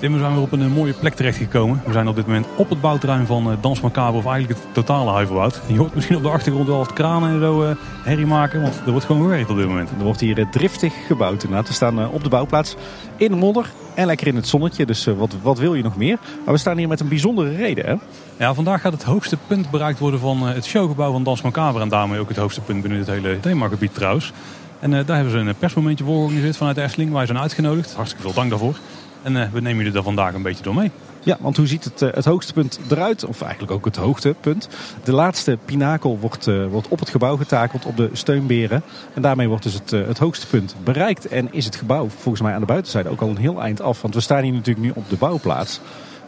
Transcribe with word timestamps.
Tim, 0.00 0.12
we 0.12 0.18
zijn 0.18 0.32
weer 0.32 0.42
op 0.42 0.52
een 0.52 0.62
eh, 0.62 0.74
mooie 0.74 0.92
plek 0.92 1.14
terechtgekomen. 1.14 1.82
We 1.86 1.92
zijn 1.92 2.08
op 2.08 2.16
dit 2.16 2.26
moment 2.26 2.46
op 2.56 2.70
het 2.70 2.80
bouwterrein 2.80 3.26
van 3.26 3.50
eh, 3.50 3.56
Dans 3.60 3.80
Macabre, 3.80 4.18
of 4.18 4.26
eigenlijk 4.26 4.60
het 4.60 4.74
totale 4.74 5.10
Huiverwoud. 5.10 5.60
Je 5.66 5.78
hoort 5.78 5.94
misschien 5.94 6.16
op 6.16 6.22
de 6.22 6.28
achtergrond 6.28 6.66
wel 6.66 6.76
wat 6.76 6.92
kranen 6.92 7.30
en 7.30 7.40
zo 7.40 7.62
uh, 7.62 7.70
herrie 8.02 8.26
maken, 8.26 8.62
want 8.62 8.80
er 8.84 8.90
wordt 8.90 9.06
gewoon 9.06 9.22
gewerkt 9.22 9.50
op 9.50 9.56
dit 9.56 9.66
moment. 9.66 9.90
Er 9.90 10.04
wordt 10.04 10.20
hier 10.20 10.48
driftig 10.50 10.94
gebouwd 11.06 11.42
inderdaad. 11.42 11.68
We 11.68 11.74
staan 11.74 12.10
op 12.10 12.22
de 12.22 12.28
bouwplaats 12.28 12.76
in 13.16 13.30
de 13.30 13.36
modder 13.36 13.70
en 13.94 14.06
lekker 14.06 14.26
in 14.26 14.36
het 14.36 14.48
zonnetje, 14.48 14.86
dus 14.86 15.04
wat, 15.04 15.36
wat 15.42 15.58
wil 15.58 15.74
je 15.74 15.82
nog 15.82 15.96
meer? 15.96 16.18
Maar 16.44 16.54
we 16.54 16.60
staan 16.60 16.78
hier 16.78 16.88
met 16.88 17.00
een 17.00 17.08
bijzondere 17.08 17.56
reden 17.56 17.86
hè? 17.86 17.94
Ja, 18.36 18.54
vandaag 18.54 18.80
gaat 18.80 18.92
het 18.92 19.02
hoogste 19.02 19.36
punt 19.46 19.70
bereikt 19.70 19.98
worden 19.98 20.20
van 20.20 20.42
het 20.42 20.64
showgebouw 20.64 21.12
van 21.12 21.22
Dans 21.22 21.42
Macabre 21.42 21.82
en 21.82 21.88
daarmee 21.88 22.20
ook 22.20 22.28
het 22.28 22.36
hoogste 22.36 22.60
punt 22.60 22.82
binnen 22.82 22.98
het 22.98 23.08
hele 23.08 23.40
themagebied 23.40 23.94
trouwens. 23.94 24.32
En 24.78 24.90
daar 24.90 25.16
hebben 25.16 25.30
ze 25.30 25.38
een 25.38 25.54
persmomentje 25.54 26.04
voor 26.04 26.14
georganiseerd 26.14 26.56
vanuit 26.56 26.76
de 26.76 26.82
Efteling. 26.82 27.12
Wij 27.12 27.26
zijn 27.26 27.38
uitgenodigd. 27.38 27.94
Hartstikke 27.94 28.24
veel 28.24 28.34
dank 28.34 28.50
daarvoor. 28.50 28.76
En 29.22 29.36
uh, 29.36 29.48
we 29.52 29.60
nemen 29.60 29.84
jullie 29.84 29.98
er 29.98 30.04
vandaag 30.04 30.34
een 30.34 30.42
beetje 30.42 30.62
door 30.62 30.74
mee. 30.74 30.90
Ja, 31.22 31.36
want 31.40 31.56
hoe 31.56 31.66
ziet 31.66 31.84
het, 31.84 32.02
uh, 32.02 32.12
het 32.12 32.24
hoogste 32.24 32.52
punt 32.52 32.80
eruit? 32.90 33.24
Of 33.24 33.42
eigenlijk 33.42 33.72
ook 33.72 33.84
het 33.84 33.96
hoogtepunt. 33.96 34.68
De 35.04 35.12
laatste 35.12 35.58
pinakel 35.64 36.18
wordt, 36.18 36.46
uh, 36.46 36.66
wordt 36.66 36.88
op 36.88 36.98
het 36.98 37.10
gebouw 37.10 37.36
getakeld 37.36 37.84
op 37.84 37.96
de 37.96 38.10
steunberen. 38.12 38.82
En 39.14 39.22
daarmee 39.22 39.48
wordt 39.48 39.62
dus 39.62 39.74
het, 39.74 39.90
het 39.90 40.18
hoogste 40.18 40.46
punt 40.46 40.76
bereikt. 40.84 41.28
En 41.28 41.52
is 41.52 41.64
het 41.64 41.76
gebouw 41.76 42.08
volgens 42.08 42.42
mij 42.42 42.54
aan 42.54 42.60
de 42.60 42.66
buitenzijde 42.66 43.08
ook 43.08 43.20
al 43.20 43.28
een 43.28 43.36
heel 43.36 43.62
eind 43.62 43.80
af. 43.80 44.02
Want 44.02 44.14
we 44.14 44.20
staan 44.20 44.42
hier 44.42 44.52
natuurlijk 44.52 44.86
nu 44.86 44.92
op 44.94 45.08
de 45.08 45.16
bouwplaats. 45.16 45.80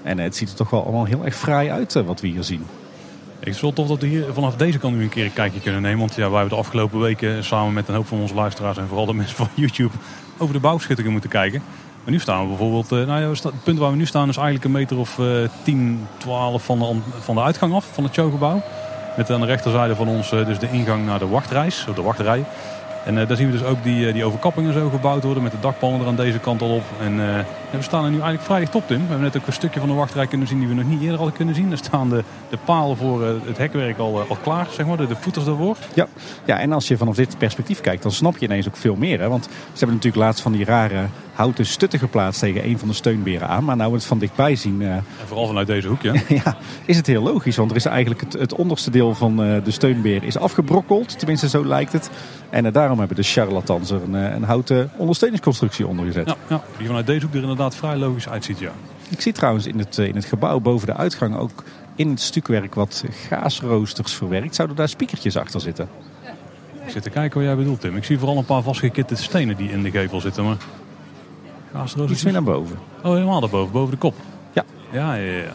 En 0.02 0.18
het 0.18 0.36
ziet 0.36 0.48
er 0.48 0.56
toch 0.56 0.70
wel 0.70 0.82
allemaal 0.82 1.04
heel 1.04 1.24
erg 1.24 1.36
fraai 1.36 1.70
uit 1.70 1.92
wat 1.92 2.20
we 2.20 2.26
hier 2.26 2.44
zien. 2.44 2.64
Ik 3.42 3.48
vind 3.48 3.60
het 3.60 3.76
wel 3.76 3.86
tof 3.86 3.98
dat 3.98 4.00
we 4.00 4.06
hier 4.06 4.32
vanaf 4.32 4.56
deze 4.56 4.78
kant 4.78 4.96
nu 4.96 5.02
een 5.02 5.08
keer 5.08 5.24
een 5.24 5.32
kijkje 5.32 5.60
kunnen 5.60 5.82
nemen. 5.82 5.98
Want 5.98 6.14
ja, 6.14 6.30
wij 6.30 6.38
hebben 6.38 6.48
de 6.48 6.62
afgelopen 6.64 7.00
weken 7.00 7.44
samen 7.44 7.72
met 7.72 7.88
een 7.88 7.94
hoop 7.94 8.06
van 8.06 8.20
onze 8.20 8.34
luisteraars 8.34 8.76
en 8.76 8.86
vooral 8.86 9.06
de 9.06 9.14
mensen 9.14 9.36
van 9.36 9.48
YouTube 9.64 9.94
over 10.38 10.54
de 10.54 10.60
bouwschuttingen 10.60 11.12
moeten 11.12 11.30
kijken. 11.30 11.62
Maar 12.04 12.12
nu 12.12 12.18
staan 12.18 12.42
we 12.42 12.48
bijvoorbeeld, 12.48 12.92
eh, 12.92 13.06
nou 13.06 13.20
ja, 13.20 13.28
het 13.28 13.62
punt 13.64 13.78
waar 13.78 13.90
we 13.90 13.96
nu 13.96 14.06
staan 14.06 14.28
is 14.28 14.36
eigenlijk 14.36 14.64
een 14.64 14.70
meter 14.70 14.98
of 14.98 15.20
10, 15.62 16.00
eh, 16.16 16.20
12 16.20 16.64
van 16.64 16.78
de, 16.78 16.96
van 17.20 17.34
de 17.34 17.42
uitgang 17.42 17.74
af 17.74 17.88
van 17.92 18.04
het 18.04 18.14
showgebouw. 18.14 18.62
Met 19.16 19.30
aan 19.30 19.40
de 19.40 19.46
rechterzijde 19.46 19.96
van 19.96 20.08
ons 20.08 20.32
eh, 20.32 20.46
dus 20.46 20.58
de 20.58 20.70
ingang 20.70 21.06
naar 21.06 21.18
de 21.18 21.28
wachtreis, 21.28 21.86
of 21.88 21.94
de 21.94 22.02
wachtrij. 22.02 22.44
En 23.04 23.14
daar 23.14 23.36
zien 23.36 23.46
we 23.46 23.52
dus 23.52 23.64
ook 23.64 23.82
die, 23.82 24.12
die 24.12 24.24
overkappingen 24.24 24.72
zo 24.72 24.88
gebouwd 24.88 25.24
worden 25.24 25.42
met 25.42 25.52
de 25.52 25.60
dakpannen 25.60 26.00
er 26.00 26.06
aan 26.06 26.16
deze 26.16 26.38
kant 26.38 26.62
al 26.62 26.74
op. 26.74 26.82
En 27.00 27.16
we 27.70 27.82
staan 27.82 28.04
er 28.04 28.10
nu 28.10 28.20
eigenlijk 28.20 28.44
vrij 28.44 28.60
dicht 28.60 28.72
Tim. 28.72 28.82
We 28.86 29.08
hebben 29.08 29.20
net 29.20 29.36
ook 29.36 29.46
een 29.46 29.52
stukje 29.52 29.80
van 29.80 29.88
de 29.88 29.94
wachtrij 29.94 30.26
kunnen 30.26 30.46
zien 30.46 30.58
die 30.58 30.68
we 30.68 30.74
nog 30.74 30.84
niet 30.84 31.00
eerder 31.00 31.16
hadden 31.16 31.36
kunnen 31.36 31.54
zien. 31.54 31.70
Er 31.70 31.76
staan 31.76 32.08
de, 32.08 32.24
de 32.50 32.58
palen 32.64 32.96
voor 32.96 33.24
het 33.24 33.58
hekwerk 33.58 33.98
al, 33.98 34.24
al 34.28 34.36
klaar, 34.42 34.66
zeg 34.70 34.86
maar, 34.86 34.96
de, 34.96 35.06
de 35.06 35.16
voeters 35.16 35.44
daarvoor. 35.44 35.76
Ja. 35.94 36.06
ja, 36.44 36.58
en 36.58 36.72
als 36.72 36.88
je 36.88 36.96
vanaf 36.96 37.14
dit 37.14 37.38
perspectief 37.38 37.80
kijkt, 37.80 38.02
dan 38.02 38.12
snap 38.12 38.36
je 38.36 38.46
ineens 38.46 38.68
ook 38.68 38.76
veel 38.76 38.96
meer. 38.96 39.20
Hè? 39.20 39.28
Want 39.28 39.44
ze 39.44 39.50
hebben 39.78 39.96
natuurlijk 39.96 40.24
laatst 40.24 40.42
van 40.42 40.52
die 40.52 40.64
rare 40.64 41.06
houten 41.32 41.66
stutten 41.66 41.98
geplaatst 41.98 42.40
tegen 42.40 42.64
een 42.64 42.78
van 42.78 42.88
de 42.88 42.94
steunberen 42.94 43.48
aan. 43.48 43.64
Maar 43.64 43.76
nou 43.76 43.90
we 43.90 43.96
het 43.96 44.06
van 44.06 44.18
dichtbij 44.18 44.56
zien... 44.56 44.80
Uh... 44.80 44.94
En 44.94 45.04
vooral 45.26 45.46
vanuit 45.46 45.66
deze 45.66 45.88
hoek, 45.88 46.02
ja. 46.02 46.12
ja, 46.44 46.56
is 46.84 46.96
het 46.96 47.06
heel 47.06 47.22
logisch. 47.22 47.56
Want 47.56 47.70
er 47.70 47.76
is 47.76 47.84
eigenlijk 47.84 48.20
het, 48.20 48.32
het 48.32 48.54
onderste 48.54 48.90
deel 48.90 49.14
van 49.14 49.36
de 49.36 49.70
steunbeer 49.70 50.22
is 50.22 50.38
afgebrokkeld. 50.38 51.18
Tenminste, 51.18 51.48
zo 51.48 51.66
lijkt 51.66 51.92
het. 51.92 52.10
En 52.50 52.72
daarom 52.72 52.98
hebben 52.98 53.16
de 53.16 53.22
charlatans 53.22 53.90
er 53.90 54.02
een, 54.02 54.14
een 54.14 54.42
houten 54.42 54.90
ondersteuningsconstructie 54.96 55.86
onder 55.86 56.06
gezet. 56.06 56.26
Ja, 56.26 56.36
ja, 56.48 56.62
die 56.78 56.86
vanuit 56.86 57.06
deze 57.06 57.24
hoek 57.24 57.34
er 57.34 57.40
inderdaad 57.40 57.76
vrij 57.76 57.96
logisch 57.96 58.28
uitziet, 58.28 58.58
ja. 58.58 58.72
Ik 59.08 59.20
zie 59.20 59.32
trouwens 59.32 59.66
in 59.66 59.78
het, 59.78 59.98
in 59.98 60.14
het 60.14 60.24
gebouw 60.24 60.60
boven 60.60 60.86
de 60.86 60.94
uitgang 60.94 61.36
ook 61.36 61.64
in 61.96 62.10
het 62.10 62.20
stukwerk 62.20 62.74
wat 62.74 63.04
gaasroosters 63.28 64.12
verwerkt. 64.12 64.54
Zouden 64.54 64.76
daar 64.76 64.88
spiekertjes 64.88 65.36
achter 65.36 65.60
zitten? 65.60 65.88
Ik 66.84 66.90
zit 66.90 67.02
te 67.02 67.10
kijken 67.10 67.38
wat 67.38 67.48
jij 67.48 67.56
bedoelt, 67.56 67.80
Tim. 67.80 67.96
Ik 67.96 68.04
zie 68.04 68.18
vooral 68.18 68.36
een 68.36 68.44
paar 68.44 68.62
vastgekitte 68.62 69.16
stenen 69.16 69.56
die 69.56 69.70
in 69.70 69.82
de 69.82 69.90
gevel 69.90 70.20
zitten. 70.20 70.44
Maar 70.44 70.56
Iets 72.08 72.24
meer 72.24 72.32
naar 72.32 72.42
boven. 72.42 72.78
Oh, 73.02 73.12
helemaal 73.12 73.40
daarboven, 73.40 73.72
boven 73.72 73.90
de 73.90 73.96
kop? 73.96 74.14
Ja. 74.52 74.64
Ja, 74.92 75.14
ja, 75.14 75.32
ja. 75.32 75.52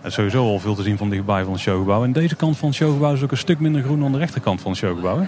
Er 0.00 0.06
is 0.06 0.14
sowieso 0.14 0.44
al 0.44 0.58
veel 0.58 0.74
te 0.74 0.82
zien 0.82 0.96
van 0.96 1.10
dichtbij 1.10 1.44
van 1.44 1.52
het 1.52 1.62
showgebouw. 1.62 2.04
En 2.04 2.12
deze 2.12 2.36
kant 2.36 2.56
van 2.56 2.68
het 2.68 2.76
showgebouw 2.76 3.12
is 3.12 3.22
ook 3.22 3.30
een 3.30 3.36
stuk 3.36 3.60
minder 3.60 3.82
groen 3.82 4.00
dan 4.00 4.12
de 4.12 4.18
rechterkant 4.18 4.60
van 4.60 4.70
het 4.70 4.80
showgebouw. 4.80 5.16
Hè? 5.16 5.26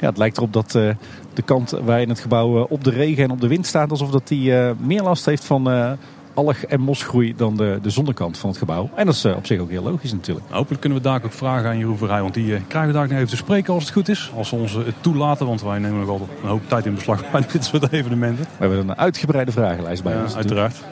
Ja, 0.00 0.08
het 0.08 0.18
lijkt 0.18 0.36
erop 0.36 0.52
dat 0.52 0.74
uh, 0.74 0.94
de 1.34 1.42
kant 1.42 1.70
waar 1.70 2.00
in 2.00 2.08
het 2.08 2.20
gebouw 2.20 2.58
uh, 2.58 2.64
op 2.68 2.84
de 2.84 2.90
regen 2.90 3.24
en 3.24 3.30
op 3.30 3.40
de 3.40 3.48
wind 3.48 3.66
staat, 3.66 3.90
alsof 3.90 4.10
dat 4.10 4.28
die 4.28 4.50
uh, 4.50 4.70
meer 4.78 5.02
last 5.02 5.24
heeft 5.24 5.44
van 5.44 5.96
alg- 6.34 6.64
en 6.64 6.80
mosgroei 6.80 7.34
dan 7.36 7.56
de, 7.56 7.78
de 7.82 7.90
zonnekant 7.90 8.38
van 8.38 8.50
het 8.50 8.58
gebouw. 8.58 8.90
En 8.94 9.06
dat 9.06 9.14
is 9.14 9.24
op 9.24 9.46
zich 9.46 9.60
ook 9.60 9.70
heel 9.70 9.82
logisch 9.82 10.12
natuurlijk. 10.12 10.46
Hopelijk 10.50 10.80
kunnen 10.80 10.98
we 10.98 11.04
daar 11.04 11.24
ook 11.24 11.32
vragen 11.32 11.68
aan 11.68 11.78
Jeroen 11.78 11.98
Verrij, 11.98 12.20
want 12.20 12.34
die 12.34 12.60
krijgen 12.68 12.92
we 12.92 12.98
daar 12.98 13.08
nog 13.08 13.16
even 13.16 13.28
te 13.28 13.36
spreken 13.36 13.74
als 13.74 13.84
het 13.84 13.92
goed 13.92 14.08
is. 14.08 14.32
Als 14.36 14.48
ze 14.48 14.54
ons 14.54 14.72
het 14.72 14.94
toelaten, 15.00 15.46
want 15.46 15.62
wij 15.62 15.78
nemen 15.78 15.98
nog 15.98 16.08
altijd 16.08 16.30
een 16.42 16.48
hoop 16.48 16.68
tijd 16.68 16.86
in 16.86 16.94
beslag 16.94 17.30
bij 17.30 17.42
dit 17.52 17.64
soort 17.64 17.92
evenementen. 17.92 18.44
We 18.44 18.66
hebben 18.66 18.88
een 18.88 18.96
uitgebreide 18.96 19.52
vragenlijst 19.52 20.02
bij 20.02 20.14
ja, 20.14 20.22
ons. 20.22 20.36
Uiteraard. 20.36 20.82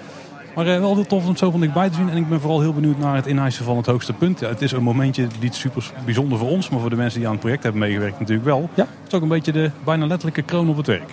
Maar 0.54 0.64
wel 0.64 0.94
heel 0.94 1.06
tof 1.06 1.22
om 1.22 1.28
het 1.28 1.38
zo 1.38 1.50
van 1.50 1.60
dichtbij 1.60 1.88
te 1.88 1.94
zien. 1.94 2.10
En 2.10 2.16
ik 2.16 2.28
ben 2.28 2.40
vooral 2.40 2.60
heel 2.60 2.72
benieuwd 2.72 2.98
naar 2.98 3.16
het 3.16 3.26
inhijsen 3.26 3.64
van 3.64 3.76
het 3.76 3.86
hoogste 3.86 4.12
punt. 4.12 4.40
Ja, 4.40 4.48
het 4.48 4.62
is 4.62 4.72
een 4.72 4.82
momentje 4.82 5.26
niet 5.40 5.54
super 5.54 5.92
bijzonder 6.04 6.38
voor 6.38 6.48
ons, 6.48 6.68
maar 6.68 6.80
voor 6.80 6.90
de 6.90 6.96
mensen 6.96 7.18
die 7.18 7.26
aan 7.26 7.34
het 7.34 7.42
project 7.42 7.62
hebben 7.62 7.80
meegewerkt 7.80 8.18
natuurlijk 8.18 8.46
wel. 8.46 8.70
Ja. 8.74 8.82
Het 8.82 9.06
is 9.06 9.14
ook 9.14 9.22
een 9.22 9.28
beetje 9.28 9.52
de 9.52 9.70
bijna 9.84 10.06
letterlijke 10.06 10.42
kroon 10.42 10.68
op 10.68 10.76
het 10.76 10.86
werk. 10.86 11.10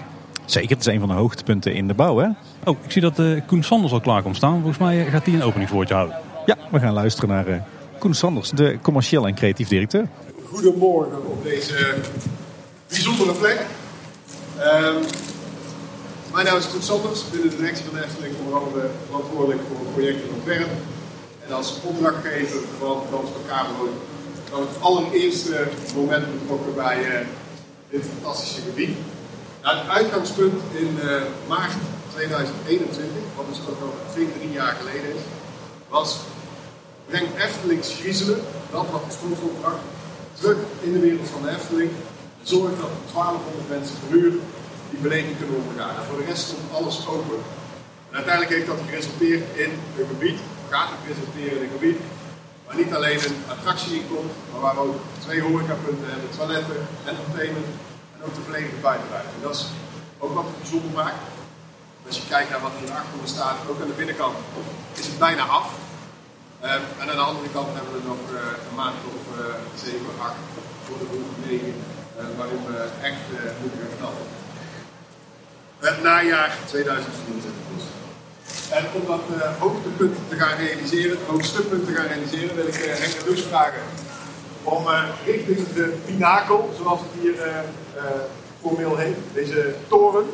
Zeker, 0.50 0.70
het 0.70 0.80
is 0.80 0.94
een 0.94 1.00
van 1.00 1.10
de 1.10 1.16
hoogtepunten 1.16 1.74
in 1.74 1.88
de 1.88 1.94
bouw 1.94 2.18
hè? 2.18 2.28
Oh, 2.64 2.78
ik 2.84 2.92
zie 2.92 3.02
dat 3.02 3.20
uh, 3.20 3.42
Koen 3.48 3.64
Sanders 3.64 3.94
al 3.94 4.00
klaar 4.00 4.22
komt 4.22 4.36
staan. 4.36 4.58
Volgens 4.58 4.78
mij 4.78 5.06
gaat 5.06 5.26
hij 5.26 5.34
een 5.34 5.44
openingswoordje 5.44 5.94
houden. 5.94 6.18
Ja, 6.46 6.58
we 6.72 6.80
gaan 6.80 6.94
luisteren 6.94 7.30
naar 7.30 7.48
uh, 7.48 7.56
Koen 8.00 8.14
Sanders, 8.14 8.50
de 8.50 8.78
commercieel 8.82 9.28
en 9.28 9.36
creatief 9.36 9.68
directeur. 9.68 10.08
Goedemorgen 10.44 11.26
op 11.28 11.44
deze 11.44 11.96
bijzondere 12.88 13.32
plek. 13.34 13.66
Um, 14.58 15.04
mijn 16.34 16.46
naam 16.46 16.58
is 16.58 16.70
Koen 16.70 16.82
Sanders, 16.82 17.30
binnen 17.32 17.50
de 17.50 17.56
directie 17.56 17.86
van 17.86 17.94
de 17.94 18.04
Efteling 18.04 18.36
onder 18.46 18.60
andere 18.60 18.90
verantwoordelijk 19.06 19.62
voor 19.68 19.80
het 19.80 19.94
project 19.94 20.22
en 20.22 20.36
ontwerp. 20.36 20.70
En 21.48 21.56
als 21.56 21.78
opdrachtgever 21.84 22.60
van 22.80 22.98
Macabre 23.12 23.90
van 24.50 24.60
het 24.60 24.82
allereerste 24.82 25.68
moment 25.96 26.26
betrokken 26.40 26.76
bij 26.76 26.98
uh, 27.00 27.28
dit 27.90 28.06
fantastische 28.14 28.62
gebied. 28.62 28.98
Het 29.62 29.88
uitgangspunt 29.88 30.62
in 30.74 31.00
uh, 31.04 31.22
maart 31.48 31.74
2021, 32.14 33.08
wat 33.36 33.46
dus 33.50 33.60
ook 33.70 33.80
nog 33.80 33.94
2, 34.12 34.28
3 34.40 34.52
jaar 34.52 34.76
geleden 34.80 35.16
is, 35.16 35.22
was 35.88 36.18
breng 37.06 37.28
Eftelings 37.38 37.94
griezelen, 38.00 38.40
dat 38.72 38.86
wat 38.92 39.04
oorsprongsopdracht, 39.06 39.84
terug 40.40 40.58
in 40.80 40.94
de 40.94 41.00
wereld 41.00 41.30
van 41.30 41.42
de 41.42 41.50
Efteling. 41.50 41.92
Zorg 42.44 42.72
dat 42.80 42.94
1200 43.14 43.70
mensen 43.70 43.96
per 44.02 44.18
uur 44.18 44.34
die 44.90 45.00
beleving 45.02 45.38
kunnen 45.38 45.56
ondergaan. 45.62 45.96
En 45.96 46.06
voor 46.08 46.18
de 46.18 46.30
rest 46.32 46.44
stond 46.48 46.74
alles 46.78 47.08
open. 47.08 47.40
En 48.10 48.16
uiteindelijk 48.16 48.56
heeft 48.56 48.68
dat 48.68 48.86
geresulteerd 48.88 49.44
in 49.64 49.72
een 49.98 50.08
gebied, 50.14 50.40
gaat 50.70 50.90
het 50.94 51.04
resulteren 51.12 51.58
in 51.58 51.64
een 51.64 51.78
gebied, 51.78 52.00
waar 52.66 52.76
niet 52.76 52.94
alleen 52.94 53.20
een 53.26 53.42
attractie 53.56 53.96
in 54.00 54.08
komt, 54.14 54.34
maar 54.52 54.62
waar 54.62 54.78
ook 54.78 54.96
twee 55.26 55.42
horecapunten 55.42 56.10
hebben, 56.14 56.30
toiletten, 56.38 56.80
entertainment 57.12 57.70
en 58.20 58.26
ook 58.28 58.36
de 58.36 58.42
volledige 58.42 58.82
buitenruimte. 58.82 59.34
En 59.36 59.42
dat 59.42 59.56
is 59.56 59.66
ook 60.18 60.34
wat 60.34 60.44
het 60.44 60.58
bijzonder 60.62 60.92
maakt. 60.92 61.24
Als 62.08 62.18
je 62.18 62.28
kijkt 62.34 62.50
naar 62.50 62.62
wat 62.62 62.72
hier 62.80 62.92
achter 62.92 63.28
staat, 63.36 63.58
ook 63.70 63.82
aan 63.82 63.88
de 63.88 64.02
binnenkant, 64.02 64.36
is 64.94 65.06
het 65.06 65.20
bijna 65.20 65.44
af. 65.44 65.68
Um, 66.64 66.84
en 67.02 67.10
aan 67.10 67.22
de 67.22 67.30
andere 67.32 67.50
kant 67.58 67.70
hebben 67.76 67.94
we 67.98 68.08
nog 68.12 68.22
uh, 68.34 68.40
een 68.68 68.76
maand 68.76 69.00
of 69.16 69.24
uh, 69.40 69.46
7, 69.76 70.00
8 70.20 70.34
voor 70.86 70.98
de 71.02 71.08
groep 71.12 71.32
9, 71.46 71.66
uh, 71.68 72.24
waarin 72.38 72.62
we 72.68 72.78
echt 73.10 73.26
uh, 73.34 73.40
moeten 73.62 73.80
gaan 73.82 73.98
knallen. 73.98 74.28
Het 75.80 76.02
najaar 76.04 76.52
2024 76.66 77.52
dus. 77.76 77.86
En 78.78 78.86
om 78.98 79.06
dat 79.14 79.26
uh, 79.36 79.60
hoogtepunt 79.60 80.18
te 80.30 80.36
gaan 80.36 80.58
realiseren, 80.58 81.18
hoogste 81.28 81.62
punt 81.62 81.86
te 81.86 81.94
gaan 81.94 82.08
realiseren, 82.08 82.56
wil 82.56 82.68
ik 82.68 82.76
Henk 82.76 83.14
de 83.20 83.30
Lus 83.30 83.42
vragen 83.42 83.82
om 84.64 84.88
uh, 84.88 85.04
richting 85.26 85.74
de 85.74 85.98
pinakel, 86.06 86.70
zoals 86.82 87.00
het 87.00 87.22
hier 87.22 87.34
formeel 88.62 88.98
heet, 88.98 89.16
deze 89.34 89.76
toren, 89.88 90.26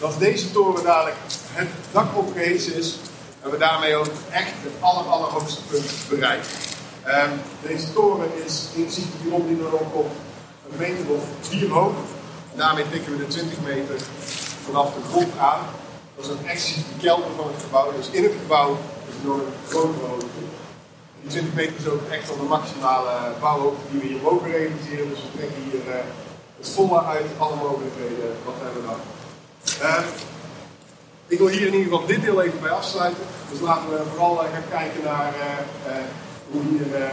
dat 0.00 0.18
deze 0.18 0.50
toren 0.50 0.84
dadelijk 0.84 1.16
het 1.52 1.68
dak 1.92 2.16
opgehezen 2.16 2.74
is 2.74 2.98
en 3.42 3.50
we 3.50 3.58
daarmee 3.58 3.96
ook 3.96 4.06
echt 4.30 4.52
het 4.62 4.72
aller, 4.80 5.04
allerhoogste 5.04 5.60
punt 5.70 5.90
bereiken. 6.08 6.48
Um, 7.06 7.40
deze 7.62 7.92
toren 7.92 8.28
is 8.44 8.68
inclusief 8.74 9.04
de 9.04 9.28
grond 9.28 9.48
die 9.48 9.58
erop 9.58 9.92
komt 9.92 10.12
een 10.70 10.78
meter 10.78 11.14
of 11.14 11.22
vier 11.40 11.68
hoog. 11.68 11.94
En 12.52 12.58
daarmee 12.58 12.84
tikken 12.90 13.12
we 13.12 13.18
de 13.18 13.26
20 13.26 13.60
meter 13.60 13.96
vanaf 14.64 14.94
de 14.94 15.00
grond 15.10 15.38
aan. 15.38 15.60
Dat 16.16 16.24
is 16.24 16.30
een 16.30 16.46
exclusieve 16.46 16.96
kelder 17.00 17.30
van 17.36 17.46
het 17.46 17.62
gebouw. 17.62 17.92
Dus 17.96 18.08
in 18.10 18.22
het 18.22 18.32
gebouw 18.42 18.78
is 19.08 19.14
nog 19.24 19.36
een 19.36 19.52
grotere 19.68 20.06
hoogte. 20.06 20.42
Die 21.26 21.34
20 21.34 21.54
meter 21.54 21.76
is 21.78 21.86
ook 21.88 22.08
echt 22.10 22.30
al 22.30 22.36
de 22.36 22.42
maximale 22.42 23.10
bouwhoogte 23.40 23.80
die 23.90 24.00
we 24.00 24.06
hier 24.06 24.22
mogen 24.22 24.50
realiseren. 24.50 25.08
Dus 25.08 25.22
we 25.22 25.36
trekken 25.36 25.62
hier 25.62 25.80
uh, 25.86 25.94
het 26.58 26.68
volle 26.68 27.02
uit 27.02 27.26
alle 27.38 27.56
mogelijkheden 27.56 28.28
wat 28.44 28.54
we 28.58 28.64
hebben 28.64 28.82
dan. 28.82 29.00
Uh, 29.82 29.98
Ik 31.26 31.38
wil 31.38 31.48
hier 31.48 31.66
in 31.66 31.74
ieder 31.74 31.82
geval 31.82 32.06
dit 32.06 32.22
deel 32.22 32.42
even 32.42 32.60
bij 32.60 32.70
afsluiten. 32.70 33.24
Dus 33.50 33.60
laten 33.60 33.88
we 33.90 34.02
vooral 34.10 34.36
gaan 34.36 34.68
kijken 34.70 35.04
naar 35.04 35.34
hoe 36.50 36.62
hier 36.62 37.10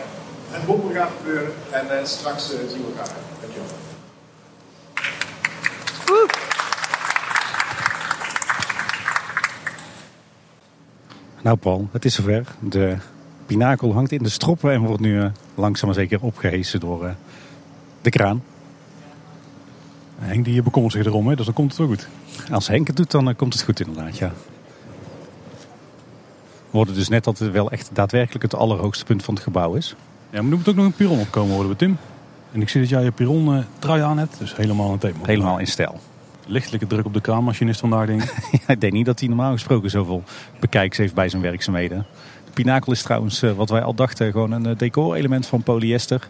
het 0.49 0.65
boppen 0.65 0.95
gaat 0.95 1.11
gebeuren. 1.17 1.53
En 1.71 2.07
straks 2.07 2.49
zien 2.49 2.67
we 2.67 2.91
elkaar. 2.91 3.15
Dankjewel. 3.41 3.67
Nou 11.41 11.57
Paul, 11.57 11.87
het 11.91 12.05
is 12.05 12.15
zover. 12.15 12.45
De 12.59 12.97
pinakel 13.45 13.93
hangt 13.93 14.11
in 14.11 14.23
de 14.23 14.29
stroppen 14.29 14.71
en 14.71 14.81
wordt 14.81 15.01
nu 15.01 15.31
langzaam 15.55 15.85
maar 15.85 15.97
zeker 15.97 16.21
opgehesen 16.21 16.79
door 16.79 17.15
de 18.01 18.09
kraan. 18.09 18.43
Henk 20.19 20.45
die 20.45 20.61
bekommert 20.61 20.93
zich 20.93 21.05
erom, 21.05 21.27
hè? 21.27 21.35
dus 21.35 21.45
dan 21.45 21.53
komt 21.53 21.69
het 21.69 21.77
wel 21.77 21.87
goed. 21.87 22.07
Als 22.51 22.67
Henk 22.67 22.87
het 22.87 22.95
doet, 22.95 23.11
dan 23.11 23.35
komt 23.35 23.53
het 23.53 23.63
goed 23.63 23.79
inderdaad, 23.79 24.17
ja. 24.17 24.31
We 26.73 26.79
worden 26.79 26.95
dus 26.95 27.09
net 27.09 27.23
dat 27.23 27.39
het 27.39 27.51
wel 27.51 27.71
echt 27.71 27.89
daadwerkelijk 27.93 28.43
het 28.43 28.55
allerhoogste 28.55 29.05
punt 29.05 29.23
van 29.23 29.33
het 29.33 29.43
gebouw 29.43 29.73
is. 29.73 29.95
Ja, 30.29 30.41
maar 30.41 30.51
er 30.51 30.57
moet 30.57 30.69
ook 30.69 30.75
nog 30.75 30.85
een 30.85 30.93
piron 30.93 31.19
opkomen 31.19 31.55
worden, 31.55 31.77
Tim. 31.77 31.97
En 32.51 32.61
ik 32.61 32.69
zie 32.69 32.81
dat 32.81 32.89
jij 32.89 33.03
je 33.03 33.11
piron 33.11 33.55
uh, 33.55 33.63
trui 33.79 34.01
aan 34.01 34.17
hebt, 34.17 34.39
dus 34.39 34.55
helemaal 34.55 34.91
een 34.91 34.97
thema. 34.97 35.17
Helemaal 35.23 35.59
in 35.59 35.67
stijl. 35.67 35.99
Lichtelijke 36.45 36.87
druk 36.87 37.05
op 37.05 37.13
de 37.13 37.21
kraanmachinist 37.21 37.79
vandaag, 37.79 38.05
denk 38.05 38.23
ik. 38.23 38.33
ja, 38.67 38.73
ik 38.73 38.81
denk 38.81 38.93
niet 38.93 39.05
dat 39.05 39.19
hij 39.19 39.27
normaal 39.27 39.51
gesproken 39.51 39.89
zoveel 39.89 40.23
bekijks 40.59 40.97
heeft 40.97 41.13
bij 41.13 41.29
zijn 41.29 41.41
werkzaamheden. 41.41 42.05
De 42.53 42.61
pinakel 42.61 42.91
is 42.91 43.01
trouwens, 43.01 43.43
uh, 43.43 43.51
wat 43.51 43.69
wij 43.69 43.81
al 43.81 43.93
dachten, 43.93 44.31
gewoon 44.31 44.51
een 44.51 44.67
uh, 44.67 44.77
decorelement 44.77 45.45
van 45.45 45.63
polyester. 45.63 46.27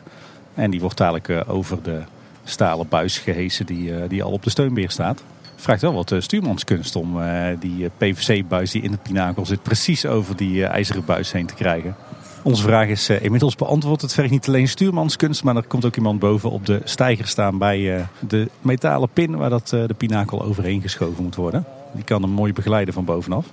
En 0.54 0.72
die 0.72 0.80
wordt 0.80 0.98
dadelijk 0.98 1.44
over 1.48 1.84
de 1.84 2.02
stalen 2.44 2.88
buis 2.90 3.18
gehesen 3.18 3.66
die, 3.66 4.08
die 4.08 4.24
al 4.24 4.31
op 4.31 4.44
de 4.44 4.50
steunbeer 4.50 4.90
staat. 4.90 5.24
Vraagt 5.56 5.81
wel 5.81 5.94
wat 5.94 6.16
stuurmanskunst 6.18 6.96
om 6.96 7.22
die 7.60 7.90
PVC-buis 7.98 8.72
die 8.72 8.81
in 8.81 8.92
het 8.92 9.04
pinakel 9.04 9.46
zit 9.46 9.64
precies 9.64 10.06
over 10.06 10.36
die 10.36 10.66
ijzeren 10.66 11.06
buis 11.06 11.31
heen 11.31 11.46
te 11.46 11.54
krijgen. 11.54 11.96
Onze 12.44 12.64
vraag 12.64 12.88
is 12.88 13.10
inmiddels 13.10 13.56
beantwoord. 13.56 14.02
Het 14.02 14.14
vergt 14.14 14.31
niet 14.31 14.48
alleen 14.48 14.68
stuurmanskunst, 14.68 15.44
maar 15.44 15.56
er 15.56 15.68
komt 15.68 15.86
ook 15.86 15.96
iemand 15.96 16.20
boven 16.20 16.50
op 16.50 16.66
de 16.66 16.81
steiger 16.84 17.28
staan 17.28 17.58
bij 17.58 18.08
de 18.28 18.50
metalen 18.62 19.10
pin 19.10 19.36
waar 19.36 19.50
dat, 19.50 19.68
de 19.68 19.96
pinakel 19.98 20.44
overheen 20.44 20.81
geschoven 20.81 21.24
moet 21.24 21.36
worden. 21.36 21.66
Die 21.94 22.04
kan 22.04 22.22
hem 22.22 22.31
mooi 22.31 22.54
begeleiden 22.54 22.94
van 22.94 23.06
bovenaf. 23.06 23.46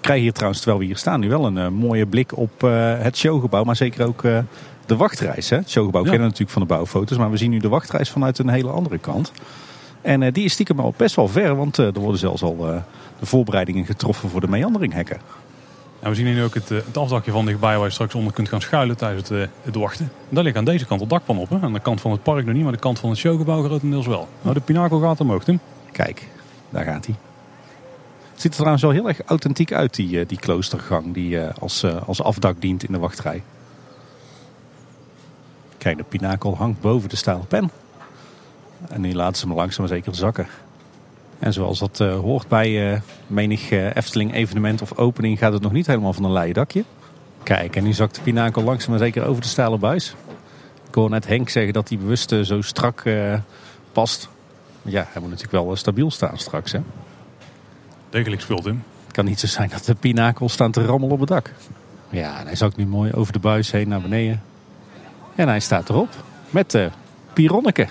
Krijgen 0.00 0.24
hier 0.24 0.32
trouwens, 0.32 0.60
terwijl 0.60 0.80
we 0.80 0.86
hier 0.86 0.96
staan, 0.96 1.20
nu 1.20 1.28
wel 1.28 1.46
een 1.46 1.74
mooie 1.74 2.06
blik 2.06 2.36
op 2.36 2.60
het 2.98 3.16
showgebouw, 3.16 3.64
maar 3.64 3.76
zeker 3.76 4.06
ook 4.06 4.22
de 4.86 4.96
wachtreis. 4.96 5.50
Hè? 5.50 5.56
Het 5.56 5.70
showgebouw 5.70 6.02
kennen 6.02 6.20
we 6.20 6.26
natuurlijk 6.26 6.50
van 6.50 6.62
de 6.62 6.68
bouwfoto's, 6.68 7.18
maar 7.18 7.30
we 7.30 7.36
zien 7.36 7.50
nu 7.50 7.58
de 7.58 7.68
wachtreis 7.68 8.10
vanuit 8.10 8.38
een 8.38 8.48
hele 8.48 8.70
andere 8.70 8.98
kant. 8.98 9.32
En 10.00 10.32
die 10.32 10.44
is 10.44 10.52
stiekem 10.52 10.80
al 10.80 10.94
best 10.96 11.16
wel 11.16 11.28
ver, 11.28 11.56
want 11.56 11.76
er 11.76 12.00
worden 12.00 12.18
zelfs 12.18 12.42
al 12.42 12.56
de 12.56 13.26
voorbereidingen 13.26 13.86
getroffen 13.86 14.28
voor 14.28 14.40
de 14.40 14.48
meanderinghekken. 14.48 15.20
Nou, 16.00 16.12
we 16.12 16.18
zien 16.18 16.26
hier 16.26 16.34
nu 16.34 16.44
ook 16.44 16.54
het, 16.54 16.68
het 16.68 16.96
afdakje 16.96 17.30
van 17.30 17.44
dichtbij 17.44 17.76
waar 17.76 17.86
je 17.86 17.92
straks 17.92 18.14
onder 18.14 18.32
kunt 18.32 18.48
gaan 18.48 18.60
schuilen 18.60 18.96
tijdens 18.96 19.28
het, 19.28 19.48
het 19.62 19.76
wachten. 19.76 20.12
Daar 20.28 20.44
ligt 20.44 20.56
aan 20.56 20.64
deze 20.64 20.86
kant 20.86 21.00
het 21.00 21.10
dakpan 21.10 21.38
op. 21.38 21.48
Hè? 21.50 21.58
Aan 21.60 21.72
de 21.72 21.80
kant 21.80 22.00
van 22.00 22.10
het 22.10 22.22
park 22.22 22.44
nog 22.44 22.54
niet, 22.54 22.62
maar 22.62 22.72
de 22.72 22.78
kant 22.78 22.98
van 22.98 23.10
het 23.10 23.18
showgebouw 23.18 23.62
grotendeels 23.62 24.06
wel. 24.06 24.28
Nou, 24.42 24.54
de 24.54 24.60
pinakel 24.60 25.00
gaat 25.00 25.20
omhoog, 25.20 25.44
Tim. 25.44 25.60
Kijk, 25.92 26.28
daar 26.70 26.84
gaat 26.84 27.06
hij. 27.06 27.29
Het 28.40 28.48
ziet 28.52 28.58
er 28.58 28.66
trouwens 28.66 28.94
wel 28.94 29.04
heel 29.04 29.18
erg 29.18 29.28
authentiek 29.28 29.72
uit, 29.72 29.94
die, 29.94 30.26
die 30.26 30.38
kloostergang 30.38 31.14
die 31.14 31.40
als, 31.40 31.84
als 31.84 32.22
afdak 32.22 32.60
dient 32.60 32.84
in 32.84 32.92
de 32.92 32.98
wachtrij. 32.98 33.42
Kijk, 35.78 35.96
de 35.96 36.02
pinakel 36.02 36.56
hangt 36.56 36.80
boven 36.80 37.08
de 37.08 37.16
stalen 37.16 37.46
pen. 37.46 37.70
En 38.88 39.00
nu 39.00 39.14
laten 39.14 39.36
ze 39.36 39.46
hem 39.46 39.56
langzaam 39.56 39.86
maar 39.86 39.96
zeker 39.96 40.14
zakken. 40.14 40.46
En 41.38 41.52
zoals 41.52 41.78
dat 41.78 41.98
hoort 41.98 42.48
bij 42.48 43.02
menig 43.26 43.70
Efteling 43.70 44.34
evenement 44.34 44.82
of 44.82 44.96
opening 44.96 45.38
gaat 45.38 45.52
het 45.52 45.62
nog 45.62 45.72
niet 45.72 45.86
helemaal 45.86 46.12
van 46.12 46.24
een 46.24 46.32
leien 46.32 46.54
dakje. 46.54 46.84
Kijk, 47.42 47.76
en 47.76 47.84
nu 47.84 47.92
zakt 47.92 48.14
de 48.14 48.20
pinakel 48.20 48.62
langzaam 48.62 48.90
maar 48.90 48.98
zeker 48.98 49.24
over 49.24 49.42
de 49.42 49.48
stalen 49.48 49.80
buis. 49.80 50.14
Ik 50.88 50.94
hoor 50.94 51.10
net 51.10 51.26
Henk 51.26 51.48
zeggen 51.48 51.72
dat 51.72 51.88
hij 51.88 51.98
bewust 51.98 52.34
zo 52.42 52.60
strak 52.60 53.02
past. 53.92 54.28
Ja, 54.82 55.08
hij 55.12 55.20
moet 55.20 55.30
natuurlijk 55.30 55.64
wel 55.64 55.76
stabiel 55.76 56.10
staan 56.10 56.38
straks. 56.38 56.72
Hè? 56.72 56.80
Degelijk 58.10 58.42
speelt 58.42 58.66
in. 58.66 58.82
Het 59.04 59.12
kan 59.12 59.24
niet 59.24 59.40
zo 59.40 59.46
zijn 59.46 59.68
dat 59.68 59.84
de 59.84 59.94
pinakel 59.94 60.48
staan 60.48 60.70
te 60.70 60.84
rammelen 60.84 61.14
op 61.14 61.20
het 61.20 61.28
dak. 61.28 61.52
Ja, 62.10 62.38
en 62.38 62.46
hij 62.46 62.56
zakt 62.56 62.76
nu 62.76 62.86
mooi 62.86 63.12
over 63.12 63.32
de 63.32 63.38
buis 63.38 63.70
heen 63.70 63.88
naar 63.88 64.00
beneden. 64.00 64.42
En 65.34 65.48
hij 65.48 65.60
staat 65.60 65.88
erop 65.88 66.08
met 66.50 66.70
de 66.70 66.90
Pironneke. 67.32 67.88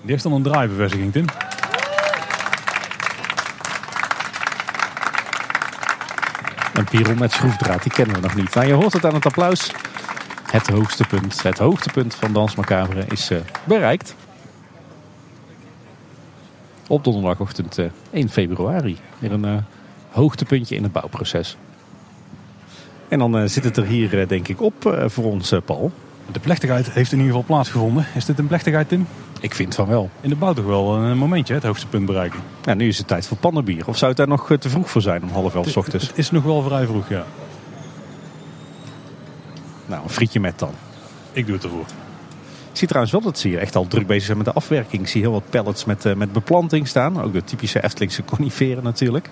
Die 0.00 0.10
heeft 0.10 0.22
dan 0.22 0.32
een 0.32 0.42
draaibevestiging, 0.42 1.12
Tim. 1.12 1.24
Een 6.74 6.84
piron 6.84 7.18
met 7.18 7.32
schroefdraad, 7.32 7.82
die 7.82 7.92
kennen 7.92 8.14
we 8.14 8.20
nog 8.20 8.34
niet. 8.34 8.54
Maar 8.54 8.66
je 8.66 8.72
hoort 8.72 8.92
het 8.92 9.04
aan 9.04 9.14
het 9.14 9.26
applaus. 9.26 9.72
Het 10.50 10.68
hoogste 10.68 11.04
punt, 11.04 11.42
het 11.42 11.58
hoogtepunt 11.58 12.14
van 12.14 12.32
Dans 12.32 12.54
Macabre 12.54 13.04
is 13.08 13.30
uh, 13.30 13.38
bereikt. 13.64 14.14
Op 16.88 17.04
donderdagochtend 17.04 17.78
uh, 17.78 17.86
1 18.10 18.28
februari. 18.28 18.96
Weer 19.18 19.32
een 19.32 19.46
uh, 19.46 19.56
hoogtepuntje 20.10 20.74
in 20.74 20.82
het 20.82 20.92
bouwproces. 20.92 21.56
En 23.08 23.18
dan 23.18 23.40
uh, 23.42 23.48
zit 23.48 23.64
het 23.64 23.76
er 23.76 23.84
hier 23.84 24.14
uh, 24.14 24.28
denk 24.28 24.48
ik 24.48 24.60
op 24.60 24.84
uh, 24.84 25.04
voor 25.06 25.24
ons, 25.24 25.52
Paul. 25.64 25.92
De 26.32 26.40
plechtigheid 26.40 26.90
heeft 26.90 27.12
in 27.12 27.18
ieder 27.18 27.32
geval 27.32 27.46
plaatsgevonden. 27.46 28.06
Is 28.14 28.24
dit 28.24 28.38
een 28.38 28.46
plechtigheid, 28.46 28.88
Tim? 28.88 29.06
Ik 29.40 29.54
vind 29.54 29.74
van 29.74 29.86
wel. 29.86 30.10
In 30.20 30.28
de 30.28 30.36
bouw 30.36 30.52
toch 30.52 30.64
wel 30.64 30.94
een 30.94 31.18
momentje, 31.18 31.54
het 31.54 31.62
hoogste 31.62 31.86
punt 31.86 32.06
bereiken. 32.06 32.40
Ja, 32.64 32.74
nu 32.74 32.88
is 32.88 32.98
het 32.98 33.06
tijd 33.06 33.26
voor 33.26 33.36
pannenbier. 33.36 33.88
Of 33.88 33.96
zou 33.96 34.08
het 34.08 34.18
daar 34.18 34.28
nog 34.28 34.56
te 34.58 34.68
vroeg 34.68 34.90
voor 34.90 35.02
zijn 35.02 35.22
om 35.22 35.28
half 35.28 35.54
elf 35.54 35.76
ochtends? 35.76 36.06
Het 36.06 36.18
is 36.18 36.30
nog 36.30 36.44
wel 36.44 36.62
vrij 36.62 36.86
vroeg, 36.86 37.08
ja. 37.08 37.24
Nou, 39.86 40.02
een 40.02 40.10
frietje 40.10 40.40
met 40.40 40.58
dan. 40.58 40.72
Ik 41.32 41.46
doe 41.46 41.54
het 41.54 41.64
ervoor. 41.64 41.86
Zie 42.78 42.88
trouwens 42.88 43.12
wel 43.12 43.22
dat 43.22 43.38
ze 43.38 43.48
hier 43.48 43.58
echt 43.58 43.76
al 43.76 43.86
druk 43.86 44.06
bezig 44.06 44.24
zijn 44.24 44.36
met 44.36 44.46
de 44.46 44.52
afwerking. 44.52 45.02
Ik 45.02 45.08
zie 45.08 45.20
heel 45.20 45.32
wat 45.32 45.50
pallets 45.50 45.84
met, 45.84 46.16
met 46.16 46.32
beplanting 46.32 46.88
staan. 46.88 47.22
Ook 47.22 47.32
de 47.32 47.44
typische 47.44 47.82
Eftelingse 47.82 48.24
coniferen 48.24 48.82
natuurlijk. 48.82 49.30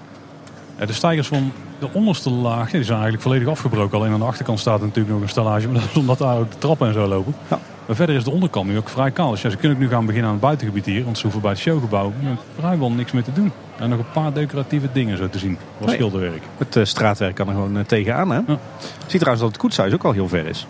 De 0.86 0.92
stijgers 0.92 1.28
van 1.28 1.52
de 1.78 1.88
onderste 1.92 2.30
laag 2.30 2.70
die 2.70 2.82
zijn 2.82 2.94
eigenlijk 2.94 3.22
volledig 3.22 3.48
afgebroken. 3.48 3.98
Alleen 3.98 4.12
aan 4.12 4.18
de 4.18 4.24
achterkant 4.24 4.60
staat 4.60 4.80
natuurlijk 4.80 5.08
nog 5.08 5.22
een 5.22 5.28
stellage. 5.28 5.68
Maar 5.68 5.80
dat 5.80 5.90
is 5.90 5.96
omdat 5.96 6.18
daar 6.18 6.38
ook 6.38 6.50
de 6.50 6.58
trappen 6.58 6.86
en 6.86 6.92
zo 6.92 7.06
lopen. 7.06 7.34
Ja. 7.48 7.58
Maar 7.86 7.96
verder 7.96 8.16
is 8.16 8.24
de 8.24 8.30
onderkant 8.30 8.68
nu 8.68 8.76
ook 8.76 8.88
vrij 8.88 9.10
kaal. 9.10 9.30
Dus 9.30 9.42
ja, 9.42 9.50
ze 9.50 9.56
kunnen 9.56 9.76
ook 9.76 9.82
nu 9.82 9.88
gaan 9.88 10.06
beginnen 10.06 10.28
aan 10.28 10.36
het 10.36 10.44
buitengebied 10.44 10.84
hier. 10.84 11.04
Want 11.04 11.16
ze 11.16 11.22
hoeven 11.22 11.40
bij 11.40 11.50
het 11.50 11.60
showgebouw 11.60 12.12
vrijwel 12.58 12.90
niks 12.90 13.12
meer 13.12 13.22
te 13.22 13.32
doen. 13.32 13.52
En 13.78 13.88
nog 13.88 13.98
een 13.98 14.10
paar 14.12 14.32
decoratieve 14.32 14.88
dingen 14.92 15.16
zo 15.16 15.28
te 15.28 15.38
zien. 15.38 15.58
Wat 15.78 15.86
nee. 15.86 15.96
schilderwerk. 15.96 16.42
Het 16.58 16.76
uh, 16.76 16.84
straatwerk 16.84 17.34
kan 17.34 17.48
er 17.48 17.54
gewoon 17.54 17.76
uh, 17.76 17.84
tegenaan. 17.84 18.30
Hè? 18.30 18.40
Ja. 18.46 18.58
Zie 19.06 19.18
trouwens 19.18 19.40
dat 19.40 19.48
het 19.48 19.56
koetshuis 19.56 19.92
ook 19.92 20.04
al 20.04 20.12
heel 20.12 20.28
ver 20.28 20.46
is. 20.46 20.66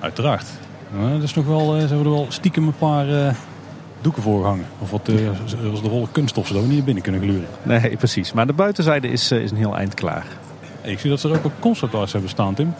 Uiteraard. 0.00 0.46
Ja, 0.98 1.12
dat 1.12 1.22
is 1.22 1.34
nog 1.34 1.46
wel, 1.46 1.74
uh, 1.74 1.80
ze 1.80 1.86
hebben 1.86 2.06
er 2.06 2.12
wel 2.12 2.26
stiekem 2.28 2.66
een 2.66 2.78
paar 2.78 3.34
doeken 4.02 4.22
voorgehangen. 4.22 4.66
Of 4.78 4.90
wat 4.90 5.08
uh, 5.08 5.16
de 5.82 5.88
rolle 5.88 6.06
kunststof 6.12 6.46
zo 6.46 6.60
niet 6.60 6.84
binnen 6.84 7.02
kunnen 7.02 7.20
gluren. 7.20 7.46
Nee, 7.62 7.96
precies. 7.96 8.32
Maar 8.32 8.46
de 8.46 8.52
buitenzijde 8.52 9.08
is, 9.08 9.32
uh, 9.32 9.42
is 9.42 9.50
een 9.50 9.56
heel 9.56 9.76
eind 9.76 9.94
klaar. 9.94 10.26
Ik 10.82 10.98
zie 10.98 11.10
dat 11.10 11.20
ze 11.20 11.28
er 11.28 11.36
ook 11.36 11.44
een 11.44 11.50
conceptarts 11.58 12.12
hebben 12.12 12.30
staan, 12.30 12.54
Tim. 12.54 12.74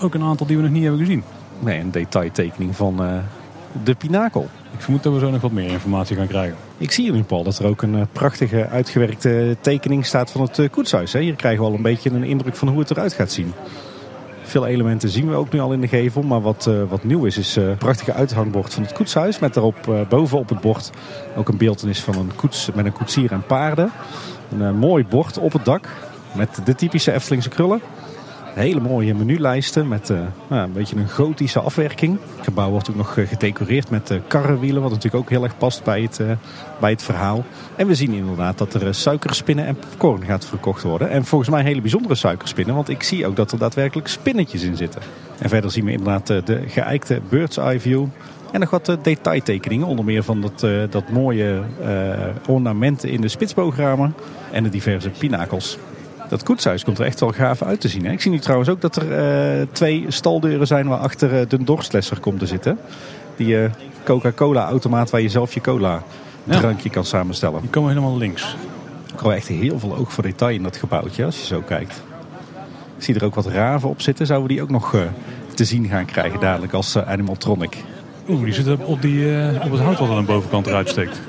Ook 0.00 0.14
een 0.14 0.22
aantal 0.22 0.46
die 0.46 0.56
we 0.56 0.62
nog 0.62 0.72
niet 0.72 0.82
hebben 0.82 1.00
gezien. 1.00 1.22
Nee, 1.58 1.80
een 1.80 1.90
detailtekening 1.90 2.76
van 2.76 3.02
uh, 3.02 3.18
de 3.84 3.94
pinakel. 3.94 4.48
Ik 4.72 4.80
vermoed 4.80 5.02
dat 5.02 5.12
we 5.12 5.18
zo 5.18 5.30
nog 5.30 5.40
wat 5.40 5.52
meer 5.52 5.70
informatie 5.70 6.16
gaan 6.16 6.26
krijgen. 6.26 6.56
Ik 6.78 6.92
zie 6.92 7.04
hier 7.04 7.12
nu, 7.12 7.22
Paul, 7.22 7.42
dat 7.42 7.58
er 7.58 7.66
ook 7.66 7.82
een 7.82 8.08
prachtige 8.12 8.66
uitgewerkte 8.66 9.56
tekening 9.60 10.06
staat 10.06 10.30
van 10.30 10.40
het 10.40 10.70
koetshuis. 10.70 11.12
Hè? 11.12 11.20
Hier 11.20 11.34
krijgen 11.34 11.60
we 11.60 11.68
al 11.68 11.74
een 11.74 11.82
beetje 11.82 12.10
een 12.10 12.24
indruk 12.24 12.56
van 12.56 12.68
hoe 12.68 12.78
het 12.78 12.90
eruit 12.90 13.12
gaat 13.12 13.32
zien. 13.32 13.52
Veel 14.46 14.66
elementen 14.66 15.08
zien 15.08 15.28
we 15.28 15.34
ook 15.34 15.52
nu 15.52 15.60
al 15.60 15.72
in 15.72 15.80
de 15.80 15.88
gevel. 15.88 16.22
Maar 16.22 16.40
wat, 16.40 16.66
uh, 16.68 16.82
wat 16.88 17.04
nieuw 17.04 17.24
is, 17.24 17.38
is 17.38 17.56
uh, 17.56 17.68
een 17.68 17.76
prachtige 17.76 18.12
uithangbord 18.12 18.74
van 18.74 18.82
het 18.82 18.92
koetshuis. 18.92 19.38
Met 19.38 19.54
daarop 19.54 19.86
uh, 19.88 20.00
boven 20.08 20.38
op 20.38 20.48
het 20.48 20.60
bord 20.60 20.90
ook 21.36 21.48
een 21.48 21.56
beeldenis 21.56 22.00
van 22.00 22.16
een 22.16 22.34
koets 22.36 22.70
met 22.74 22.84
een 22.84 22.92
koetsier 22.92 23.32
en 23.32 23.46
paarden. 23.46 23.90
Een 24.58 24.76
mooi 24.76 25.04
bord 25.04 25.38
op 25.38 25.52
het 25.52 25.64
dak 25.64 25.88
met 26.32 26.60
de 26.64 26.74
typische 26.74 27.12
Eftelingse 27.12 27.48
krullen. 27.48 27.80
Hele 28.56 28.80
mooie 28.80 29.14
menulijsten 29.14 29.88
met 29.88 30.08
uh, 30.08 30.20
nou, 30.48 30.62
een 30.62 30.72
beetje 30.72 30.96
een 30.96 31.08
gotische 31.08 31.60
afwerking. 31.60 32.18
Het 32.36 32.44
gebouw 32.44 32.70
wordt 32.70 32.90
ook 32.90 32.96
nog 32.96 33.12
gedecoreerd 33.12 33.90
met 33.90 34.10
uh, 34.10 34.18
karrenwielen, 34.28 34.82
wat 34.82 34.90
natuurlijk 34.90 35.22
ook 35.22 35.30
heel 35.30 35.42
erg 35.42 35.58
past 35.58 35.84
bij 35.84 36.02
het, 36.02 36.18
uh, 36.18 36.30
bij 36.80 36.90
het 36.90 37.02
verhaal. 37.02 37.44
En 37.76 37.86
we 37.86 37.94
zien 37.94 38.12
inderdaad 38.12 38.58
dat 38.58 38.74
er 38.74 38.94
suikerspinnen 38.94 39.66
en 39.66 39.76
popcorn 39.76 40.24
gaat 40.24 40.44
verkocht 40.44 40.82
worden. 40.82 41.10
En 41.10 41.24
volgens 41.24 41.50
mij 41.50 41.62
hele 41.62 41.80
bijzondere 41.80 42.14
suikerspinnen, 42.14 42.74
want 42.74 42.88
ik 42.88 43.02
zie 43.02 43.26
ook 43.26 43.36
dat 43.36 43.52
er 43.52 43.58
daadwerkelijk 43.58 44.08
spinnetjes 44.08 44.62
in 44.62 44.76
zitten. 44.76 45.02
En 45.38 45.48
verder 45.48 45.70
zien 45.70 45.84
we 45.84 45.92
inderdaad 45.92 46.26
de 46.26 46.62
geëikte 46.66 47.20
bird's 47.28 47.56
eye 47.56 47.80
view. 47.80 48.04
En 48.52 48.60
nog 48.60 48.70
wat 48.70 48.96
detailtekeningen, 49.02 49.86
onder 49.86 50.04
meer 50.04 50.22
van 50.22 50.40
dat, 50.40 50.66
dat 50.90 51.10
mooie 51.10 51.62
ornamenten 52.48 53.10
in 53.10 53.20
de 53.20 53.28
spitsboogramen 53.28 54.14
en 54.52 54.62
de 54.62 54.68
diverse 54.68 55.10
pinakels. 55.10 55.78
Dat 56.28 56.42
koetshuis 56.42 56.84
komt 56.84 56.98
er 56.98 57.04
echt 57.04 57.20
wel 57.20 57.32
gaaf 57.32 57.62
uit 57.62 57.80
te 57.80 57.88
zien. 57.88 58.04
Hè? 58.06 58.12
Ik 58.12 58.20
zie 58.20 58.30
nu 58.30 58.38
trouwens 58.38 58.68
ook 58.70 58.80
dat 58.80 58.96
er 58.96 59.58
uh, 59.60 59.66
twee 59.72 60.04
staldeuren 60.08 60.66
zijn 60.66 60.88
waar 60.88 60.98
achter 60.98 61.40
uh, 61.40 61.48
de 61.48 61.64
dorstlesser 61.64 62.20
komt 62.20 62.38
te 62.38 62.46
zitten. 62.46 62.78
Die 63.36 63.62
uh, 63.62 63.70
Coca-Cola 64.04 64.68
automaat 64.68 65.10
waar 65.10 65.20
je 65.20 65.28
zelf 65.28 65.54
je 65.54 65.60
cola 65.60 66.02
Ja. 66.44 66.58
drankje 66.58 66.90
kan 66.90 67.04
samenstellen. 67.04 67.60
Die 67.60 67.70
komen 67.70 67.88
helemaal 67.90 68.16
links. 68.16 68.56
Ik 69.12 69.18
hou 69.20 69.34
echt 69.34 69.48
heel 69.48 69.78
veel 69.78 69.96
oog 69.96 70.12
voor 70.12 70.22
detail 70.22 70.54
in 70.54 70.62
dat 70.62 70.76
gebouwtje 70.76 71.24
als 71.24 71.38
je 71.38 71.46
zo 71.46 71.60
kijkt. 71.60 72.02
Ik 72.96 73.02
zie 73.02 73.14
er 73.14 73.24
ook 73.24 73.34
wat 73.34 73.46
raven 73.46 73.88
op 73.88 74.00
zitten. 74.02 74.26
Zouden 74.26 74.48
we 74.48 74.54
die 74.54 74.62
ook 74.62 74.70
nog 74.70 74.94
eh, 74.94 75.00
te 75.54 75.64
zien 75.64 75.88
gaan 75.88 76.04
krijgen 76.04 76.40
dadelijk 76.40 76.72
als 76.72 76.94
eh, 76.94 77.08
animatronic? 77.08 77.76
Oeh, 78.28 78.44
die 78.44 78.52
zitten 78.52 78.86
op, 78.86 79.02
die, 79.02 79.38
eh, 79.38 79.64
op 79.64 79.70
het 79.70 79.80
hout 79.80 79.98
wat 79.98 80.08
aan 80.08 80.16
de 80.16 80.22
bovenkant 80.22 80.66
eruit 80.66 80.88
steekt. 80.88 81.20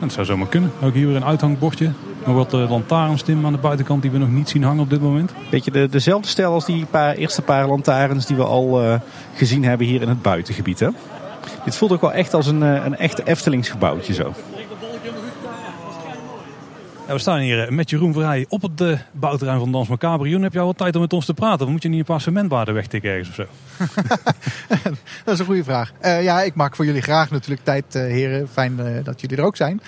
Dat 0.00 0.12
zou 0.12 0.26
zomaar 0.26 0.48
kunnen. 0.48 0.70
Ook 0.82 0.94
hier 0.94 1.06
weer 1.06 1.16
een 1.16 1.24
uithangbordje. 1.24 1.90
Nog 2.26 2.34
wat 2.34 2.54
uh, 2.54 2.70
lantaarns 2.70 3.22
Tim, 3.22 3.46
aan 3.46 3.52
de 3.52 3.58
buitenkant 3.58 4.02
die 4.02 4.10
we 4.10 4.18
nog 4.18 4.30
niet 4.30 4.48
zien 4.48 4.62
hangen 4.62 4.82
op 4.82 4.90
dit 4.90 5.00
moment. 5.00 5.32
Beetje 5.50 5.70
de, 5.70 5.88
dezelfde 5.88 6.28
stijl 6.28 6.52
als 6.52 6.64
die 6.64 6.86
paar, 6.86 7.14
eerste 7.14 7.42
paar 7.42 7.68
lantaarns 7.68 8.26
die 8.26 8.36
we 8.36 8.44
al 8.44 8.82
eh, 8.82 9.00
gezien 9.34 9.64
hebben 9.64 9.86
hier 9.86 10.02
in 10.02 10.08
het 10.08 10.22
buitengebied. 10.22 10.80
Hè? 10.80 10.88
Dit 11.64 11.76
voelt 11.76 11.92
ook 11.92 12.00
wel 12.00 12.12
echt 12.12 12.34
als 12.34 12.46
een, 12.46 12.62
eh, 12.62 12.84
een 12.84 12.96
echte 12.96 13.22
Eftelingsgebouwtje 13.22 14.14
zo. 14.14 14.34
Ja, 17.06 17.12
we 17.12 17.18
staan 17.18 17.38
hier 17.38 17.62
eh, 17.62 17.70
met 17.70 17.90
Jeroen 17.90 18.12
Verheij 18.12 18.46
op 18.48 18.62
het 18.62 18.80
eh, 18.80 18.98
bouwterrein 19.12 19.58
van 19.58 19.72
Dans 19.72 19.88
Macabre. 19.88 20.28
Jeroen, 20.28 20.42
heb 20.42 20.52
je 20.52 20.58
al 20.58 20.66
wat 20.66 20.78
tijd 20.78 20.94
om 20.94 21.00
met 21.00 21.12
ons 21.12 21.26
te 21.26 21.34
praten? 21.34 21.66
Of 21.66 21.72
moet 21.72 21.82
je 21.82 21.88
niet 21.88 21.98
een 21.98 22.04
paar 22.04 22.20
cementbaarden 22.20 22.74
wegtikken 22.74 23.10
ergens 23.10 23.28
of 23.28 23.34
zo? 23.34 23.46
Dat 25.24 25.34
is 25.34 25.38
een 25.38 25.44
goede 25.46 25.64
vraag. 25.64 25.92
Eh, 26.00 26.22
ja, 26.22 26.42
ik 26.42 26.54
maak 26.54 26.76
voor 26.76 26.84
jullie 26.84 27.02
graag 27.02 27.30
natuurlijk 27.30 27.64
tijd, 27.64 27.94
eh, 27.94 28.02
heren. 28.02 28.48
Fijn 28.48 28.80
eh, 28.80 29.04
dat 29.04 29.20
jullie 29.20 29.36
er 29.36 29.44
ook 29.44 29.56
zijn. 29.56 29.80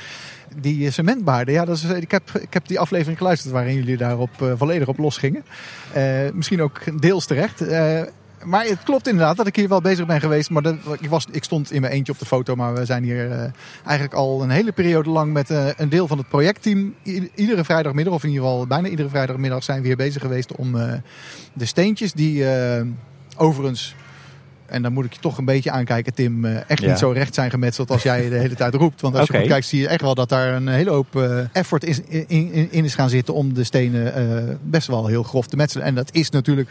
Die 0.56 0.86
eh, 0.86 0.92
cementbaarden, 0.92 1.54
ja, 1.54 1.64
dat 1.64 1.76
is, 1.76 1.84
ik, 1.84 2.10
heb, 2.10 2.30
ik 2.40 2.52
heb 2.52 2.66
die 2.66 2.80
aflevering 2.80 3.18
geluisterd 3.18 3.52
waarin 3.52 3.74
jullie 3.74 3.96
daarop 3.96 4.42
eh, 4.42 4.52
volledig 4.56 4.88
op 4.88 4.98
losgingen. 4.98 5.44
Eh, 5.92 6.30
misschien 6.32 6.62
ook 6.62 7.00
deels 7.00 7.26
terecht. 7.26 7.60
Eh, 7.60 8.02
maar 8.44 8.64
het 8.64 8.82
klopt 8.82 9.08
inderdaad 9.08 9.36
dat 9.36 9.46
ik 9.46 9.56
hier 9.56 9.68
wel 9.68 9.80
bezig 9.80 10.06
ben 10.06 10.20
geweest. 10.20 10.50
Maar 10.50 10.62
dat, 10.62 10.74
ik, 11.00 11.08
was, 11.08 11.26
ik 11.30 11.44
stond 11.44 11.72
in 11.72 11.80
mijn 11.80 11.92
eentje 11.92 12.12
op 12.12 12.18
de 12.18 12.24
foto. 12.24 12.54
Maar 12.54 12.74
we 12.74 12.84
zijn 12.84 13.02
hier 13.02 13.30
eh, 13.30 13.50
eigenlijk 13.84 14.14
al 14.14 14.42
een 14.42 14.50
hele 14.50 14.72
periode 14.72 15.10
lang 15.10 15.32
met 15.32 15.50
eh, 15.50 15.66
een 15.76 15.88
deel 15.88 16.06
van 16.06 16.18
het 16.18 16.28
projectteam. 16.28 16.94
Iedere 17.34 17.64
vrijdagmiddag, 17.64 18.14
of 18.14 18.22
in 18.22 18.28
ieder 18.28 18.44
geval 18.44 18.66
bijna 18.66 18.88
iedere 18.88 19.08
vrijdagmiddag, 19.08 19.62
zijn 19.62 19.80
we 19.80 19.86
hier 19.86 19.96
bezig 19.96 20.22
geweest 20.22 20.52
om 20.52 20.76
eh, 20.76 20.92
de 21.52 21.66
steentjes 21.66 22.12
die 22.12 22.50
eh, 22.50 22.84
overigens. 23.36 23.94
En 24.68 24.82
dan 24.82 24.92
moet 24.92 25.04
ik 25.04 25.12
je 25.12 25.20
toch 25.20 25.38
een 25.38 25.44
beetje 25.44 25.70
aankijken, 25.70 26.14
Tim. 26.14 26.44
eh, 26.44 26.56
echt 26.70 26.80
Ja. 26.82 26.88
niet 26.88 26.98
zo 26.98 27.10
recht 27.10 27.34
zijn 27.34 27.50
gemetseld 27.50 27.90
als 27.90 28.02
jij 28.02 28.28
de 28.28 28.34
hele 28.36 28.54
tijd 28.54 28.74
roept. 28.74 29.00
Want 29.00 29.16
als 29.16 29.26
je 29.28 29.38
goed 29.38 29.46
kijkt, 29.46 29.66
zie 29.66 29.80
je 29.80 29.88
echt 29.88 30.00
wel 30.00 30.14
dat 30.14 30.28
daar 30.28 30.54
een 30.54 30.68
hele 30.68 30.90
hoop 30.90 31.16
eh, 31.16 31.38
effort 31.52 31.84
is, 31.84 32.00
in, 32.00 32.28
in, 32.28 32.68
in 32.72 32.84
is 32.84 32.94
gaan 32.94 33.10
zitten 33.10 33.34
om 33.34 33.54
de 33.54 33.64
stenen 33.64 34.14
eh, 34.14 34.54
best 34.62 34.86
wel 34.86 35.06
heel 35.06 35.22
grof 35.22 35.46
te 35.46 35.56
metselen. 35.56 35.86
En 35.86 35.94
dat 35.94 36.08
is 36.12 36.30
natuurlijk 36.30 36.70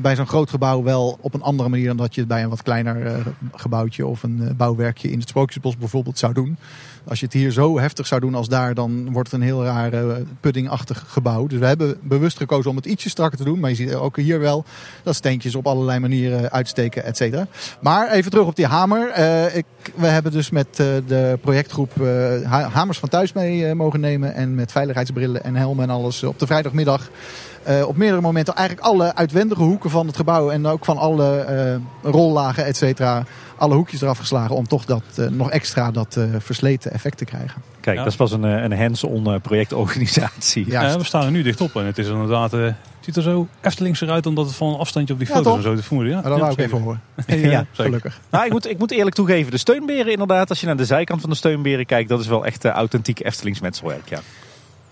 bij 0.00 0.16
zo'n 0.16 0.26
groot 0.26 0.50
gebouw 0.50 0.82
wel 0.82 1.18
op 1.20 1.34
een 1.34 1.42
andere 1.42 1.68
manier 1.68 1.86
dan 1.86 1.96
dat 1.96 2.14
je 2.14 2.20
het 2.20 2.28
bij 2.28 2.42
een 2.42 2.48
wat 2.48 2.62
kleiner 2.62 3.06
eh, 3.06 3.14
gebouwtje 3.54 4.06
of 4.06 4.22
een 4.22 4.54
bouwwerkje 4.56 5.10
in 5.10 5.18
het 5.18 5.28
Sprookjesbos 5.28 5.76
bijvoorbeeld 5.76 6.18
zou 6.18 6.32
doen. 6.32 6.56
Als 7.04 7.20
je 7.20 7.24
het 7.24 7.34
hier 7.34 7.50
zo 7.50 7.78
heftig 7.78 8.06
zou 8.06 8.20
doen 8.20 8.34
als 8.34 8.48
daar, 8.48 8.74
dan 8.74 9.12
wordt 9.12 9.30
het 9.30 9.40
een 9.40 9.46
heel 9.46 9.64
raar 9.64 9.92
puddingachtig 10.40 11.04
gebouw. 11.08 11.46
Dus 11.46 11.58
we 11.58 11.66
hebben 11.66 11.96
bewust 12.02 12.36
gekozen 12.36 12.70
om 12.70 12.76
het 12.76 12.86
ietsje 12.86 13.08
strakker 13.08 13.38
te 13.38 13.44
doen. 13.44 13.60
Maar 13.60 13.70
je 13.70 13.76
ziet 13.76 13.94
ook 13.94 14.16
hier 14.16 14.40
wel 14.40 14.64
dat 15.02 15.14
steentjes 15.14 15.54
op 15.54 15.66
allerlei 15.66 15.98
manieren 15.98 16.50
uitsteken, 16.50 17.04
et 17.04 17.16
cetera. 17.16 17.46
Maar 17.80 18.10
even 18.10 18.30
terug 18.30 18.46
op 18.46 18.56
die 18.56 18.66
hamer. 18.66 19.08
Eh, 19.08 19.56
ik, 19.56 19.64
we 19.94 20.06
hebben 20.06 20.32
dus 20.32 20.50
met 20.50 20.66
eh, 20.70 20.86
de 21.06 21.38
projectgroep 21.40 22.02
eh, 22.02 22.06
ha- 22.42 22.68
hamers 22.68 22.98
van 22.98 23.08
thuis 23.08 23.32
mee 23.32 23.74
mogen 23.74 24.00
nemen. 24.00 24.34
En 24.34 24.54
met 24.54 24.72
veiligheidsbrillen 24.72 25.44
en 25.44 25.56
helmen 25.56 25.84
en 25.84 25.90
alles 25.90 26.22
op 26.22 26.38
de 26.38 26.46
vrijdagmiddag. 26.46 27.10
Eh, 27.64 27.88
op 27.88 27.96
meerdere 27.96 28.20
momenten 28.20 28.54
eigenlijk 28.54 28.86
alle 28.86 29.14
uitwendige 29.14 29.62
hoeken 29.62 29.90
van 29.90 30.06
het 30.06 30.16
gebouw. 30.16 30.50
En 30.50 30.66
ook 30.66 30.84
van 30.84 30.98
alle 30.98 31.36
eh, 31.38 32.10
rollagen, 32.10 32.64
et 32.64 32.76
cetera. 32.76 33.24
Alle 33.56 33.74
hoekjes 33.74 34.00
eraf 34.00 34.18
geslagen 34.18 34.56
om 34.56 34.66
toch 34.68 34.84
dat, 34.84 35.02
eh, 35.16 35.26
nog 35.26 35.50
extra 35.50 35.90
dat 35.90 36.16
eh, 36.16 36.24
versleten 36.38 36.92
effect 36.92 37.18
te 37.18 37.24
krijgen. 37.24 37.62
Kijk, 37.80 37.96
Ja. 37.96 38.02
dat 38.02 38.12
is 38.12 38.18
pas 38.18 38.32
een, 38.32 38.42
een 38.42 38.78
hands-on 38.78 39.40
projectorganisatie. 39.40 40.70
Ja. 40.70 40.98
We 40.98 41.04
staan 41.04 41.24
er 41.24 41.30
nu 41.30 41.42
dichtop 41.42 41.76
en 41.76 41.84
het 41.86 41.98
is 41.98 42.08
inderdaad... 42.08 42.52
eh, 42.54 42.60
het 42.64 42.74
ziet 43.00 43.16
er 43.16 43.22
zo 43.22 43.46
Eftelings 43.60 44.00
eruit 44.00 44.26
omdat 44.26 44.46
het 44.46 44.54
van 44.54 44.68
een 44.68 44.78
afstandje 44.78 45.12
op 45.12 45.18
die 45.20 45.28
Ja, 45.28 45.34
foto's 45.34 45.56
en 45.56 45.62
zo 45.62 45.74
te 45.74 45.82
vermoeden. 45.82 46.12
Ja, 46.14 46.20
Maar 46.20 46.30
dat 46.30 46.38
ja, 46.38 46.44
wou 46.44 46.56
ik 46.58 46.66
even 46.66 46.80
horen. 46.82 47.00
Ja, 47.50 47.64
gelukkig. 47.72 48.20
Nou, 48.30 48.44
ik 48.46 48.52
moet, 48.52 48.70
ik 48.70 48.78
moet 48.78 48.90
eerlijk 48.90 49.14
toegeven, 49.16 49.50
de 49.50 49.58
steunberen 49.58 50.12
inderdaad, 50.12 50.48
als 50.48 50.60
je 50.60 50.66
naar 50.66 50.76
de 50.76 50.84
zijkant 50.84 51.20
van 51.20 51.30
de 51.30 51.36
steunberen 51.36 51.86
kijkt, 51.86 52.08
dat 52.08 52.20
is 52.20 52.26
wel 52.26 52.46
echt 52.46 52.64
authentiek 52.64 53.20
Eftelingsmetselwerk. 53.20 54.08
Ja. 54.08 54.18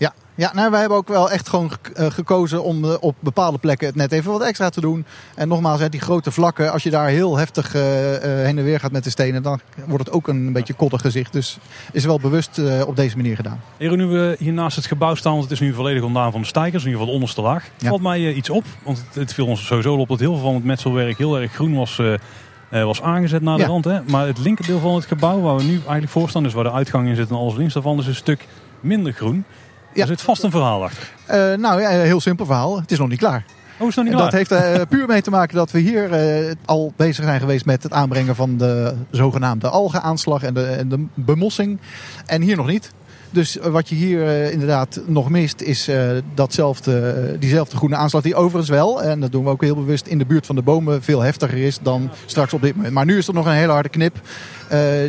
Ja, 0.01 0.13
ja 0.35 0.51
nou, 0.55 0.71
wij 0.71 0.81
hebben 0.81 0.99
ook 0.99 1.09
wel 1.09 1.31
echt 1.31 1.49
gewoon 1.49 1.71
eh, 1.95 2.11
gekozen 2.11 2.65
om 2.65 2.85
eh, 2.85 2.95
op 3.01 3.17
bepaalde 3.21 3.59
plekken 3.59 3.87
het 3.87 3.97
net 3.97 4.13
even 4.13 4.33
wat 4.33 4.43
extra 4.43 4.69
te 4.69 4.81
doen. 4.81 5.05
En 5.35 5.49
nogmaals, 5.49 5.81
hè, 5.81 5.89
die 5.89 6.01
grote 6.01 6.31
vlakken, 6.31 6.73
als 6.73 6.83
je 6.83 6.91
daar 6.91 7.09
heel 7.09 7.37
heftig 7.37 7.75
eh, 7.75 7.83
heen 8.23 8.59
en 8.59 8.65
weer 8.65 8.81
gaat 8.81 8.93
met 8.93 9.05
de 9.05 9.11
stenen, 9.11 9.43
dan 9.43 9.61
wordt 9.87 10.05
het 10.05 10.15
ook 10.15 10.29
een 10.29 10.53
beetje 10.53 10.75
koddig 10.75 11.01
gezicht. 11.01 11.33
Dus 11.33 11.59
is 11.93 12.05
wel 12.05 12.21
bewust 12.21 12.61
op 12.87 12.97
deze 12.97 13.17
manier 13.17 13.37
gedaan. 13.37 13.61
Jeroen, 13.77 13.99
nu 13.99 14.07
we 14.07 14.37
hier 14.39 14.53
naast 14.53 14.77
het 14.77 14.87
gebouw 14.87 15.15
staan, 15.15 15.33
want 15.33 15.45
het 15.45 15.53
is 15.53 15.61
nu 15.61 15.75
volledig 15.75 16.03
ontdaan 16.03 16.33
van 16.33 16.41
de 16.41 16.47
stijgers, 16.47 16.85
in 16.85 16.91
ieder 16.91 16.93
geval 16.93 17.07
de 17.07 17.13
onderste 17.15 17.41
laag. 17.41 17.69
Ja. 17.79 17.89
Valt 17.89 18.03
mij 18.03 18.33
iets 18.33 18.51
op, 18.51 18.65
want 18.83 18.99
het, 19.07 19.15
het 19.15 19.35
viel 19.35 19.47
ons 19.47 19.67
sowieso 19.67 19.95
op 19.95 20.09
dat 20.09 20.21
heel 20.21 20.33
veel 20.33 20.43
van 20.45 20.55
het 20.55 20.65
metselwerk 20.65 21.19
heel 21.19 21.39
erg 21.39 21.53
groen 21.53 21.75
was, 21.75 22.01
was 22.71 23.03
aangezet 23.03 23.43
naar 23.43 23.57
de 23.57 23.63
Ja. 23.63 23.69
rand. 23.69 23.85
Hè? 23.85 24.01
Maar 24.03 24.27
het 24.27 24.39
linkerdeel 24.39 24.79
van 24.79 24.95
het 24.95 25.05
gebouw, 25.05 25.41
waar 25.41 25.57
we 25.57 25.63
nu 25.63 25.75
eigenlijk 25.75 26.09
voor 26.09 26.29
staan, 26.29 26.43
dus 26.43 26.53
waar 26.53 26.65
de 26.65 26.73
uitgang 26.73 27.09
in 27.09 27.17
zit 27.17 27.31
en 27.31 27.37
alles 27.37 27.55
links 27.55 27.75
daarvan, 27.75 27.99
is 27.99 28.07
een 28.07 28.15
stuk 28.15 28.47
minder 28.81 29.13
groen. 29.13 29.45
Ja. 29.95 30.01
Er 30.03 30.07
zit 30.07 30.21
vast 30.21 30.43
een 30.43 30.51
verhaal 30.51 30.83
achter. 30.83 31.11
Eh, 31.27 31.37
nou 31.37 31.81
ja, 31.81 31.93
een 31.93 32.01
heel 32.01 32.21
simpel 32.21 32.47
verhaal. 32.47 32.81
Het 32.81 32.91
is 32.91 32.99
nog 32.99 33.09
niet 33.09 33.19
klaar. 33.19 33.45
Oh, 33.79 33.89
is 33.89 33.95
nog 33.95 34.05
niet 34.05 34.15
klaar? 34.15 34.31
dat 34.31 34.35
heeft 34.35 34.51
er 34.51 34.87
puur 34.87 35.07
mee 35.07 35.23
te 35.23 35.31
maken 35.31 35.57
dat 35.57 35.71
we 35.71 35.79
hier 35.79 36.13
eh, 36.13 36.53
al 36.65 36.93
bezig 36.97 37.25
zijn 37.25 37.41
geweest 37.41 37.65
met 37.65 37.83
het 37.83 37.93
aanbrengen 37.93 38.35
van 38.37 38.57
de 38.57 38.95
zogenaamde 39.11 39.69
algenaanslag 39.69 40.43
en 40.43 40.55
de, 40.55 40.65
en 40.65 40.89
de 40.89 41.07
bemossing. 41.15 41.79
En 42.27 42.43
hier 42.43 42.57
nog 42.57 42.67
niet. 42.67 42.93
Dus 43.31 43.59
eh, 43.59 43.71
wat 43.71 43.89
je 43.89 43.95
hier 43.95 44.27
eh, 44.27 44.53
inderdaad 44.53 45.01
nog 45.07 45.31
mist 45.31 45.61
is 45.61 45.89
eh, 45.89 46.11
datzelfde, 46.35 47.37
diezelfde 47.39 47.77
groene 47.77 47.97
aanslag 47.97 48.23
die 48.23 48.35
overigens 48.35 48.69
wel, 48.69 49.03
en 49.03 49.21
dat 49.21 49.33
doen 49.33 49.45
we 49.45 49.51
ook 49.51 49.63
heel 49.63 49.75
bewust, 49.75 50.07
in 50.07 50.19
de 50.19 50.27
buurt 50.27 50.47
van 50.47 50.57
de 50.57 50.63
bomen 50.63 51.03
veel 51.03 51.21
heftiger 51.21 51.59
is 51.59 51.79
dan 51.83 52.11
straks 52.27 52.53
op 52.53 52.63
dit 52.63 52.77
moment. 52.77 52.95
Maar 52.95 53.05
nu 53.05 53.19
is 53.19 53.29
er 53.29 53.35
nog 53.35 53.47
een 53.47 53.53
hele 53.53 53.73
harde 53.73 53.89
knip 53.89 54.21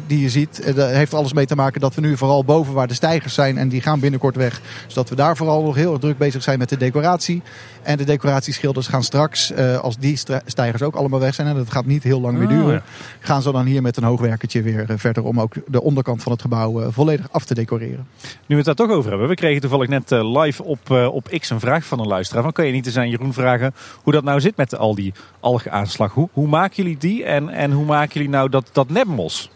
die 0.08 0.20
je 0.20 0.30
ziet. 0.30 0.76
Dat 0.76 0.90
heeft 0.90 1.14
alles 1.14 1.34
mee 1.34 1.46
te 1.46 1.56
maken 1.56 1.82
dat 1.82 1.96
we 1.96 2.02
nu 2.02 2.18
vooral 2.18 2.44
boven 2.44 2.74
waar 2.74 2.88
de 2.88 2.94
stijgers 2.94 3.34
zijn 3.34 3.58
en 3.58 3.70
die 3.70 3.82
gaan 3.82 4.00
binnenkort 4.00 4.36
weg. 4.36 4.62
Dus 4.86 4.94
dat 4.94 5.10
we 5.10 5.16
daar 5.16 5.38
vooral 5.38 5.64
nog 5.64 5.76
heel 5.76 5.92
erg 5.92 6.02
druk 6.02 6.18
bezig 6.18 6.44
zijn 6.44 6.60
met 6.60 6.70
de 6.70 6.78
decoratie. 6.78 7.42
En 7.82 7.98
de 7.98 8.04
decoratieschilders 8.04 8.88
gaan 8.88 9.04
straks, 9.04 9.54
als 9.82 9.98
die 9.98 10.20
stijgers 10.46 10.82
ook 10.82 10.96
allemaal 10.96 11.20
weg 11.20 11.34
zijn, 11.34 11.48
en 11.48 11.56
dat 11.56 11.72
gaat 11.72 11.86
niet 11.86 12.04
heel 12.04 12.22
lang 12.22 12.38
meer 12.38 12.48
Ah, 12.48 12.54
duren, 12.54 12.74
ja. 12.74 12.84
gaan 13.20 13.42
ze 13.42 13.52
dan 13.52 13.66
hier 13.66 13.82
met 13.82 13.98
een 13.98 14.04
hoogwerkertje 14.04 14.62
weer 14.62 14.86
verder 14.96 15.24
om 15.24 15.40
ook 15.40 15.54
de 15.68 15.82
onderkant 15.82 16.24
van 16.24 16.32
het 16.32 16.42
gebouw 16.42 16.92
volledig 16.92 17.28
af 17.32 17.46
te 17.46 17.54
decoreren. 17.54 18.08
Nu 18.22 18.32
we 18.48 18.56
het 18.56 18.66
daar 18.66 18.88
toch 18.88 18.90
over 18.90 19.10
hebben, 19.10 19.28
we 19.28 19.36
kregen 19.36 19.62
toevallig 19.62 19.88
net 19.88 20.12
eh, 20.12 20.42
live 20.42 20.64
op, 20.64 20.92
eh, 20.92 21.14
op 21.14 21.28
X 21.40 21.50
een 21.50 21.60
vraag 21.60 21.86
van 21.86 22.00
een 22.00 22.08
luisteraar. 22.08 22.44
Van, 22.44 22.52
kan 22.52 22.66
je 22.66 22.72
niet 22.72 22.86
eens 22.86 22.98
aan 22.98 23.10
Jeroen 23.10 23.34
vragen 23.34 23.74
hoe 24.04 24.14
dat 24.14 24.24
nou 24.24 24.42
zit 24.42 24.56
met 24.56 24.78
al 24.78 24.96
die 24.96 25.14
algeaanslag? 25.40 26.14
Hoe, 26.14 26.30
hoe 26.34 26.48
maken 26.48 26.76
jullie 26.76 26.98
die 26.98 27.24
en, 27.24 27.50
en 27.50 27.72
hoe 27.72 27.86
maken 27.86 28.14
jullie 28.14 28.30
nou 28.30 28.50
dat, 28.50 28.70
dat 28.72 28.90
nepmos? 28.90 29.50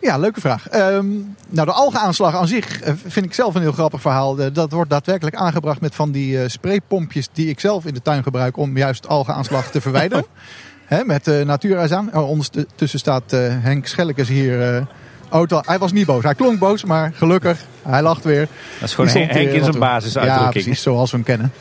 Ja, 0.00 0.18
leuke 0.18 0.40
vraag. 0.40 0.68
Ehm, 0.68 1.06
nou, 1.48 1.66
de 1.66 1.72
algenaanslag 1.72 2.34
aan 2.34 2.48
zich 2.48 2.80
eh, 2.80 2.92
vind 3.06 3.26
ik 3.26 3.34
zelf 3.34 3.54
een 3.54 3.62
heel 3.62 3.72
grappig 3.72 4.00
verhaal. 4.00 4.52
Dat 4.52 4.72
wordt 4.72 4.90
daadwerkelijk 4.90 5.36
aangebracht 5.36 5.80
met 5.80 5.94
van 5.94 6.10
die 6.10 6.48
spraypompjes 6.48 7.28
die 7.32 7.48
ik 7.48 7.60
zelf 7.60 7.86
in 7.86 7.94
de 7.94 8.02
tuin 8.02 8.22
gebruik 8.22 8.56
om 8.56 8.76
juist 8.76 9.08
algeaanslag 9.08 9.70
te 9.70 9.80
verwijderen. 9.80 10.24
Met 11.04 11.28
uh, 11.28 11.44
Natura's 11.44 11.90
aan. 11.90 12.10
Oh, 12.14 12.28
ondertussen 12.28 12.98
staat 12.98 13.32
uh, 13.32 13.40
Henk 13.48 13.86
Schellekes 13.86 14.28
hier. 14.28 14.74
Uh, 14.74 14.82
oh, 15.32 15.60
hij 15.60 15.78
was 15.78 15.92
niet 15.92 16.06
boos. 16.06 16.22
Hij 16.22 16.34
klonk 16.34 16.58
boos, 16.58 16.84
maar 16.84 17.12
gelukkig, 17.14 17.58
hij 17.82 18.02
lacht 18.02 18.24
weer. 18.24 18.48
Dat 18.80 18.88
is 18.88 18.94
gewoon 18.94 19.10
Henk, 19.10 19.50
in 19.52 19.64
zijn 19.64 19.78
basisuitdrukking. 19.78 20.44
Ja, 20.44 20.50
precies, 20.50 20.82
zoals 20.82 21.10
we 21.10 21.16
hem 21.16 21.26
kennen. 21.26 21.52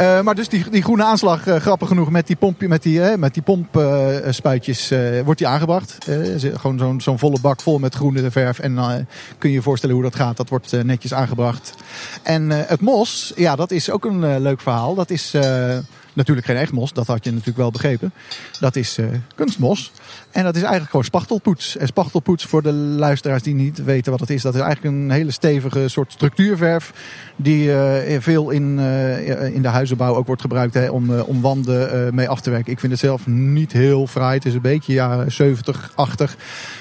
Uh, 0.00 0.20
maar 0.20 0.34
dus 0.34 0.48
die, 0.48 0.70
die 0.70 0.82
groene 0.82 1.04
aanslag, 1.04 1.46
uh, 1.46 1.56
grappig 1.56 1.88
genoeg, 1.88 2.10
met 2.10 2.26
die, 2.26 2.36
pompje, 2.36 2.68
met 2.68 2.82
die, 2.82 2.98
uh, 2.98 3.14
met 3.14 3.34
die 3.34 3.42
pompspuitjes 3.42 4.92
wordt 5.24 5.38
die 5.38 5.48
aangebracht. 5.48 5.98
Eh, 6.06 6.52
gewoon 6.60 6.78
zo'n 6.78 7.00
zo'n 7.00 7.18
volle 7.18 7.38
bak 7.40 7.60
vol 7.60 7.78
met 7.78 7.94
groene 7.94 8.30
verf. 8.30 8.58
En 8.58 8.74
dan 8.74 9.06
kun 9.38 9.48
je 9.48 9.54
je 9.54 9.62
voorstellen 9.62 9.94
hoe 9.94 10.04
dat 10.04 10.14
gaat. 10.14 10.36
Dat 10.36 10.48
wordt 10.48 10.72
eh, 10.72 10.82
netjes 10.82 11.14
aangebracht. 11.14 11.74
En 12.22 12.52
eh, 12.52 12.58
het 12.66 12.80
mos, 12.80 13.32
ja, 13.36 13.56
dat 13.56 13.70
is 13.70 13.90
ook 13.90 14.04
een 14.04 14.24
eh, 14.24 14.34
leuk 14.38 14.60
verhaal. 14.60 14.94
Dat 14.94 15.10
is 15.10 15.34
eh, 15.34 15.78
natuurlijk 16.12 16.46
geen 16.46 16.56
echt 16.56 16.72
mos, 16.72 16.92
dat 16.92 17.06
had 17.06 17.24
je 17.24 17.30
natuurlijk 17.30 17.58
wel 17.58 17.70
begrepen. 17.70 18.12
Dat 18.60 18.76
is 18.76 18.98
uh, 18.98 19.06
kunstmos. 19.34 19.92
En 20.30 20.44
dat 20.44 20.54
is 20.54 20.60
eigenlijk 20.60 20.90
gewoon 20.90 21.04
spachtelpoets. 21.04 21.76
En 21.76 21.86
spachtelpoets, 21.86 22.44
voor 22.44 22.62
de 22.62 22.72
luisteraars 22.72 23.42
die 23.42 23.54
niet 23.54 23.84
weten 23.84 24.10
wat 24.10 24.20
het 24.20 24.30
is, 24.30 24.42
dat 24.42 24.54
is 24.54 24.60
eigenlijk 24.60 24.94
een 24.94 25.10
hele 25.10 25.30
stevige 25.30 25.88
soort 25.88 26.12
structuurverf. 26.12 26.92
Die 27.36 27.66
uh, 27.66 28.20
veel 28.20 28.50
in, 28.50 28.78
uh, 28.78 29.54
in 29.54 29.62
de 29.62 29.68
huizenbouw 29.68 30.14
ook 30.14 30.26
wordt 30.26 30.42
gebruikt 30.42 30.74
hè, 30.74 30.88
om, 30.88 31.20
om 31.20 31.40
wanden 31.40 32.14
mee 32.14 32.28
af 32.28 32.40
te 32.40 32.50
werken. 32.50 32.72
Ik 32.72 32.80
vind 32.80 32.92
het 32.92 33.00
zelf 33.00 33.26
niet 33.26 33.72
heel 33.72 34.06
fraai. 34.06 34.34
Het 34.34 34.46
is 34.46 34.54
een 34.54 34.60
beetje 34.60 34.92
jaren 34.92 35.32
70-achtig. 35.32 36.36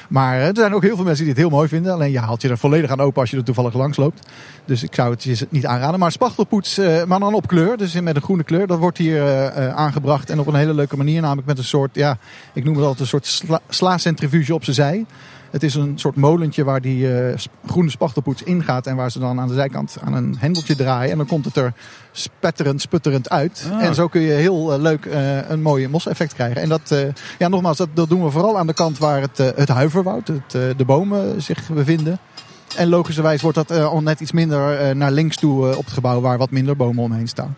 Maar 0.10 0.40
er 0.40 0.56
zijn 0.56 0.74
ook 0.74 0.82
heel 0.82 0.96
veel 0.96 1.06
mensen 1.06 1.24
die 1.24 1.34
het 1.34 1.42
heel 1.42 1.52
mooi 1.52 1.68
vinden. 1.68 1.94
Alleen 1.94 2.12
je 2.12 2.20
haalt 2.20 2.42
je 2.42 2.50
er 2.50 2.58
volledig 2.58 2.90
aan 2.90 3.00
open 3.00 3.22
als 3.22 3.32
je 3.32 3.38
er 3.38 3.44
toevallig 3.44 3.74
langs 3.74 3.98
loopt. 3.98 4.28
Dus 4.66 4.84
ik 4.84 4.96
zou 4.96 5.12
het 5.12 5.46
niet 5.50 5.66
aanraden. 5.66 6.00
Maar 6.00 6.12
spachtelpoets, 6.12 6.78
maar 7.08 7.20
dan 7.20 7.34
op 7.34 7.48
kleur. 7.48 7.78
Dus 7.78 8.02
met 8.02 8.16
een 8.16 8.22
groene 8.22 8.44
kleur. 8.44 8.68
Dat 8.68 8.80
wordt 8.80 8.98
hier 8.98 9.52
aangebracht. 9.72 10.30
En 10.30 10.40
op 10.40 10.48
een 10.48 10.56
hele 10.56 10.74
leuke 10.74 10.98
manier. 10.98 11.22
Namelijk 11.22 11.48
met 11.48 11.58
een 11.58 11.64
soort, 11.64 11.96
ja, 11.96 12.18
ik 12.54 12.64
noem 12.64 12.76
het 12.76 12.84
altijd 12.84 13.00
een 13.00 13.08
soort 13.08 13.62
sla, 13.68 13.94
op 14.54 14.64
zijn 14.64 14.76
zij. 14.76 15.06
Het 15.52 15.64
is 15.64 15.76
een 15.76 16.00
soort 16.00 16.16
molentje 16.16 16.64
waar 16.64 16.82
die 16.82 17.14
eh, 17.14 17.38
groene 17.66 17.90
spachtelpoets 17.90 18.44
ingaat. 18.44 18.88
En 18.88 18.96
waar 18.96 19.12
ze 19.12 19.20
dan 19.20 19.40
aan 19.40 19.48
de 19.48 19.54
zijkant 19.54 19.98
aan 20.04 20.14
een 20.14 20.36
hendeltje 20.40 20.76
draaien. 20.76 21.12
En 21.12 21.18
dan 21.18 21.28
komt 21.28 21.46
het 21.46 21.56
er 21.56 21.74
spetterend, 22.20 22.82
sputterend 22.82 23.30
uit. 23.30 23.70
Ah. 23.72 23.84
En 23.84 23.96
zo 23.96 24.08
kun 24.08 24.22
je 24.22 24.32
heel 24.32 24.74
eh, 24.74 24.80
leuk 24.80 25.06
eh, 25.06 25.50
een 25.50 25.62
mooie 25.62 25.90
mos-effect 25.90 26.34
krijgen. 26.34 26.62
En 26.62 26.70
dat, 26.70 26.92
eh, 26.92 27.00
ja, 27.38 27.48
nogmaals, 27.48 27.78
dat, 27.78 27.90
dat 27.94 28.10
doen 28.10 28.24
we 28.24 28.30
vooral 28.30 28.58
aan 28.58 28.68
de 28.68 28.74
kant 28.74 28.98
waar 28.98 29.22
het, 29.22 29.38
het 29.38 29.70
huiverwoud, 29.70 30.28
het, 30.28 30.78
de 30.78 30.86
bomen 30.86 31.42
zich 31.42 31.70
bevinden. 31.70 32.20
En 32.78 32.90
logischerwijs 32.90 33.42
wordt 33.42 33.58
dat 33.58 33.72
al 33.72 34.02
net 34.02 34.20
iets 34.20 34.32
minder 34.32 34.96
naar 34.96 35.12
links 35.12 35.36
toe 35.36 35.78
op 35.78 35.86
het 35.86 35.94
gebouw 35.94 36.22
waar 36.22 36.38
wat 36.38 36.52
minder 36.52 36.76
bomen 36.76 37.04
omheen 37.04 37.28
staan. 37.28 37.56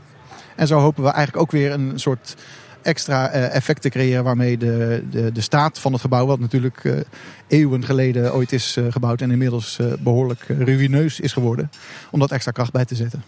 En 0.56 0.68
zo 0.68 0.80
hopen 0.80 1.04
we 1.04 1.10
eigenlijk 1.10 1.44
ook 1.44 1.52
weer 1.52 1.72
een 1.72 1.92
soort 1.96 2.36
extra 2.82 3.30
effect 3.30 3.82
te 3.82 3.90
creëren 3.90 4.24
waarmee 4.24 4.58
de, 4.58 5.04
de, 5.10 5.32
de 5.32 5.42
staat 5.42 5.80
van 5.80 5.92
het 5.92 6.02
gebouw, 6.02 6.26
wat 6.26 6.40
natuurlijk 6.40 7.06
eeuwen 7.52 7.86
geleden 7.86 8.34
ooit 8.34 8.52
is 8.52 8.78
gebouwd 8.90 9.22
en 9.22 9.32
inmiddels 9.32 9.80
eh, 9.80 9.86
behoorlijk 10.00 10.46
eh, 10.48 10.60
ruïneus 10.60 11.20
is 11.20 11.34
geworden, 11.34 11.72
om 12.12 12.20
dat 12.20 12.32
extra 12.32 12.52
kracht 12.52 12.72
bij 12.72 12.86
te 12.86 12.96
zetten. 12.96 13.24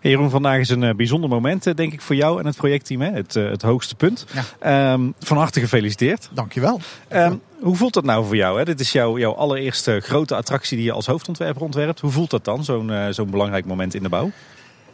Hey 0.00 0.10
Jeroen, 0.10 0.30
vandaag 0.30 0.58
is 0.58 0.68
een 0.68 0.82
eh, 0.82 0.94
bijzonder 0.94 1.30
moment, 1.30 1.66
eh, 1.66 1.74
denk 1.74 1.92
ik, 1.92 2.00
voor 2.00 2.16
jou 2.16 2.38
en 2.38 2.46
het 2.46 2.56
projectteam. 2.56 3.00
Hè? 3.00 3.10
Het, 3.10 3.36
eh, 3.36 3.50
het 3.50 3.62
hoogste 3.62 3.94
punt. 3.94 4.26
Ja. 4.32 4.44
Ehm, 4.58 5.10
van 5.18 5.36
harte 5.36 5.60
gefeliciteerd. 5.60 6.28
Dankjewel. 6.32 6.80
Ehm, 7.08 7.34
hoe 7.60 7.76
voelt 7.76 7.94
dat 7.94 8.04
nou 8.04 8.26
voor 8.26 8.36
jou? 8.36 8.58
Hè? 8.58 8.64
Dit 8.64 8.80
is 8.80 8.92
jouw, 8.92 9.18
jouw 9.18 9.34
allereerste 9.34 10.00
grote 10.00 10.36
attractie 10.36 10.76
die 10.76 10.86
je 10.86 10.92
als 10.92 11.06
hoofdontwerper 11.06 11.62
ontwerpt. 11.62 12.00
Hoe 12.00 12.10
voelt 12.10 12.30
dat 12.30 12.44
dan, 12.44 12.64
zo'n 12.64 12.92
zo'n 13.10 13.30
belangrijk 13.30 13.66
moment 13.66 13.94
in 13.94 14.02
de 14.02 14.08
bouw? 14.08 14.30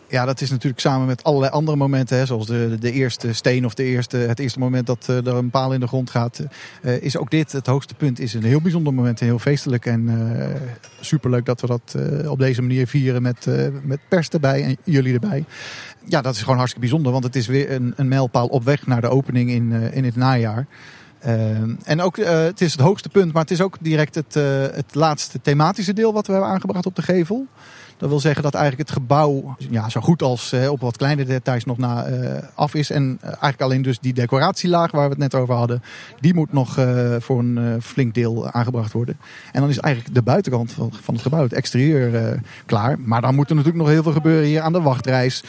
Ja, 0.08 0.24
dat 0.24 0.40
is 0.40 0.50
natuurlijk 0.50 0.80
samen 0.80 1.06
met 1.06 1.24
allerlei 1.24 1.52
andere 1.52 1.76
momenten, 1.76 2.16
hè, 2.18 2.26
zoals 2.26 2.46
de, 2.46 2.76
de 2.80 2.92
eerste 2.92 3.32
steen 3.32 3.64
of 3.64 3.74
de 3.74 3.84
eerste, 3.84 4.16
het 4.16 4.38
eerste 4.38 4.58
moment 4.58 4.86
dat 4.86 5.06
eh, 5.08 5.16
er 5.16 5.34
een 5.34 5.50
paal 5.50 5.72
in 5.72 5.80
de 5.80 5.86
grond 5.86 6.10
gaat, 6.10 6.40
eh, 6.82 7.02
is 7.02 7.16
ook 7.16 7.30
dit, 7.30 7.52
het 7.52 7.66
hoogste 7.66 7.94
punt, 7.94 8.20
is 8.20 8.34
een 8.34 8.42
heel 8.42 8.60
bijzonder 8.60 8.94
moment 8.94 9.20
en 9.20 9.26
heel 9.26 9.38
feestelijk. 9.38 9.86
En 9.86 10.08
eh, 10.08 10.60
superleuk 11.00 11.44
dat 11.44 11.60
we 11.60 11.66
dat 11.66 11.96
op 12.28 12.38
deze 12.38 12.62
manier 12.62 12.86
vieren 12.86 13.22
met, 13.22 13.46
met 13.82 13.98
pers 14.08 14.28
erbij 14.28 14.62
en 14.62 14.76
jullie 14.84 15.14
erbij. 15.14 15.44
Ja, 16.04 16.22
dat 16.22 16.34
is 16.34 16.40
gewoon 16.40 16.56
hartstikke 16.56 16.86
bijzonder, 16.86 17.12
want 17.12 17.24
het 17.24 17.36
is 17.36 17.46
weer 17.46 17.70
een, 17.72 17.92
een 17.96 18.08
mijlpaal 18.08 18.46
op 18.46 18.64
weg 18.64 18.86
naar 18.86 19.00
de 19.00 19.08
opening 19.08 19.50
in, 19.50 19.72
in 19.72 20.04
het 20.04 20.16
najaar. 20.16 20.66
En 21.84 22.00
ook, 22.00 22.16
het 22.16 22.60
is 22.60 22.72
het 22.72 22.80
hoogste 22.80 23.08
punt, 23.08 23.32
maar 23.32 23.42
het 23.42 23.50
is 23.50 23.60
ook 23.60 23.76
direct 23.80 24.14
het, 24.14 24.34
het 24.74 24.94
laatste 24.94 25.40
thematische 25.40 25.92
deel 25.92 26.12
wat 26.12 26.26
we 26.26 26.32
hebben 26.32 26.50
aangebracht 26.50 26.86
op 26.86 26.96
de 26.96 27.02
gevel. 27.02 27.46
Dat 27.98 28.08
wil 28.08 28.20
zeggen 28.20 28.42
dat 28.42 28.54
eigenlijk 28.54 28.88
het 28.88 28.98
gebouw 28.98 29.56
ja, 29.70 29.88
zo 29.88 30.00
goed 30.00 30.22
als 30.22 30.52
eh, 30.52 30.70
op 30.70 30.80
wat 30.80 30.96
kleine 30.96 31.24
details 31.24 31.64
nog 31.64 31.78
na 31.78 32.04
eh, 32.04 32.42
af 32.54 32.74
is. 32.74 32.90
En 32.90 33.18
eh, 33.20 33.26
eigenlijk 33.26 33.60
alleen 33.60 33.82
dus 33.82 33.98
die 33.98 34.12
decoratielaag 34.12 34.90
waar 34.90 35.04
we 35.04 35.10
het 35.10 35.18
net 35.18 35.34
over 35.34 35.54
hadden, 35.54 35.82
die 36.20 36.34
moet 36.34 36.52
nog 36.52 36.74
voor 37.18 37.38
een 37.38 37.82
flink 37.82 38.14
deel 38.14 38.50
aangebracht 38.50 38.92
worden. 38.92 39.18
En 39.52 39.60
dan 39.60 39.70
is 39.70 39.78
eigenlijk 39.78 40.14
de 40.14 40.22
buitenkant 40.22 40.72
van, 40.72 40.90
van 41.02 41.14
het 41.14 41.22
gebouw, 41.22 41.42
het 41.42 41.52
exterieur, 41.52 42.40
klaar. 42.66 42.98
Maar 42.98 43.20
dan 43.20 43.34
moet 43.34 43.48
er 43.48 43.54
natuurlijk 43.54 43.82
nog 43.82 43.92
heel 43.92 44.02
veel 44.02 44.12
gebeuren 44.12 44.48
hier 44.48 44.60
aan 44.60 44.72
de 44.72 44.80
wachtreis. 44.80 45.44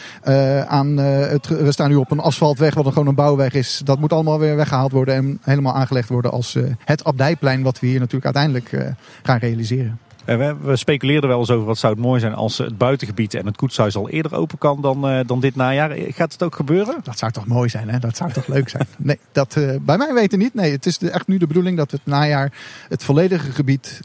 aan, 0.67 0.97
het, 0.97 1.47
we 1.47 1.71
staan 1.71 1.89
nu 1.89 1.95
op 1.95 2.11
een 2.11 2.19
asfaltweg, 2.19 2.73
wat 2.73 2.87
gewoon 2.87 3.07
een 3.07 3.15
bouwweg 3.15 3.53
is. 3.53 3.81
Dat 3.83 3.99
moet 3.99 4.13
allemaal 4.13 4.39
weer 4.39 4.55
weggehaald 4.55 4.91
worden 4.91 5.15
en 5.15 5.39
helemaal 5.41 5.73
aangelegd 5.73 6.09
worden 6.09 6.31
als 6.31 6.57
het 6.85 7.03
abdijplein, 7.03 7.63
wat 7.63 7.79
we 7.79 7.87
hier 7.87 7.99
natuurlijk 7.99 8.35
uiteindelijk 8.35 8.95
gaan 9.23 9.37
realiseren. 9.37 9.99
Eh, 10.27 10.37
we, 10.37 10.55
we 10.61 10.75
speculeerden 10.75 11.29
wel 11.29 11.39
eens 11.39 11.49
over 11.49 11.65
wat 11.65 11.77
zou 11.77 11.93
het 11.93 12.01
mooi 12.01 12.19
zijn 12.19 12.33
als 12.33 12.57
het 12.57 12.77
buitengebied 12.77 13.33
en 13.33 13.45
het 13.45 13.57
koetshuis 13.57 13.95
al 13.95 14.09
eerder 14.09 14.35
open 14.35 14.57
kan 14.57 14.81
dan, 14.81 15.07
eh, 15.07 15.19
dan 15.25 15.39
dit 15.39 15.55
najaar. 15.55 15.91
Eh, 15.91 16.13
Gaat 16.13 16.31
het 16.31 16.43
ook 16.43 16.55
gebeuren? 16.55 16.95
Dat 17.03 17.17
zou 17.17 17.31
toch 17.31 17.45
mooi 17.45 17.69
zijn, 17.69 17.89
hè? 17.89 17.99
Dat 17.99 18.17
zou 18.17 18.31
toch 18.31 18.47
leuk 18.47 18.69
zijn? 18.69 18.87
Nee, 18.97 19.19
dat 19.31 19.57
bij 19.81 19.97
mij 19.97 20.13
weten 20.13 20.39
niet. 20.39 20.53
Nee, 20.53 20.71
het 20.71 20.85
is 20.85 20.97
echt 20.97 21.27
nu 21.27 21.37
de 21.37 21.47
bedoeling 21.47 21.77
dat 21.77 21.91
het 21.91 22.01
najaar 22.03 22.51
het 22.89 23.03
volledige 23.03 23.51
gebied 23.51 23.99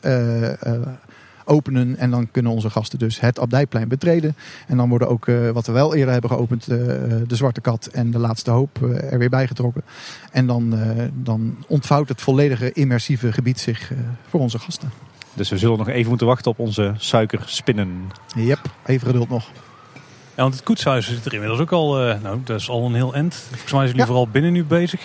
openen. 1.45 1.97
En 1.97 2.11
dan 2.11 2.31
kunnen 2.31 2.53
onze 2.53 2.71
gasten 2.71 2.99
dus 2.99 3.21
het 3.21 3.39
Abdijplein 3.39 3.89
betreden. 3.89 4.37
En 4.67 4.77
dan 4.77 4.89
worden 4.89 5.09
ook, 5.09 5.27
wat 5.53 5.67
we 5.67 5.73
wel 5.73 5.95
eerder 5.95 6.13
hebben 6.13 6.31
geopend, 6.31 6.67
de 6.67 7.25
Zwarte 7.37 7.61
Kat 7.61 7.87
en 7.87 8.11
de 8.11 8.19
Laatste 8.19 8.51
Hoop 8.51 8.83
er 9.11 9.19
weer 9.19 9.31
bijgetrokken. 9.31 9.83
En 10.33 10.47
dan, 10.47 10.75
dan 11.15 11.57
ontvouwt 11.67 12.09
het 12.09 12.21
volledige 12.21 12.73
immersieve 12.73 13.33
gebied 13.33 13.61
zich 13.61 13.93
voor 14.29 14.41
onze 14.41 14.59
gasten. 14.59 15.12
Dus 15.35 15.49
we 15.51 15.59
zullen 15.59 15.79
nog 15.79 15.89
even 15.89 16.09
moeten 16.09 16.27
wachten 16.27 16.51
op 16.51 16.59
onze 16.59 16.95
suikerspinnen. 16.97 18.11
Yep, 18.37 18.59
even 18.87 19.07
geduld 19.07 19.29
nog. 19.29 19.45
Ja, 20.35 20.43
want 20.43 20.55
het 20.55 20.63
koetshuis 20.63 21.07
zit 21.07 21.25
er 21.25 21.33
inmiddels 21.33 21.61
ook 21.61 21.73
al, 21.73 22.01
eh, 22.09 22.15
nou, 22.23 22.39
dat 22.45 22.61
is 22.61 22.69
al 22.69 22.87
een 22.87 22.95
heel 22.95 23.15
end. 23.15 23.35
Volgens 23.35 23.61
mij 23.61 23.69
zijn 23.71 23.83
jullie 23.85 24.01
Ja. 24.01 24.07
vooral 24.07 24.29
binnen 24.29 24.53
nu 24.53 24.65
bezig. 24.65 25.01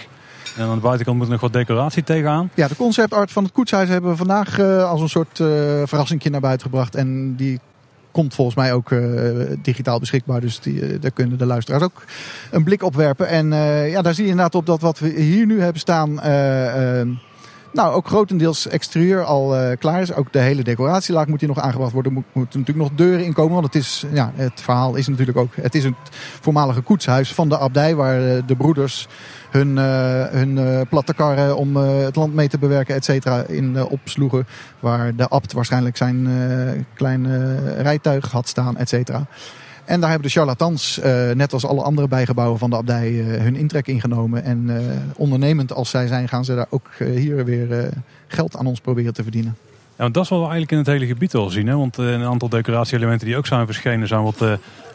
En 0.58 0.64
aan 0.68 0.76
de 0.76 0.82
buitenkant 0.82 1.18
moet 1.18 1.26
er 1.26 1.32
nog 1.32 1.42
wat 1.42 1.54
decoratie 1.54 2.04
tegenaan. 2.04 2.50
Ja, 2.54 2.68
de 2.68 2.76
conceptart 2.76 3.32
van 3.32 3.44
het 3.44 3.52
koetshuis 3.52 3.90
hebben 3.90 4.12
we 4.12 4.18
vandaag 4.18 4.60
eh, 4.60 4.90
als 4.90 5.02
een 5.02 5.10
soort 5.10 5.40
eh 5.40 5.48
verrassingje 5.86 6.30
naar 6.30 6.42
buiten 6.42 6.66
gebracht. 6.66 6.96
En 6.96 7.36
die 7.36 7.60
komt 8.12 8.34
volgens 8.34 8.56
mij 8.56 8.74
ook 8.74 8.92
eh, 8.92 9.00
digitaal 9.62 10.00
beschikbaar. 10.00 10.42
Dus 10.42 10.60
die, 10.60 11.00
daar 11.00 11.12
kunnen 11.12 11.38
de 11.38 11.46
luisteraars 11.46 11.84
ook 11.84 12.04
een 12.52 12.64
blik 12.64 12.84
op 12.84 12.96
werpen. 12.96 13.28
En 13.28 13.54
eh, 13.54 13.92
ja, 13.92 14.02
daar 14.02 14.14
zie 14.14 14.24
je 14.24 14.30
inderdaad 14.30 14.56
op 14.56 14.66
dat 14.66 14.82
wat 14.82 15.00
we 15.00 15.08
hier 15.08 15.46
nu 15.46 15.62
hebben 15.62 15.80
staan... 15.80 16.20
nou, 17.78 17.94
ook 17.94 18.08
grotendeels 18.08 18.68
exterieur 18.68 19.24
al 19.24 19.56
eh, 19.56 19.78
klaar 19.78 20.02
is. 20.02 20.14
Ook 20.14 20.34
de 20.34 20.40
hele 20.40 20.64
decoratielaag 20.64 21.28
moet 21.28 21.40
hier 21.40 21.50
nog 21.50 21.60
aangebracht 21.60 21.92
worden. 21.92 22.12
Er 22.12 22.18
moet, 22.18 22.34
moeten 22.34 22.60
natuurlijk 22.60 22.90
nog 22.90 22.98
deuren 22.98 23.26
inkomen. 23.26 23.54
Want 23.54 23.66
het, 23.66 23.76
is, 23.76 24.06
ja, 24.14 24.32
het 24.36 24.62
verhaal 24.62 24.96
is 24.96 25.08
natuurlijk 25.08 25.38
ook... 25.38 25.56
Het 25.56 25.76
is 25.76 25.84
een 25.84 25.96
voormalige 26.42 26.82
koetshuis 26.82 27.34
van 27.34 27.50
de 27.50 27.58
abdij... 27.58 27.96
waar 27.96 28.28
eh, 28.28 28.44
de 28.46 28.56
broeders 28.56 29.08
hun, 29.50 29.78
eh, 29.78 30.26
hun 30.26 30.86
platte 30.90 31.14
karren 31.14 31.58
om 31.58 31.76
het 31.76 32.16
land 32.16 32.34
mee 32.34 32.48
te 32.48 32.58
bewerken, 32.58 32.96
et 32.96 33.06
cetera, 33.06 33.44
in 33.48 33.86
opsloegen. 33.86 34.48
Waar 34.80 35.16
de 35.16 35.28
abt 35.28 35.54
waarschijnlijk 35.54 35.98
zijn 35.98 36.28
kleine 36.94 37.58
rijtuig 37.82 38.32
had 38.32 38.48
staan, 38.48 38.78
et 38.78 38.90
cetera. 38.90 39.28
En 39.88 40.00
daar 40.00 40.10
hebben 40.10 40.28
de 40.28 40.34
charlatans, 40.34 41.00
eh, 41.00 41.32
net 41.32 41.54
als 41.54 41.66
alle 41.66 41.82
andere 41.82 42.08
bijgebouwen 42.08 42.60
van 42.60 42.70
de 42.70 42.76
abdij, 42.76 43.20
eh, 43.20 43.42
hun 43.42 43.56
intrek 43.56 43.88
ingenomen. 43.88 44.44
En 44.44 44.78
eh, 44.78 44.96
ondernemend 45.16 45.74
als 45.74 45.90
zij 45.90 46.08
zijn, 46.08 46.28
gaan 46.28 46.46
ze 46.46 46.56
daar 46.56 46.66
ook 46.70 46.90
hier 47.00 47.46
weer 47.46 47.90
geld 48.28 48.58
aan 48.58 48.66
ons 48.66 48.80
proberen 48.80 49.14
te 49.14 49.24
verdienen. 49.24 49.56
Ja, 49.72 50.04
want 50.04 50.14
dat 50.14 50.24
is 50.24 50.30
wat 50.30 50.40
we 50.40 50.46
eigenlijk 50.46 50.72
in 50.72 50.78
het 50.78 50.88
hele 50.88 51.06
gebied 51.06 51.36
al 51.36 51.50
zien. 51.50 51.68
Hè? 51.68 51.76
Want 51.76 51.98
een 51.98 52.24
aantal 52.24 52.50
decoratie-elementen 52.50 53.28
die 53.28 53.38
ook 53.38 53.46
zijn 53.46 53.66
verschenen 53.66 54.08
zijn 54.08 54.24
wat 54.24 54.40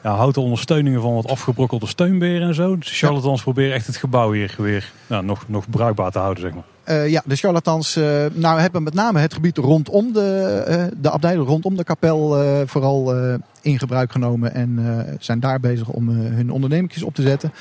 ja, 0.03 0.15
houten 0.15 0.43
ondersteuningen 0.43 1.01
van 1.01 1.15
wat 1.15 1.29
afgebrokkelde 1.29 1.87
steunberen 1.87 2.49
en 2.49 2.55
zo. 2.55 2.79
Dus 2.79 2.99
charlatans 2.99 3.43
proberen 3.43 3.75
echt 3.75 3.87
het 3.87 3.97
gebouw 3.97 4.33
hier 4.33 4.55
weer 4.59 4.93
nou, 5.07 5.25
nog, 5.25 5.45
nog 5.49 5.71
bruikbaar 5.71 6.11
te 6.11 6.19
houden, 6.19 6.43
zeg 6.43 6.55
maar. 6.55 6.72
Eh, 6.85 7.09
ja, 7.09 7.23
de 7.25 7.37
charlatans 7.37 7.97
eh, 7.97 8.25
nou, 8.33 8.61
hebben 8.61 8.83
met 8.83 8.95
name 8.95 9.19
het 9.19 9.35
gebied 9.35 9.59
rondom 9.59 10.13
de, 10.13 10.63
eh 10.67 10.85
de 11.01 11.11
abdij, 11.11 11.35
rondom 11.35 11.77
de 11.77 11.85
kapel, 11.85 12.37
vooral 12.67 13.15
in 13.63 13.79
gebruik 13.79 14.13
genomen. 14.13 14.55
En 14.55 15.07
zijn 15.19 15.41
daar 15.41 15.61
bezig 15.61 15.89
om 15.89 16.09
hun 16.09 16.51
ondernemingjes 16.51 17.03
op 17.03 17.15
te 17.15 17.23
zetten. 17.23 17.53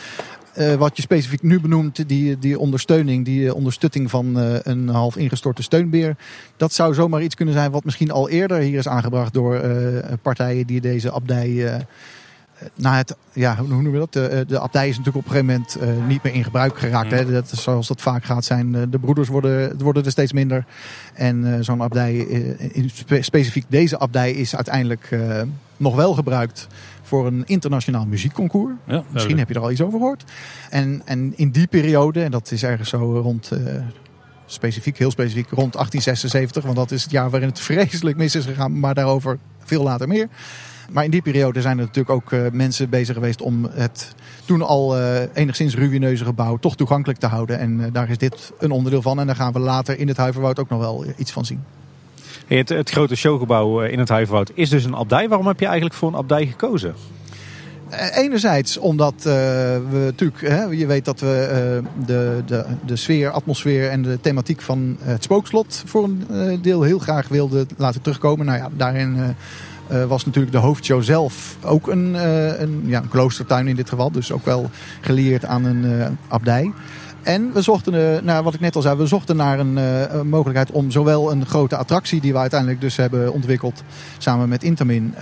Wat 0.77 0.95
je 0.95 1.01
specifiek 1.01 1.41
nu 1.41 1.61
benoemt, 1.61 2.07
die, 2.07 2.39
die 2.39 2.59
ondersteuning, 2.59 3.25
die 3.25 3.53
ondersteuning 3.53 4.09
van 4.09 4.35
een 4.63 4.87
half 4.87 5.17
ingestorte 5.17 5.63
steunbeer. 5.63 6.15
Dat 6.57 6.73
zou 6.73 6.93
zomaar 6.93 7.21
iets 7.21 7.35
kunnen 7.35 7.53
zijn 7.53 7.71
wat 7.71 7.83
misschien 7.83 8.11
al 8.11 8.29
eerder 8.29 8.57
hier 8.57 8.77
is 8.77 8.87
aangebracht 8.87 9.33
door 9.33 9.61
partijen 10.21 10.67
die 10.67 10.81
deze 10.81 11.11
abdij. 11.11 11.85
Eh, 12.61 12.67
na 12.75 12.97
het, 12.97 13.15
ja, 13.33 13.55
hoe 13.55 13.67
noemen 13.67 13.91
we 13.91 13.97
dat? 13.97 14.13
De, 14.13 14.27
eh, 14.27 14.47
de 14.47 14.59
abdij 14.59 14.89
is 14.89 14.97
natuurlijk 14.97 15.25
op 15.25 15.31
een 15.31 15.39
gegeven 15.39 15.55
moment 15.55 15.75
eh, 15.75 16.07
niet 16.07 16.23
meer 16.23 16.33
in 16.33 16.43
gebruik 16.43 16.77
geraakt. 16.77 17.11
Hè? 17.11 17.31
Dat 17.31 17.51
is 17.51 17.63
zoals 17.63 17.87
dat 17.87 18.01
vaak 18.01 18.23
gaat 18.23 18.45
zijn. 18.45 18.71
De 18.89 18.99
broeders 18.99 19.27
worden, 19.27 19.77
worden 19.77 20.05
er 20.05 20.11
steeds 20.11 20.33
minder. 20.33 20.65
En 21.13 21.63
zo'n 21.63 21.81
abdij, 21.81 22.15
in 22.71 22.89
spe- 22.89 23.21
specifiek 23.21 23.65
deze 23.67 23.99
abdij, 23.99 24.31
is 24.31 24.55
uiteindelijk 24.55 25.17
nog 25.77 25.95
wel 25.95 26.13
gebruikt 26.13 26.67
voor 27.01 27.27
een 27.27 27.43
internationaal 27.45 28.05
muziekconcours. 28.05 28.73
Ja, 28.87 29.03
Misschien 29.09 29.37
heb 29.37 29.47
je 29.47 29.53
er 29.53 29.61
al 29.61 29.71
iets 29.71 29.81
over 29.81 29.99
gehoord. 29.99 30.23
En, 30.69 31.01
en 31.05 31.33
in 31.37 31.51
die 31.51 31.67
periode, 31.67 32.23
en 32.23 32.31
dat 32.31 32.51
is 32.51 32.63
ergens 32.63 32.89
zo 32.89 33.19
rond, 33.19 33.51
specifiek, 34.45 34.97
heel 34.97 35.11
specifiek, 35.11 35.49
rond 35.49 35.73
1876. 35.73 36.63
Want 36.63 36.75
dat 36.75 36.91
is 36.91 37.03
het 37.03 37.11
jaar 37.11 37.29
waarin 37.29 37.49
het 37.49 37.59
vreselijk 37.69 38.17
mis 38.17 38.35
is 38.35 38.45
gegaan. 38.45 38.79
Maar 38.79 38.93
daarover 38.93 39.37
veel 39.63 39.83
later 39.83 40.07
meer. 40.07 40.27
Maar 40.91 41.03
in 41.03 41.11
die 41.11 41.21
periode 41.21 41.61
zijn 41.61 41.77
er 41.77 41.85
natuurlijk 41.85 42.15
ook 42.15 42.31
eh, 42.31 42.41
mensen 42.51 42.89
bezig 42.89 43.15
geweest 43.15 43.41
om 43.41 43.67
het 43.71 44.15
toen 44.45 44.61
al 44.61 44.97
eh, 44.97 45.21
enigszins 45.33 45.75
ruïneuze 45.75 46.25
gebouw 46.25 46.57
toch 46.57 46.75
toegankelijk 46.75 47.19
te 47.19 47.27
houden. 47.27 47.59
En 47.59 47.83
eh, 47.83 47.91
daar 47.91 48.09
is 48.09 48.17
dit 48.17 48.51
een 48.59 48.71
onderdeel 48.71 49.01
van. 49.01 49.19
En 49.19 49.25
daar 49.25 49.35
gaan 49.35 49.53
we 49.53 49.59
later 49.59 49.99
in 49.99 50.07
het 50.07 50.17
Huiverwoud 50.17 50.59
ook 50.59 50.69
nog 50.69 50.79
wel 50.79 51.05
iets 51.17 51.31
van 51.31 51.45
zien. 51.45 51.63
Het, 52.47 52.69
het 52.69 52.89
grote 52.89 53.15
showgebouw 53.15 53.81
in 53.81 53.99
het 53.99 54.09
Huiverwoud 54.09 54.51
is 54.53 54.69
dus 54.69 54.83
een 54.83 54.95
abdij. 54.95 55.27
Waarom 55.29 55.47
heb 55.47 55.59
je 55.59 55.65
eigenlijk 55.65 55.95
voor 55.95 56.09
een 56.09 56.15
abdij 56.15 56.45
gekozen? 56.45 56.95
Eh, 57.91 58.17
Enerzijds 58.17 58.77
omdat 58.77 59.13
eh, 59.17 59.23
we 59.23 60.01
natuurlijk, 60.03 60.41
hè, 60.41 60.63
je 60.63 60.85
weet 60.85 61.05
dat 61.05 61.19
we 61.19 61.27
eh, 61.27 62.05
de, 62.05 62.41
de, 62.45 62.65
de 62.85 62.95
sfeer, 62.95 63.29
atmosfeer 63.29 63.89
en 63.89 64.01
de 64.01 64.19
thematiek 64.21 64.61
van 64.61 64.97
het 65.01 65.23
spookslot 65.23 65.83
voor 65.85 66.03
een 66.03 66.61
deel 66.61 66.81
heel 66.81 66.99
graag 66.99 67.27
wilden 67.27 67.67
laten 67.77 68.01
terugkomen. 68.01 68.45
Nou 68.45 68.57
ja, 68.57 68.69
daarin 68.77 69.35
was 70.07 70.25
natuurlijk 70.25 70.53
de 70.53 70.59
hoofdshow 70.59 71.03
zelf 71.03 71.57
ook 71.63 71.87
een, 71.87 72.13
een, 72.61 72.83
ja, 72.85 73.01
een 73.01 73.09
kloostertuin 73.09 73.67
in 73.67 73.75
dit 73.75 73.89
geval. 73.89 74.11
Dus 74.11 74.31
ook 74.31 74.45
wel 74.45 74.69
gelieerd 75.01 75.45
aan 75.45 75.65
een 75.65 76.17
abdij. 76.27 76.71
En 77.21 77.53
we 77.53 77.61
zochten, 77.61 78.25
naar 78.25 78.43
wat 78.43 78.53
ik 78.53 78.59
net 78.59 78.75
al 78.75 78.81
zei, 78.81 78.97
we 78.97 79.05
zochten 79.05 79.35
naar 79.35 79.59
een, 79.59 79.79
mogelijkheid 80.29 80.71
om 80.71 80.91
zowel 80.91 81.31
een 81.31 81.45
grote 81.45 81.75
attractie 81.75 82.21
die 82.21 82.31
we 82.31 82.39
uiteindelijk 82.39 82.81
dus 82.81 82.95
hebben 82.95 83.33
ontwikkeld 83.33 83.83
samen 84.17 84.49
met 84.49 84.63
Intamin 84.63 85.13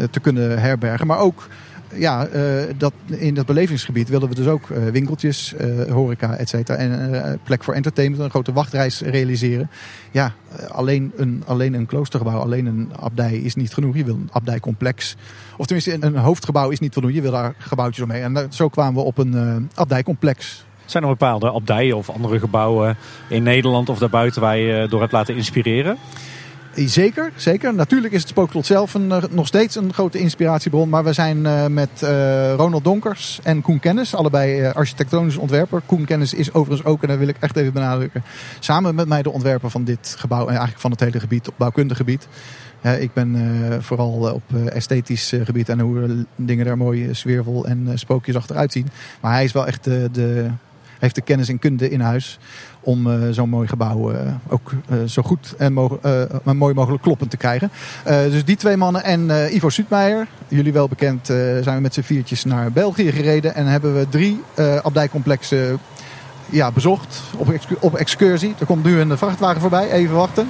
eh, 0.00 0.04
te 0.10 0.20
kunnen 0.20 0.60
herbergen, 0.60 1.06
maar 1.06 1.18
ook 1.18 1.48
ja, 1.94 2.26
eh, 2.26 2.42
dat, 2.76 2.92
in 3.06 3.34
dat 3.34 3.46
belevingsgebied 3.46 4.08
wilden 4.08 4.28
we 4.28 4.34
dus 4.34 4.46
ook 4.46 4.70
eh, 4.70 4.84
winkeltjes, 4.84 5.54
eh, 5.54 5.92
horeca, 5.92 6.36
et 6.36 6.48
cetera. 6.48 6.78
En 6.78 7.40
plek 7.44 7.64
voor 7.64 7.74
entertainment, 7.74 8.22
een 8.22 8.30
grote 8.30 8.52
wachtreis 8.52 9.00
realiseren. 9.00 9.70
Ja, 10.10 10.32
alleen, 10.68 11.12
een, 11.16 11.42
alleen 11.46 11.74
een 11.74 11.86
kloostergebouw, 11.86 12.40
alleen 12.40 12.66
een 12.66 12.90
abdij 13.00 13.36
is 13.36 13.54
niet 13.54 13.74
genoeg. 13.74 13.96
Je 13.96 14.04
wil 14.04 14.14
een 14.14 14.28
abdijcomplex. 14.32 15.16
Of 15.56 15.66
tenminste, 15.66 15.96
een, 16.00 16.16
hoofdgebouw 16.16 16.70
is 16.70 16.80
niet 16.80 16.92
voldoende. 16.92 17.16
Je 17.16 17.22
wil 17.22 17.32
daar 17.32 17.54
gebouwtjes 17.58 18.04
omheen. 18.04 18.36
En 18.36 18.52
zo 18.52 18.68
kwamen 18.68 18.94
we 18.94 19.00
op 19.00 19.18
een 19.18 19.70
abdijcomplex. 19.74 20.64
Zijn 20.84 21.02
er 21.02 21.08
bepaalde 21.08 21.50
abdijen 21.50 21.96
of 21.96 22.10
andere 22.10 22.38
gebouwen 22.38 22.96
in 23.28 23.42
Nederland 23.42 23.88
of 23.88 23.98
daarbuiten 23.98 24.40
waar 24.40 24.56
je 24.56 24.86
door 24.88 25.00
hebt 25.00 25.12
laten 25.12 25.36
inspireren? 25.36 25.98
Zeker, 26.74 27.32
zeker. 27.36 27.74
Natuurlijk 27.74 28.12
is 28.12 28.20
het 28.20 28.28
spookslot 28.28 28.66
zelf 28.66 28.94
een, 28.94 29.12
eh, 29.12 29.22
nog 29.30 29.46
steeds 29.46 29.76
een 29.76 29.92
grote 29.92 30.18
inspiratiebron. 30.18 30.88
Maar 30.88 31.04
we 31.04 31.12
zijn 31.12 31.46
eh, 31.46 31.66
met 31.66 32.02
eh, 32.02 32.54
Ronald 32.54 32.84
Donkers 32.84 33.40
en 33.42 33.62
Koen 33.62 33.78
Kennis, 33.78 34.14
allebei 34.14 34.66
architectonisch 34.66 35.36
ontwerper. 35.36 35.82
Koen 35.86 36.04
Kennis 36.04 36.34
is 36.34 36.52
overigens 36.52 36.88
ook, 36.88 37.02
en 37.02 37.08
dat 37.08 37.18
wil 37.18 37.28
ik 37.28 37.36
echt 37.40 37.56
even 37.56 37.72
benadrukken, 37.72 38.22
samen 38.58 38.94
met 38.94 39.08
mij 39.08 39.22
de 39.22 39.30
ontwerper 39.30 39.70
van 39.70 39.84
dit 39.84 40.14
gebouw 40.18 40.42
en 40.42 40.48
eigenlijk 40.48 40.80
van 40.80 40.90
het 40.90 41.00
hele 41.00 41.20
gebied, 41.20 41.48
op 41.48 41.54
bouwkundig 41.56 41.96
gebied. 41.96 42.28
Ik 42.98 43.12
ben 43.12 43.38
vooral 43.82 44.32
op 44.32 44.42
esthetisch 44.68 45.32
gebied 45.44 45.68
en 45.68 45.80
hoe 45.80 46.26
dingen 46.36 46.66
er 46.66 46.76
mooi 46.76 47.14
sfeervol 47.14 47.66
en 47.66 47.90
spookjes 47.94 48.36
achteruit 48.36 48.72
zien. 48.72 48.88
Maar 49.20 49.32
hij 49.32 49.44
is 49.44 49.52
wel 49.52 49.66
echt 49.66 49.84
de, 49.84 50.50
heeft 51.00 51.14
de 51.14 51.20
kennis 51.20 51.48
en 51.48 51.58
kunde 51.58 51.90
in 51.90 52.00
huis 52.00 52.38
om 52.80 53.10
eh, 53.10 53.18
zo'n 53.30 53.48
mooi 53.48 53.68
gebouw 53.68 54.10
eh, 54.12 54.20
ook 54.48 54.72
eh, 54.88 54.96
zo 55.06 55.22
goed 55.22 55.54
en 55.58 55.72
moge- 55.72 55.98
eh, 56.02 56.36
maar 56.42 56.56
mooi 56.56 56.74
mogelijk 56.74 57.02
kloppend 57.02 57.30
te 57.30 57.36
krijgen. 57.36 57.70
Eh, 58.04 58.22
dus 58.22 58.44
die 58.44 58.56
twee 58.56 58.76
mannen 58.76 59.04
en 59.04 59.30
eh, 59.30 59.54
Ivo 59.54 59.68
Suutmeijer, 59.68 60.26
jullie 60.48 60.72
wel 60.72 60.88
bekend, 60.88 61.30
eh, 61.30 61.36
zijn 61.36 61.76
we 61.76 61.80
met 61.80 61.94
z'n 61.94 62.00
viertjes 62.00 62.44
naar 62.44 62.72
België 62.72 63.12
gereden 63.12 63.54
en 63.54 63.66
hebben 63.66 63.94
we 63.94 64.08
drie 64.08 64.42
eh 64.54 64.76
abdijcomplexen 64.76 65.78
ja, 66.50 66.70
bezocht 66.72 67.22
op, 67.36 67.50
excu- 67.52 67.76
op 67.80 67.94
excursie. 67.94 68.54
Er 68.58 68.66
komt 68.66 68.84
nu 68.84 69.00
een 69.00 69.18
vrachtwagen 69.18 69.60
voorbij, 69.60 69.90
even 69.90 70.14
wachten. 70.14 70.44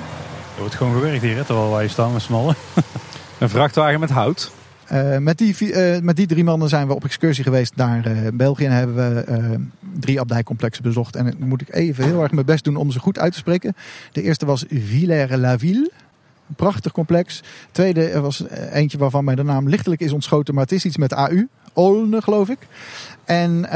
Er 0.55 0.61
wordt 0.61 0.75
gewoon 0.75 0.93
gewerkt 0.95 1.23
hier, 1.23 1.37
hè, 1.37 1.45
terwijl 1.45 1.71
wij 1.71 1.89
staan 1.89 2.13
met 2.13 2.23
z'n 2.23 2.33
allen. 2.33 2.55
Een 3.39 3.49
vrachtwagen 3.49 4.01
met 4.01 4.11
hout. 4.11 4.51
Eh, 4.91 5.19
met, 5.19 5.39
die, 5.39 5.73
eh, 5.73 6.01
met 6.01 6.17
die 6.17 6.27
drie 6.27 6.45
mannen 6.45 6.69
zijn 6.69 6.87
we 6.87 6.95
op 6.95 7.05
excursie 7.05 7.45
geweest 7.45 7.77
naar 7.77 8.07
eh, 8.07 8.17
België 8.33 8.65
en 8.65 8.73
hebben 8.73 8.95
we 8.95 9.59
drie 10.01 10.21
abdijcomplexen 10.21 10.83
bezocht. 10.83 11.17
En 11.17 11.25
dan 11.25 11.49
moet 11.49 11.61
ik 11.61 11.75
even 11.75 12.05
heel 12.05 12.23
erg 12.23 12.33
mijn 12.33 12.47
best 12.47 12.65
doen 12.65 12.77
om 12.77 12.91
ze 12.91 12.99
goed 12.99 13.19
uit 13.19 13.33
te 13.33 13.39
spreken. 13.39 13.77
De 14.13 14.23
eerste 14.23 14.47
was 14.47 14.65
Villers-la-Ville. 14.71 15.91
Een 16.49 16.55
prachtig 16.55 16.93
complex. 16.93 17.43
Tweede 17.71 18.21
was 18.21 18.45
eentje 18.71 18.99
waarvan 18.99 19.25
mij 19.25 19.35
de 19.35 19.43
naam 19.43 19.69
lichtelijk 19.69 20.01
is 20.01 20.13
ontschoten, 20.13 20.55
maar 20.55 20.63
het 20.63 20.73
is 20.73 20.85
iets 20.85 20.97
met 20.97 21.13
AU. 21.13 21.49
Olne, 21.73 22.23
geloof 22.23 22.49
ik. 22.49 22.59
En 23.25 23.67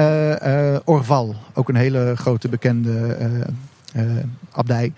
Orval, 0.84 1.34
ook 1.52 1.68
een 1.68 1.74
hele 1.74 2.12
grote 2.16 2.48
bekende 2.48 3.16
abdij. 4.52 4.92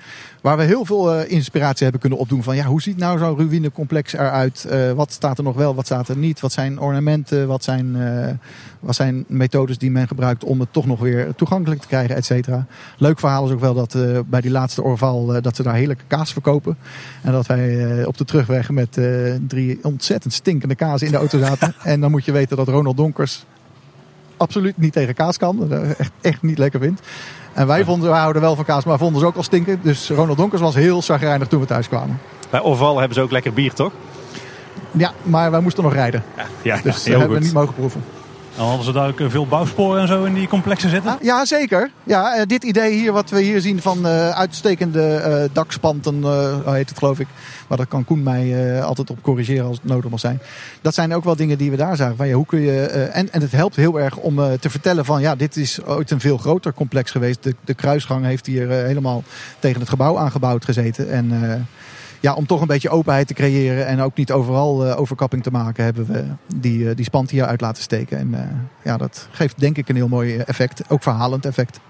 Waar 0.46 0.56
we 0.56 0.62
heel 0.62 0.84
veel 0.84 1.14
eh, 1.14 1.30
inspiratie 1.30 1.82
hebben 1.82 2.00
kunnen 2.00 2.18
opdoen 2.18 2.42
van 2.42 2.56
ja, 2.56 2.64
hoe 2.64 2.82
ziet 2.82 2.96
nou 2.96 3.18
zo'n 3.18 3.38
ruïnecomplex 3.38 4.12
eruit? 4.12 4.64
Eh, 4.64 4.92
wat 4.92 5.12
staat 5.12 5.38
er 5.38 5.44
nog 5.44 5.56
wel, 5.56 5.74
wat 5.74 5.84
staat 5.84 6.08
er 6.08 6.16
niet? 6.16 6.40
Wat 6.40 6.52
zijn 6.52 6.80
ornamenten? 6.80 7.46
Wat 7.46 7.64
zijn, 7.64 7.96
eh, 7.96 8.34
wat 8.80 8.94
zijn 8.94 9.24
methodes 9.28 9.78
die 9.78 9.90
men 9.90 10.08
gebruikt 10.08 10.44
om 10.44 10.60
het 10.60 10.72
toch 10.72 10.86
nog 10.86 11.00
weer 11.00 11.34
toegankelijk 11.34 11.80
te 11.80 11.86
krijgen, 11.86 12.16
et 12.16 12.24
cetera? 12.24 12.66
Leuk 12.96 13.18
verhaal 13.18 13.46
is 13.46 13.52
ook 13.52 13.60
wel 13.60 13.74
dat 13.74 13.96
bij 14.26 14.40
die 14.40 14.50
laatste 14.50 14.82
Orval 14.82 15.40
dat 15.40 15.56
ze 15.56 15.62
daar 15.62 15.74
heerlijke 15.74 16.04
kaas 16.06 16.32
verkopen. 16.32 16.76
En 17.22 17.32
dat 17.32 17.46
wij 17.46 18.04
op 18.04 18.16
de 18.16 18.24
terugweg 18.24 18.70
met 18.70 18.98
drie 19.48 19.78
ontzettend 19.82 20.32
stinkende 20.32 20.74
kaas 20.74 21.02
in 21.02 21.10
de 21.10 21.16
auto 21.16 21.38
zaten. 21.38 21.74
en 21.82 22.00
dan 22.00 22.10
moet 22.10 22.24
je 22.24 22.32
weten 22.32 22.56
dat 22.56 22.68
Ronald 22.68 22.96
Donkers 22.96 23.44
absoluut 24.36 24.76
niet 24.76 24.92
tegen 24.92 25.14
kaas 25.14 25.36
kan. 25.36 25.72
Echt, 25.72 26.12
echt 26.20 26.42
niet 26.42 26.58
lekker 26.58 26.80
vindt. 26.80 27.00
En 27.56 27.66
wij 27.66 27.84
vonden, 27.84 28.10
wij 28.10 28.20
houden 28.20 28.42
wel 28.42 28.54
van 28.56 28.64
kaas, 28.64 28.84
maar 28.84 28.98
vonden 28.98 29.20
ze 29.20 29.26
ook 29.26 29.36
al 29.36 29.42
stinken. 29.42 29.78
Dus 29.82 30.10
Ronald 30.10 30.38
Donkers 30.38 30.60
was 30.62 30.74
heel 30.74 31.02
zagrijnig 31.02 31.48
toen 31.48 31.60
we 31.60 31.66
thuis 31.66 31.88
kwamen. 31.88 32.20
Bij 32.50 32.60
Orval 32.60 32.98
hebben 32.98 33.14
ze 33.14 33.20
ook 33.22 33.30
lekker 33.30 33.52
bier, 33.52 33.72
toch? 33.72 33.92
Ja, 34.90 35.12
maar 35.22 35.50
wij 35.50 35.60
moesten 35.60 35.82
nog 35.82 35.92
rijden. 35.92 36.24
Ja, 36.62 36.74
Dus 36.82 36.94
dat 36.94 37.04
hebben 37.04 37.28
we 37.28 37.34
niet 37.38 37.44
goed. 37.44 37.54
mogen 37.54 37.74
proeven. 37.74 38.04
Dan 38.56 38.66
hadden 38.66 38.92
ze 38.92 39.00
ook 39.00 39.20
eh, 39.20 39.30
veel 39.30 39.46
bouwsporen 39.46 40.00
en 40.00 40.08
zo 40.08 40.24
in 40.24 40.34
die 40.34 40.48
complexen 40.48 40.90
zitten. 40.90 41.10
Ah, 41.10 41.22
ja, 41.22 41.44
zeker. 41.44 41.90
Ja, 42.02 42.34
eh, 42.34 42.46
dit 42.46 42.64
idee 42.64 42.92
hier, 42.92 43.12
wat 43.12 43.30
we 43.30 43.40
hier 43.40 43.60
zien 43.60 43.82
van 43.82 44.06
eh, 44.06 44.30
uitstekende 44.30 45.48
dakspanten, 45.52 46.22
hoe 46.22 46.74
heet 46.74 46.88
het 46.88 46.98
geloof 46.98 47.18
ik. 47.20 47.26
Maar 47.68 47.78
dat 47.78 47.88
kan 47.88 48.04
Koen 48.04 48.22
mij 48.22 48.82
altijd 48.82 49.10
op 49.10 49.22
corrigeren 49.22 49.66
als 49.66 49.76
het 49.76 49.86
nodig 49.86 50.10
mag 50.10 50.20
zijn. 50.20 50.40
Dat 50.80 50.94
zijn 50.94 51.14
ook 51.14 51.24
wel 51.24 51.36
dingen 51.36 51.58
die 51.58 51.70
we 51.70 51.76
daar 51.76 51.96
zagen. 51.96 52.16
Van, 52.16 52.28
ja, 52.28 52.34
hoe 52.34 52.46
kun 52.46 52.60
je, 52.60 52.80
en, 52.86 53.32
en 53.32 53.40
het 53.40 53.52
helpt 53.52 53.76
heel 53.76 54.00
erg 54.00 54.16
om 54.16 54.36
te 54.60 54.70
vertellen 54.70 55.04
van 55.04 55.20
ja, 55.20 55.34
dit 55.34 55.56
is 55.56 55.84
ooit 55.84 56.10
een 56.10 56.20
veel 56.20 56.36
groter 56.38 56.72
complex 56.74 57.10
geweest. 57.10 57.42
De, 57.42 57.54
de 57.64 57.74
kruisgang 57.74 58.24
heeft 58.24 58.46
hier 58.46 58.68
helemaal 58.68 59.22
tegen 59.58 59.80
het 59.80 59.88
gebouw 59.88 60.18
aangebouwd 60.18 60.64
gezeten. 60.64 61.10
En 61.10 61.66
ja, 62.26 62.34
om 62.34 62.46
toch 62.46 62.60
een 62.60 62.66
beetje 62.66 62.88
openheid 62.90 63.26
te 63.26 63.34
creëren 63.34 63.86
en 63.86 64.00
ook 64.00 64.16
niet 64.16 64.32
overal 64.32 64.86
eh, 64.86 65.00
overkapping 65.00 65.42
te 65.42 65.50
maken, 65.50 65.84
hebben 65.84 66.06
we 66.06 66.24
die, 66.54 66.88
eh, 66.88 66.96
die 66.96 67.04
spant 67.04 67.30
hier 67.30 67.44
uit 67.46 67.60
laten 67.60 67.82
steken. 67.82 68.18
En 68.18 68.34
eh, 68.34 68.40
ja, 68.84 68.96
dat 68.96 69.28
geeft 69.30 69.60
denk 69.60 69.76
ik 69.76 69.88
een 69.88 69.96
heel 69.96 70.08
mooi 70.08 70.36
effect. 70.36 70.82
Ook 70.88 71.02
verhalend 71.02 71.46
effect. 71.46 71.80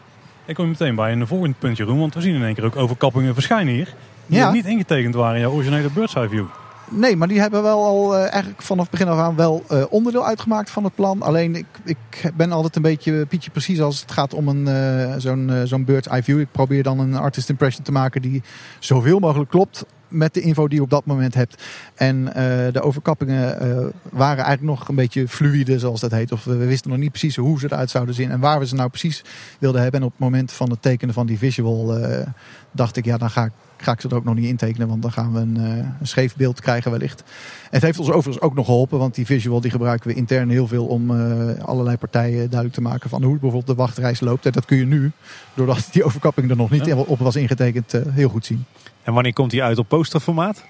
Ik 0.44 0.54
kom 0.54 0.68
meteen 0.68 0.94
bij 0.94 1.12
een 1.12 1.26
volgend 1.26 1.58
puntje, 1.58 1.84
Roem. 1.84 1.98
Want 1.98 2.14
we 2.14 2.20
zien 2.20 2.34
in 2.34 2.42
één 2.42 2.54
keer 2.54 2.64
ook 2.64 2.76
overkappingen 2.76 3.34
verschijnen 3.34 3.74
hier. 3.74 3.94
Die 4.26 4.38
Ja. 4.38 4.52
niet 4.52 4.66
ingetekend 4.66 5.14
waren 5.14 5.34
in 5.34 5.40
jouw 5.40 5.52
originele 5.52 5.90
bird's 5.90 6.14
eye 6.14 6.28
view. 6.28 6.44
Nee, 6.90 7.16
maar 7.16 7.28
die 7.28 7.40
hebben 7.40 7.62
wel 7.62 7.84
al 7.84 8.16
eh, 8.16 8.20
eigenlijk 8.20 8.62
vanaf 8.62 8.90
begin 8.90 9.08
af 9.08 9.18
aan 9.18 9.36
wel 9.36 9.64
eh, 9.68 9.84
onderdeel 9.90 10.26
uitgemaakt 10.26 10.70
van 10.70 10.84
het 10.84 10.94
plan. 10.94 11.22
Alleen 11.22 11.54
ik, 11.54 11.66
ik 11.84 12.32
ben 12.34 12.52
altijd 12.52 12.76
een 12.76 12.82
beetje 12.82 13.26
Pietje 13.26 13.50
precies 13.50 13.80
als 13.80 14.00
het 14.00 14.12
gaat 14.12 14.34
om 14.34 14.48
een, 14.48 14.68
eh, 14.68 15.14
zo'n 15.18 15.50
eh, 15.50 15.60
zo'n 15.64 15.84
bird's 15.84 16.08
eye 16.08 16.22
view. 16.22 16.40
Ik 16.40 16.52
probeer 16.52 16.82
dan 16.82 16.98
een 16.98 17.14
artist 17.14 17.48
impression 17.48 17.84
te 17.84 17.92
maken 17.92 18.22
die 18.22 18.42
zoveel 18.78 19.18
mogelijk 19.18 19.50
klopt 19.50 19.84
met 20.08 20.34
de 20.34 20.40
info 20.40 20.68
die 20.68 20.76
je 20.76 20.84
op 20.84 20.90
dat 20.90 21.06
moment 21.06 21.34
hebt. 21.34 21.62
En 21.94 22.34
eh, 22.34 22.72
de 22.72 22.80
overkappingen 22.82 23.60
eh, 23.60 23.86
waren 24.10 24.44
eigenlijk 24.44 24.78
nog 24.78 24.88
een 24.88 24.94
beetje 24.94 25.28
fluïde, 25.28 25.78
zoals 25.78 26.00
dat 26.00 26.10
heet. 26.10 26.32
Of 26.32 26.44
we, 26.44 26.56
wisten 26.56 26.90
nog 26.90 26.98
niet 26.98 27.10
precies 27.10 27.36
hoe 27.36 27.58
ze 27.58 27.66
eruit 27.66 27.90
zouden 27.90 28.14
zien 28.14 28.30
en 28.30 28.40
waar 28.40 28.58
we 28.58 28.66
ze 28.66 28.74
nou 28.74 28.88
precies 28.88 29.24
wilden 29.58 29.82
hebben. 29.82 30.00
En 30.00 30.06
op 30.06 30.12
het 30.12 30.20
moment 30.20 30.52
van 30.52 30.70
het 30.70 30.82
tekenen 30.82 31.14
van 31.14 31.26
die 31.26 31.38
visual 31.38 31.96
eh, 31.96 32.26
dacht 32.70 32.96
ik, 32.96 33.04
ja, 33.04 33.16
dan 33.16 33.30
ga 33.30 33.44
ik 33.44 33.52
ga 33.76 33.92
ik 33.92 34.00
ze 34.00 34.08
er 34.08 34.14
ook 34.16 34.24
nog 34.24 34.34
niet 34.34 34.44
intekenen, 34.44 34.88
want 34.88 35.02
dan 35.02 35.12
gaan 35.12 35.32
we 35.32 35.40
een, 35.40 35.56
eh, 35.56 35.86
een 36.00 36.06
scheef 36.06 36.36
beeld 36.36 36.60
krijgen 36.60 36.90
wellicht. 36.90 37.22
Het 37.70 37.82
heeft 37.82 37.98
ons 37.98 38.08
overigens 38.10 38.40
ook 38.40 38.54
nog 38.54 38.66
geholpen, 38.66 38.98
want 38.98 39.14
die 39.14 39.26
visual 39.26 39.60
die 39.60 39.70
gebruiken 39.70 40.08
we 40.08 40.14
intern 40.14 40.48
heel 40.48 40.66
veel 40.66 40.86
om 40.86 41.10
eh, 41.10 41.64
allerlei 41.64 41.96
partijen 41.96 42.38
duidelijk 42.38 42.72
te 42.72 42.80
maken 42.80 43.10
van 43.10 43.22
hoe 43.22 43.32
bijvoorbeeld 43.32 43.66
de 43.66 43.74
wachtreis 43.74 44.20
loopt. 44.20 44.46
En 44.46 44.52
dat 44.52 44.64
kun 44.64 44.76
je 44.76 44.86
nu, 44.86 45.12
doordat 45.54 45.88
die 45.92 46.04
overkapping 46.04 46.50
er 46.50 46.56
nog 46.56 46.70
niet 46.70 46.84
Ja. 46.84 46.96
op 46.96 47.18
was 47.18 47.36
ingetekend, 47.36 47.94
eh, 47.94 48.00
heel 48.10 48.28
goed 48.28 48.46
zien. 48.46 48.64
En 49.02 49.12
wanneer 49.12 49.32
komt 49.32 49.52
hij 49.52 49.62
uit 49.62 49.78
op 49.78 49.88
posterformaat? 49.88 50.64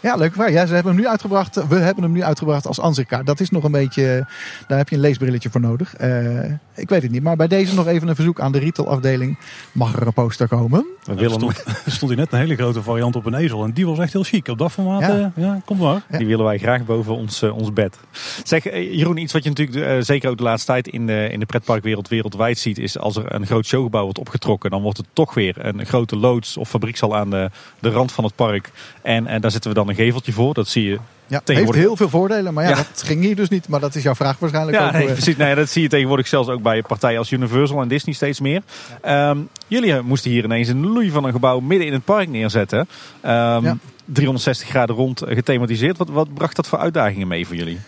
Ja, 0.00 0.14
leuke 0.16 0.34
vraag. 0.34 0.50
Ja, 0.50 0.66
ze 0.66 0.74
hebben 0.74 0.92
hem 0.92 1.00
nu 1.00 1.08
uitgebracht. 1.08 1.66
We 1.68 1.76
hebben 1.78 2.02
hem 2.02 2.12
nu 2.12 2.22
uitgebracht 2.22 2.66
als 2.66 2.80
ansichtkaart. 2.80 3.26
Dat 3.26 3.40
is 3.40 3.50
nog 3.50 3.64
een 3.64 3.72
beetje. 3.72 4.26
Daar 4.66 4.78
heb 4.78 4.88
je 4.88 4.94
een 4.94 5.00
leesbrilletje 5.00 5.50
voor 5.50 5.60
nodig. 5.60 5.94
Eh, 5.94 6.44
ik 6.74 6.88
weet 6.88 7.02
het 7.02 7.10
niet. 7.10 7.22
Maar 7.22 7.36
bij 7.36 7.46
deze 7.48 7.74
nog 7.74 7.86
even 7.86 8.08
een 8.08 8.14
verzoek 8.14 8.40
aan 8.40 8.52
de 8.52 8.58
retailafdeling. 8.58 9.38
Mag 9.72 9.96
er 9.96 10.06
een 10.06 10.12
poster 10.12 10.48
komen? 10.48 10.86
We 11.04 11.10
Er 11.12 11.16
willen 11.16 11.30
stond, 11.32 11.64
er 11.84 11.92
stond 11.92 12.10
hier 12.10 12.20
net 12.20 12.32
een 12.32 12.38
hele 12.38 12.54
grote 12.54 12.82
variant 12.82 13.16
op 13.16 13.26
een 13.26 13.34
ezel. 13.34 13.64
En 13.64 13.72
die 13.72 13.86
was 13.86 13.98
echt 13.98 14.12
heel 14.12 14.22
chic. 14.22 14.48
Op 14.48 14.58
dat 14.58 14.72
formaat, 14.72 15.00
Ja. 15.00 15.16
ja, 15.16 15.32
ja 15.34 15.60
kom 15.64 15.76
maar. 15.78 16.02
Ja. 16.10 16.18
Die 16.18 16.26
willen 16.26 16.44
wij 16.44 16.58
graag 16.58 16.84
boven 16.84 17.14
ons, 17.14 17.42
eh, 17.42 17.56
ons 17.56 17.72
bed. 17.72 17.98
Zeg, 18.44 18.66
eh, 18.66 18.94
Jeroen, 18.94 19.16
iets 19.16 19.32
wat 19.32 19.42
je 19.42 19.48
natuurlijk 19.48 19.86
eh, 19.86 19.96
zeker 20.00 20.30
ook 20.30 20.36
de 20.36 20.42
laatste 20.42 20.72
tijd 20.72 20.88
in 20.88 21.06
de, 21.06 21.28
in 21.30 21.40
de 21.40 21.46
pretparkwereld 21.46 22.08
wereldwijd 22.08 22.58
ziet, 22.58 22.78
is 22.78 22.98
als 22.98 23.16
er 23.16 23.34
een 23.34 23.46
groot 23.46 23.66
showgebouw 23.66 24.02
wordt 24.02 24.18
opgetrokken, 24.18 24.70
dan 24.70 24.82
wordt 24.82 24.98
het 24.98 25.06
toch 25.12 25.34
weer 25.34 25.66
een 25.66 25.86
grote 25.86 26.16
loods 26.16 26.56
of 26.56 26.68
fabriekshal 26.68 27.16
aan 27.16 27.30
de, 27.30 27.50
de 27.78 27.90
rand 27.90 28.12
van 28.12 28.24
het 28.24 28.34
park. 28.34 28.70
En, 29.02 29.26
en 29.26 29.40
daar 29.40 29.50
zetten 29.50 29.70
we 29.70 29.76
dan 29.76 29.86
een 29.88 29.94
geveltje 29.94 30.32
voor. 30.32 30.54
Dat 30.54 30.68
zie 30.68 30.84
je. 30.84 30.98
Ja, 31.26 31.40
heeft 31.44 31.74
heel 31.74 31.96
veel 31.96 32.08
voordelen. 32.08 32.54
Maar 32.54 32.64
ja, 32.64 32.70
Ja. 32.70 32.76
dat 32.76 33.02
ging 33.04 33.22
hier 33.22 33.36
dus 33.36 33.48
niet. 33.48 33.68
Maar 33.68 33.80
dat 33.80 33.94
is 33.94 34.02
jouw 34.02 34.14
vraag 34.14 34.38
waarschijnlijk 34.38 34.78
Ja, 34.78 34.86
ook. 34.86 34.92
nee, 34.92 35.06
eh, 35.06 35.12
precies. 35.12 35.36
Nee, 35.36 35.54
dat 35.54 35.68
zie 35.70 35.82
je 35.82 35.88
tegenwoordig 35.88 36.26
zelfs 36.26 36.48
ook 36.48 36.62
bij 36.62 36.82
partijen 36.82 37.18
als 37.18 37.30
Universal 37.30 37.80
en 37.82 37.88
Disney 37.88 38.14
steeds 38.14 38.40
meer. 38.40 38.62
Ehm, 39.02 39.38
jullie 39.66 39.92
eh, 39.92 40.00
moesten 40.00 40.30
hier 40.30 40.44
ineens 40.44 40.68
een 40.68 40.86
loei 40.86 41.10
van 41.10 41.24
een 41.24 41.32
gebouw 41.32 41.60
midden 41.60 41.86
in 41.86 41.92
het 41.92 42.04
park 42.04 42.28
neerzetten. 42.28 42.88
Ehm, 43.20 43.64
Ja. 43.64 43.76
360 44.04 44.68
graden 44.68 44.96
rond 44.96 45.22
eh, 45.22 45.34
gethematiseerd. 45.34 45.96
Wat, 45.96 46.08
wat 46.08 46.34
bracht 46.34 46.56
dat 46.56 46.68
voor 46.68 46.78
uitdagingen 46.78 47.28
mee 47.28 47.46
voor 47.46 47.56
jullie? 47.56 47.78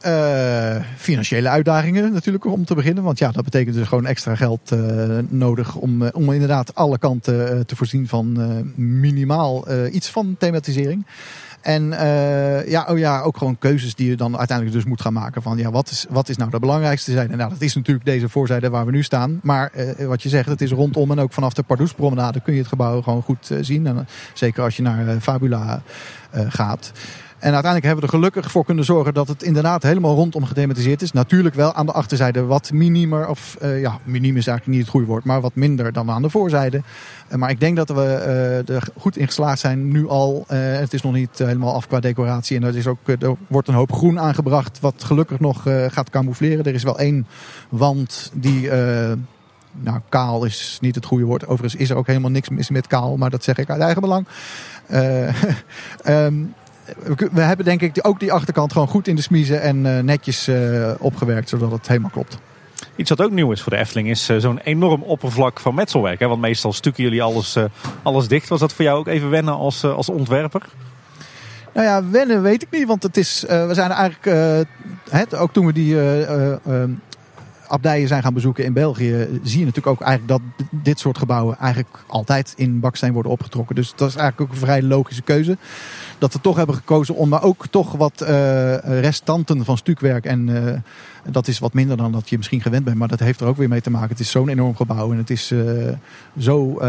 Eh, 0.00 0.76
financiële 0.96 1.48
uitdagingen 1.48 2.12
natuurlijk 2.12 2.44
om 2.44 2.64
te 2.64 2.74
beginnen. 2.74 3.04
Want 3.04 3.18
ja, 3.18 3.30
dat 3.30 3.44
betekent 3.44 3.76
dus 3.76 3.88
gewoon 3.88 4.06
extra 4.06 4.34
geld 4.34 4.72
eh, 4.72 4.78
nodig 5.28 5.74
om, 5.74 6.02
eh, 6.02 6.08
om 6.12 6.32
inderdaad 6.32 6.74
alle 6.74 6.98
kanten 6.98 7.66
te 7.66 7.76
voorzien 7.76 8.08
van 8.08 8.38
minimaal 8.74 9.64
iets 9.90 10.10
van 10.10 10.36
thematisering. 10.38 11.06
En 11.60 11.82
uh, 11.92 12.68
ja, 12.68 12.86
oh 12.88 12.98
ja, 12.98 13.20
ook 13.20 13.36
gewoon 13.36 13.58
keuzes 13.58 13.94
die 13.94 14.08
je 14.08 14.16
dan 14.16 14.38
uiteindelijk 14.38 14.76
dus 14.76 14.86
moet 14.86 15.00
gaan 15.00 15.12
maken. 15.12 15.42
Van 15.42 15.58
ja, 15.58 15.70
wat 15.70 15.90
is, 15.90 16.06
wat 16.08 16.28
is 16.28 16.36
nou 16.36 16.50
de 16.50 16.58
belangrijkste 16.58 17.12
zijde? 17.12 17.36
Nou, 17.36 17.50
dat 17.50 17.60
is 17.60 17.74
natuurlijk 17.74 18.06
deze 18.06 18.28
voorzijde 18.28 18.70
waar 18.70 18.86
we 18.86 18.90
nu 18.90 19.02
staan. 19.02 19.40
Maar 19.42 19.72
uh, 19.76 20.06
wat 20.06 20.22
je 20.22 20.28
zegt, 20.28 20.48
het 20.48 20.60
is 20.60 20.70
rondom 20.70 21.10
en 21.10 21.18
ook 21.18 21.32
vanaf 21.32 21.52
de 21.52 21.62
Pardoespromenade 21.62 22.40
kun 22.40 22.52
je 22.52 22.58
het 22.58 22.68
gebouw 22.68 23.02
gewoon 23.02 23.22
goed 23.22 23.50
uh, 23.50 23.58
zien. 23.60 23.86
En, 23.86 24.08
zeker 24.34 24.62
als 24.62 24.76
je 24.76 24.82
naar 24.82 25.20
Fabula 25.20 25.82
gaat. 26.32 26.92
En 27.38 27.52
uiteindelijk 27.52 27.84
hebben 27.84 28.04
we 28.04 28.12
er 28.12 28.18
gelukkig 28.18 28.50
voor 28.50 28.64
kunnen 28.64 28.84
zorgen 28.84 29.14
dat 29.14 29.28
het 29.28 29.42
inderdaad 29.42 29.82
helemaal 29.82 30.14
rondom 30.14 30.44
gedematiseerd 30.44 31.02
is. 31.02 31.12
Natuurlijk 31.12 31.54
wel 31.54 31.72
aan 31.72 31.86
de 31.86 31.92
achterzijde 31.92 32.44
wat 32.44 32.72
minimer, 32.72 33.28
of 33.28 33.56
uh, 33.62 33.80
ja, 33.80 33.98
minim 34.04 34.36
is 34.36 34.46
eigenlijk 34.46 34.66
niet 34.66 34.80
het 34.80 34.88
goede 34.88 35.06
woord, 35.06 35.24
maar 35.24 35.40
wat 35.40 35.54
minder 35.54 35.92
dan 35.92 36.10
aan 36.10 36.22
de 36.22 36.30
voorzijde. 36.30 36.82
Uh, 37.28 37.38
maar 37.38 37.50
ik 37.50 37.60
denk 37.60 37.76
dat 37.76 37.88
we 37.88 37.94
uh, 37.94 38.74
er 38.76 38.88
goed 38.96 39.16
in 39.16 39.26
geslaagd 39.26 39.58
zijn 39.58 39.88
nu 39.88 40.08
al. 40.08 40.44
het 40.48 40.94
is 40.94 41.02
nog 41.02 41.12
niet 41.12 41.38
helemaal 41.38 41.74
af 41.74 41.86
qua 41.86 42.00
decoratie 42.00 42.56
en 42.56 42.62
er, 42.62 42.76
is 42.76 42.86
ook, 42.86 43.08
er 43.08 43.34
wordt 43.46 43.68
een 43.68 43.74
hoop 43.74 43.92
groen 43.92 44.20
aangebracht 44.20 44.80
wat 44.80 45.04
gelukkig 45.04 45.40
nog 45.40 45.62
gaat 45.88 46.10
camoufleren. 46.10 46.64
Er 46.64 46.74
is 46.74 46.82
wel 46.82 46.98
één 46.98 47.26
wand 47.68 48.30
die 48.34 48.70
nou, 49.72 50.00
kaal 50.08 50.44
is 50.44 50.78
niet 50.80 50.94
het 50.94 51.04
goede 51.04 51.24
woord. 51.24 51.46
Overigens 51.46 51.82
is 51.82 51.90
er 51.90 51.96
ook 51.96 52.06
helemaal 52.06 52.30
niks 52.30 52.48
mis 52.48 52.70
met 52.70 52.86
kaal, 52.86 53.16
maar 53.16 53.30
dat 53.30 53.44
zeg 53.44 53.56
ik 53.56 53.70
uit 53.70 53.80
eigen 53.80 54.00
belang. 54.00 54.26
Um, 56.06 56.54
we 57.32 57.40
hebben 57.40 57.64
denk 57.64 57.82
ik 57.82 57.98
ook 58.02 58.20
die 58.20 58.32
achterkant 58.32 58.72
gewoon 58.72 58.88
goed 58.88 59.08
in 59.08 59.16
de 59.16 59.22
smiezen 59.22 59.60
en 59.62 59.84
uh, 59.84 59.98
netjes 59.98 60.48
uh, 60.48 60.90
opgewerkt, 60.98 61.48
zodat 61.48 61.70
het 61.70 61.88
helemaal 61.88 62.10
klopt. 62.10 62.38
Iets 62.96 63.10
wat 63.10 63.20
ook 63.20 63.30
nieuw 63.30 63.52
is 63.52 63.62
voor 63.62 63.72
de 63.72 63.78
Efteling 63.78 64.08
is 64.08 64.30
uh, 64.30 64.38
zo'n 64.38 64.58
enorm 64.58 65.02
oppervlak 65.02 65.60
van 65.60 65.74
metselwerk. 65.74 66.18
Hè? 66.18 66.28
Want 66.28 66.40
meestal 66.40 66.72
stukken 66.72 67.02
jullie 67.02 67.22
alles, 67.22 67.56
alles 68.02 68.28
dicht. 68.28 68.48
Was 68.48 68.60
dat 68.60 68.72
voor 68.72 68.84
jou 68.84 68.98
ook 68.98 69.06
even 69.06 69.30
wennen 69.30 69.54
als, 69.54 69.84
als 69.84 70.08
ontwerper? 70.08 70.62
Nou 71.74 71.86
ja, 71.86 72.10
wennen 72.10 72.42
weet 72.42 72.62
ik 72.62 72.68
niet, 72.70 72.86
want 72.86 73.02
het 73.02 73.16
is, 73.16 73.44
we 73.48 73.70
zijn 73.72 73.90
eigenlijk, 73.90 74.24
het, 75.10 75.34
ook 75.34 75.52
toen 75.52 75.66
we 75.66 75.72
die 75.72 75.96
abdijen 77.68 78.08
zijn 78.08 78.22
gaan 78.22 78.34
bezoeken 78.34 78.64
in 78.64 78.72
België, 78.72 79.40
zie 79.42 79.58
je 79.58 79.64
natuurlijk 79.64 79.86
ook 79.86 80.00
eigenlijk 80.00 80.28
dat 80.28 80.66
dit 80.70 80.98
soort 80.98 81.18
gebouwen 81.18 81.56
eigenlijk 81.58 81.98
altijd 82.06 82.52
in 82.56 82.80
baksteen 82.80 83.12
worden 83.12 83.32
opgetrokken. 83.32 83.74
Dus 83.74 83.92
dat 83.96 84.08
is 84.08 84.16
eigenlijk 84.16 84.50
ook 84.50 84.56
een 84.56 84.66
vrij 84.66 84.82
logische 84.82 85.22
keuze. 85.22 85.56
Dat 86.18 86.32
we 86.32 86.40
toch 86.40 86.56
hebben 86.56 86.74
gekozen 86.74 87.14
om 87.14 87.28
maar 87.28 87.42
ook 87.42 87.66
toch 87.66 87.92
wat 87.92 88.22
uh, 88.22 89.00
restanten 89.00 89.64
van 89.64 89.76
stukwerk. 89.76 90.24
En 90.24 90.48
uh, 90.48 90.74
dat 91.32 91.48
is 91.48 91.58
wat 91.58 91.72
minder 91.72 91.96
dan 91.96 92.12
dat 92.12 92.28
je 92.28 92.36
misschien 92.36 92.60
gewend 92.60 92.84
bent. 92.84 92.96
Maar 92.96 93.08
dat 93.08 93.20
heeft 93.20 93.40
er 93.40 93.46
ook 93.46 93.56
weer 93.56 93.68
mee 93.68 93.80
te 93.80 93.90
maken. 93.90 94.08
Het 94.08 94.20
is 94.20 94.30
zo'n 94.30 94.48
enorm 94.48 94.76
gebouw 94.76 95.12
en 95.12 95.18
het, 95.18 95.30
is, 95.30 95.52
zo, 96.38 96.82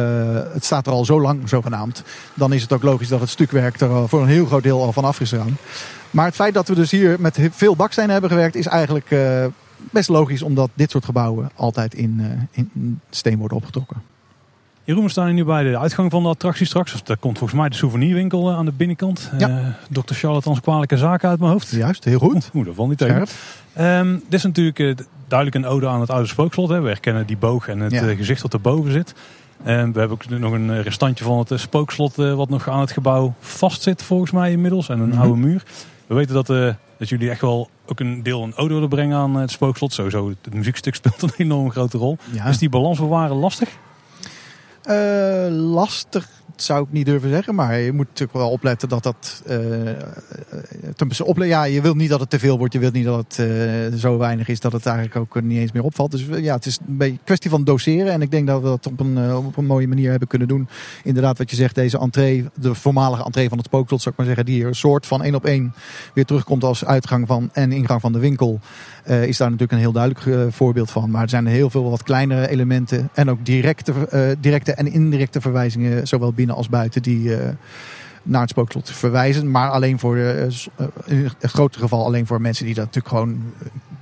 het 0.53 0.65
staat 0.65 0.87
er 0.87 0.93
al 0.93 1.05
zo 1.05 1.21
lang 1.21 1.49
zogenaamd. 1.49 2.03
Dan 2.33 2.53
is 2.53 2.61
het 2.61 2.73
ook 2.73 2.83
logisch 2.83 3.07
dat 3.07 3.19
het 3.19 3.29
stukwerk 3.29 3.79
er 3.79 4.09
voor 4.09 4.21
een 4.21 4.27
heel 4.27 4.45
groot 4.45 4.63
deel 4.63 4.83
al 4.83 4.93
van 4.93 5.05
af 5.05 5.19
is. 5.19 5.33
Maar 6.11 6.25
het 6.25 6.35
feit 6.35 6.53
dat 6.53 6.67
we 6.67 6.75
dus 6.75 6.91
hier 6.91 7.15
met 7.19 7.39
veel 7.51 7.75
baksteen 7.75 8.09
hebben 8.09 8.29
gewerkt 8.29 8.55
is 8.55 8.67
eigenlijk 8.67 9.09
best 9.91 10.09
logisch 10.09 10.41
omdat 10.41 10.69
dit 10.73 10.91
soort 10.91 11.05
gebouwen 11.05 11.49
altijd 11.55 11.93
in, 11.93 12.15
uh, 12.19 12.27
in 12.51 12.99
steen 13.09 13.37
worden 13.37 13.57
opgetrokken. 13.57 14.01
Jeroen, 14.89 15.03
we 15.03 15.09
staan 15.09 15.33
nu 15.33 15.45
bij 15.45 15.63
de 15.63 15.77
uitgang 15.77 16.11
van 16.11 16.23
de 16.23 16.29
attractie 16.29 16.65
straks. 16.65 17.03
Daar 17.03 17.17
komt 17.17 17.37
volgens 17.37 17.59
mij 17.59 17.69
de 17.69 17.75
souvenirwinkel 17.75 18.49
eh, 18.49 18.57
aan 18.57 18.65
de 18.65 18.71
binnenkant. 18.71 19.31
Ja. 19.37 19.49
Uh, 19.49 19.67
Dr. 19.89 20.13
Charlatans 20.13 20.61
kwalijke 20.61 20.97
zaken 20.97 21.29
uit 21.29 21.39
mijn 21.39 21.51
hoofd. 21.51 21.69
Juist, 21.69 22.03
heel 22.03 22.19
goed. 22.19 22.49
Oeh, 22.53 22.65
dat 22.65 22.75
valt 22.75 22.89
niet 22.89 22.97
tegen. 22.97 23.27
Um, 23.79 24.13
dit 24.13 24.33
is 24.33 24.43
natuurlijk 24.43 24.79
uh, 24.79 24.95
duidelijk 25.27 25.63
een 25.65 25.71
ode 25.71 25.87
aan 25.87 25.99
het 25.99 26.09
oude 26.09 26.27
spookslot. 26.27 26.69
Hè. 26.69 26.81
We 26.81 26.87
herkennen 26.87 27.27
die 27.27 27.37
boog 27.37 27.67
en 27.67 27.79
het 27.79 27.91
ja. 27.91 28.15
gezicht 28.15 28.41
dat 28.41 28.53
erboven 28.53 28.91
zit. 28.91 29.13
En 29.63 29.93
we 29.93 29.99
hebben 29.99 30.17
ook 30.17 30.39
nog 30.39 30.51
een 30.51 30.81
restantje 30.81 31.23
van 31.23 31.45
het 31.47 31.59
spookslot 31.59 32.15
wat 32.15 32.49
nog 32.49 32.69
aan 32.69 32.79
het 32.79 32.91
gebouw 32.91 33.33
vastzit 33.39 34.03
volgens 34.03 34.31
mij 34.31 34.51
inmiddels. 34.51 34.89
En 34.89 34.99
een 34.99 35.05
mm 35.05 35.11
-hmm. 35.11 35.21
oude 35.21 35.39
muur. 35.39 35.63
We 36.07 36.15
weten 36.15 36.33
dat, 36.33 36.75
dat 36.99 37.09
jullie 37.09 37.29
echt 37.29 37.41
wel 37.41 37.69
ook 37.85 37.99
een 37.99 38.23
deel 38.23 38.43
een 38.43 38.55
ode 38.55 38.73
willen 38.73 38.89
brengen 38.89 39.17
aan 39.17 39.35
het 39.35 39.51
spookslot. 39.51 39.93
Sowieso, 39.93 40.29
het 40.41 40.53
muziekstuk 40.53 40.95
speelt 40.95 41.21
een 41.21 41.31
enorm 41.37 41.71
grote 41.71 41.97
rol. 41.97 42.17
Ja. 42.31 42.45
Is 42.45 42.57
die 42.57 42.69
balans 42.69 42.99
bewaren 42.99 43.35
lastig? 43.35 43.69
Uh, 44.85 45.47
lastig 45.49 46.29
zou 46.63 46.83
ik 46.83 46.91
niet 46.91 47.05
durven 47.05 47.29
zeggen. 47.29 47.55
Maar 47.55 47.79
je 47.79 47.93
moet 47.93 48.07
natuurlijk 48.07 48.37
wel 48.37 48.49
opletten 48.49 48.89
dat 48.89 49.03
dat. 49.03 49.43
Uh, 49.47 51.47
ja, 51.47 51.63
je 51.63 51.81
wilt 51.81 51.95
niet 51.95 52.09
dat 52.09 52.19
het 52.19 52.29
te 52.29 52.39
veel 52.39 52.57
wordt. 52.57 52.73
Je 52.73 52.79
wilt 52.79 52.93
niet 52.93 53.05
dat 53.05 53.17
het 53.17 53.47
uh, 53.47 53.99
zo 53.99 54.17
weinig 54.17 54.47
is 54.47 54.59
dat 54.59 54.71
het 54.71 54.85
eigenlijk 54.85 55.15
ook 55.15 55.43
niet 55.43 55.59
eens 55.59 55.71
meer 55.71 55.83
opvalt. 55.83 56.11
Dus 56.11 56.25
ja, 56.39 56.55
het 56.55 56.65
is 56.65 56.79
een 56.87 56.97
beetje 56.97 57.19
kwestie 57.23 57.49
van 57.49 57.63
doseren. 57.63 58.11
En 58.11 58.21
ik 58.21 58.31
denk 58.31 58.47
dat 58.47 58.61
we 58.61 58.67
dat 58.67 58.87
op 58.87 58.99
een, 58.99 59.35
op 59.35 59.57
een 59.57 59.65
mooie 59.65 59.87
manier 59.87 60.09
hebben 60.09 60.27
kunnen 60.27 60.47
doen. 60.47 60.67
Inderdaad, 61.03 61.37
wat 61.37 61.49
je 61.49 61.55
zegt, 61.55 61.75
deze 61.75 61.99
entree, 61.99 62.49
de 62.55 62.75
voormalige 62.75 63.23
entree 63.23 63.49
van 63.49 63.57
het 63.57 63.67
spookslot, 63.67 64.01
zou 64.01 64.11
ik 64.11 64.17
maar 64.17 64.35
zeggen, 64.35 64.45
die 64.45 64.65
een 64.65 64.75
soort 64.75 65.05
van 65.05 65.23
één 65.23 65.35
op 65.35 65.45
één 65.45 65.73
weer 66.13 66.25
terugkomt 66.25 66.63
als 66.63 66.85
uitgang 66.85 67.27
van 67.27 67.49
en 67.53 67.71
ingang 67.71 68.01
van 68.01 68.13
de 68.13 68.19
winkel. 68.19 68.59
Uh, 69.09 69.23
is 69.23 69.37
daar 69.37 69.47
natuurlijk 69.51 69.71
een 69.71 69.85
heel 69.85 69.91
duidelijk 69.91 70.25
uh, 70.25 70.45
voorbeeld 70.49 70.91
van. 70.91 71.11
Maar 71.11 71.21
er 71.21 71.29
zijn 71.29 71.45
heel 71.45 71.69
veel 71.69 71.89
wat 71.89 72.03
kleinere 72.03 72.49
elementen 72.49 73.09
en 73.13 73.29
ook 73.29 73.45
directe, 73.45 73.93
uh, 74.13 74.21
directe 74.39 74.73
en 74.73 74.91
indirecte 74.91 75.41
verwijzingen, 75.41 76.07
zowel 76.07 76.33
binnen 76.33 76.55
als 76.55 76.69
buiten, 76.69 77.01
die 77.01 77.37
naar 78.23 78.41
het 78.41 78.49
spookslot 78.49 78.91
verwijzen. 78.91 79.51
Maar 79.51 79.69
alleen 79.69 79.99
voor, 79.99 80.17
in 80.17 81.29
het 81.39 81.51
grotere 81.51 81.81
geval, 81.81 82.05
alleen 82.05 82.27
voor 82.27 82.41
mensen 82.41 82.65
die 82.65 82.73
dat 82.73 82.85
natuurlijk 82.85 83.15
gewoon 83.15 83.43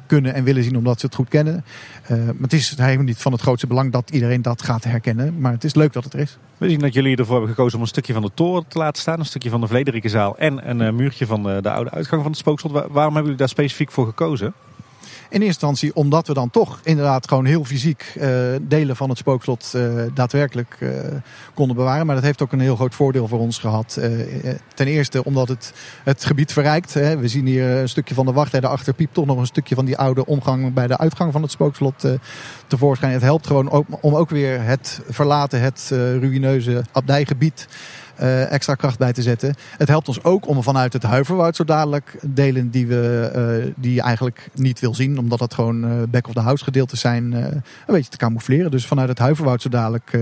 kunnen 0.06 0.34
en 0.34 0.44
willen 0.44 0.64
zien 0.64 0.78
omdat 0.78 1.00
ze 1.00 1.06
het 1.06 1.16
goed 1.16 1.30
kennen. 1.30 1.66
Maar 2.10 2.36
het 2.42 2.54
is 2.54 2.78
helemaal 2.78 3.04
niet 3.04 3.18
van 3.18 3.32
het 3.32 3.42
grootste 3.42 3.68
belang 3.68 3.92
dat 3.92 4.10
iedereen 4.10 4.42
dat 4.42 4.62
gaat 4.62 4.84
herkennen. 4.84 5.40
Maar 5.40 5.52
het 5.52 5.64
is 5.64 5.76
leuk 5.76 5.94
dat 5.94 6.04
het 6.04 6.14
er 6.14 6.20
is. 6.20 6.38
We 6.58 6.70
zien 6.70 6.80
dat 6.80 6.94
jullie 6.94 7.18
ervoor 7.18 7.36
hebben 7.36 7.56
gekozen 7.56 7.76
om 7.76 7.82
een 7.82 7.90
stukje 7.90 8.14
van 8.14 8.22
de 8.22 8.32
toren 8.34 8.66
te 8.68 8.78
laten 8.78 9.02
staan. 9.02 9.20
Een 9.20 9.26
stukje 9.26 9.50
van 9.50 9.62
de 9.62 9.68
Vlederikenzaal 9.68 10.38
en 10.38 10.70
een 10.70 10.96
muurtje 10.96 11.26
van 11.26 11.44
de, 11.44 11.70
oude 11.70 11.92
uitgang 11.92 12.22
van 12.22 12.32
het 12.32 12.40
spookslot. 12.40 12.72
Waarom 12.72 12.96
hebben 12.96 13.24
jullie 13.24 13.38
daar 13.38 13.50
specifiek 13.50 13.92
voor 13.92 14.06
gekozen? 14.06 14.54
In 15.30 15.42
eerste 15.42 15.46
instantie 15.46 15.96
omdat 15.96 16.28
we 16.28 16.34
dan 16.34 16.50
toch 16.50 16.80
inderdaad 16.84 17.28
gewoon 17.28 17.46
heel 17.46 17.64
fysiek 17.64 18.14
uh, 18.18 18.38
delen 18.62 18.96
van 18.96 19.10
het 19.10 19.18
spookslot 19.18 19.72
uh, 19.76 20.04
daadwerkelijk 20.14 20.78
uh, 20.80 20.90
konden 21.54 21.76
bewaren. 21.76 22.06
Maar 22.06 22.16
dat 22.16 22.24
heeft 22.24 22.42
ook 22.42 22.52
een 22.52 22.60
heel 22.60 22.76
groot 22.76 22.96
voordeel 22.96 23.28
voor 23.28 23.40
ons 23.40 23.58
gehad. 23.58 24.00
ten 24.74 24.88
eerste 24.88 25.24
omdat 25.24 25.48
het 25.48 25.74
het 26.04 26.26
gebied 26.26 26.54
verrijkt. 26.54 26.94
Hè. 26.94 27.18
We 27.18 27.28
zien 27.28 27.46
hier 27.46 27.70
een 27.70 27.90
stukje 27.90 28.16
van 28.16 28.26
de 28.26 28.32
wacht 28.32 28.54
en 28.54 28.62
daarachter 28.62 28.94
piept 28.94 29.14
toch 29.14 29.26
nog 29.26 29.38
een 29.38 29.46
stukje 29.46 29.76
van 29.76 29.86
die 29.86 29.98
oude 29.98 30.26
omgang 30.26 30.74
bij 30.74 30.88
de 30.88 30.98
uitgang 30.98 31.32
van 31.32 31.42
het 31.42 31.52
spookslot 31.52 32.06
tevoorschijn. 32.68 33.14
Het 33.14 33.22
helpt 33.22 33.48
gewoon 33.48 33.70
ook, 33.72 33.86
om 34.02 34.16
ook 34.16 34.30
weer 34.30 34.62
het 34.64 35.02
verlaten, 35.10 35.62
het 35.62 35.88
ruïneuze 35.92 36.84
abdijgebied 36.92 37.68
uh, 38.22 38.52
extra 38.52 38.76
kracht 38.76 38.98
bij 38.98 39.14
te 39.14 39.22
zetten. 39.22 39.56
Het 39.78 39.88
helpt 39.88 40.08
ons 40.08 40.24
ook 40.24 40.48
om 40.48 40.64
vanuit 40.64 40.94
het 40.94 41.04
huiverwoud 41.04 41.56
zo 41.56 41.64
dadelijk 41.64 42.20
delen 42.22 42.70
die, 42.70 42.88
we, 42.88 43.32
uh, 43.66 43.74
die 43.76 43.94
je 43.94 44.02
eigenlijk 44.02 44.50
niet 44.54 44.80
wil 44.80 44.96
zien. 44.96 45.20
Omdat 45.20 45.40
het 45.40 45.54
gewoon 45.54 45.86
uh, 45.86 45.92
back 46.10 46.28
of 46.28 46.34
the 46.34 46.40
house 46.40 46.64
gedeeltes 46.64 47.00
zijn. 47.00 47.34
een 47.34 47.62
beetje 47.86 48.12
te 48.12 48.18
camoufleren. 48.18 48.72
Dus 48.72 48.88
vanuit 48.88 49.10
het 49.10 49.20
huiverwoud 49.20 49.62
zo 49.62 49.70
dadelijk 49.70 50.20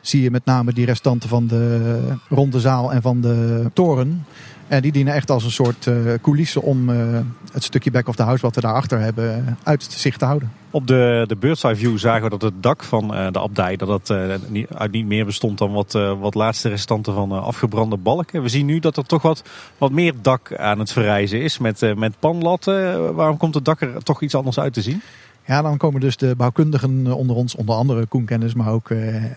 zie 0.00 0.22
je 0.22 0.30
met 0.30 0.44
name 0.44 0.72
die 0.72 0.86
restanten 0.86 1.28
van 1.28 1.46
de 1.46 1.98
ronde 2.28 2.60
zaal 2.60 2.92
en 2.92 3.02
van 3.02 3.20
de 3.20 3.70
toren. 3.72 4.24
En 4.68 4.82
die 4.82 4.92
dienen 4.92 5.14
echt 5.14 5.30
als 5.30 5.44
een 5.44 5.50
soort 5.50 5.86
uh, 5.86 6.14
coulisse 6.22 6.62
om 6.62 6.88
uh, 6.88 7.18
het 7.52 7.64
stukje 7.64 7.90
back 7.90 8.08
of 8.08 8.16
the 8.16 8.22
house 8.22 8.42
wat 8.42 8.54
we 8.54 8.60
daarachter 8.60 9.00
hebben 9.00 9.58
uit 9.62 9.82
zicht 9.82 10.18
te 10.18 10.24
houden. 10.24 10.52
Op 10.70 10.86
de, 10.86 11.24
de 11.26 11.36
bird's 11.36 11.62
eye 11.62 11.76
view 11.76 11.98
zagen 11.98 12.22
we 12.22 12.30
dat 12.30 12.42
het 12.42 12.62
dak 12.62 12.84
van 12.84 13.08
de 13.08 13.40
abdij 13.40 13.76
dat 13.76 14.14
niet, 14.48 14.68
uit 14.74 14.90
niet 14.90 15.06
meer 15.06 15.24
bestond 15.24 15.58
dan 15.58 15.72
wat, 15.72 15.92
wat 16.18 16.34
laatste 16.34 16.68
restanten 16.68 17.14
van 17.14 17.32
afgebrande 17.32 17.96
balken. 17.96 18.42
We 18.42 18.48
zien 18.48 18.66
nu 18.66 18.78
dat 18.78 18.96
er 18.96 19.06
toch 19.06 19.22
wat, 19.22 19.42
wat 19.78 19.90
meer 19.90 20.14
dak 20.22 20.56
aan 20.56 20.78
het 20.78 20.92
verrijzen 20.92 21.42
is 21.42 21.58
met, 21.58 21.96
met 21.96 22.18
panlatten. 22.18 23.14
waarom 23.14 23.36
komt 23.36 23.54
het 23.54 23.64
dak 23.64 23.80
er 23.80 24.02
toch 24.02 24.22
iets 24.22 24.34
anders 24.34 24.58
uit 24.58 24.72
te 24.72 24.82
zien? 24.82 25.02
Ja, 25.46 25.62
dan 25.62 25.76
komen 25.76 26.00
dus 26.00 26.16
de 26.16 26.36
bouwkundigen 26.36 27.06
eh, 27.06 27.16
onder 27.16 27.36
ons, 27.36 27.54
onder 27.54 27.74
andere 27.74 28.06
Koen 28.06 28.24
Kennis, 28.24 28.54
maar 28.54 28.72
ook 28.72 28.90
uh, 28.90 29.24
uh, 29.24 29.30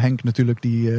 Henk 0.00 0.22
natuurlijk, 0.22 0.62
die 0.62 0.92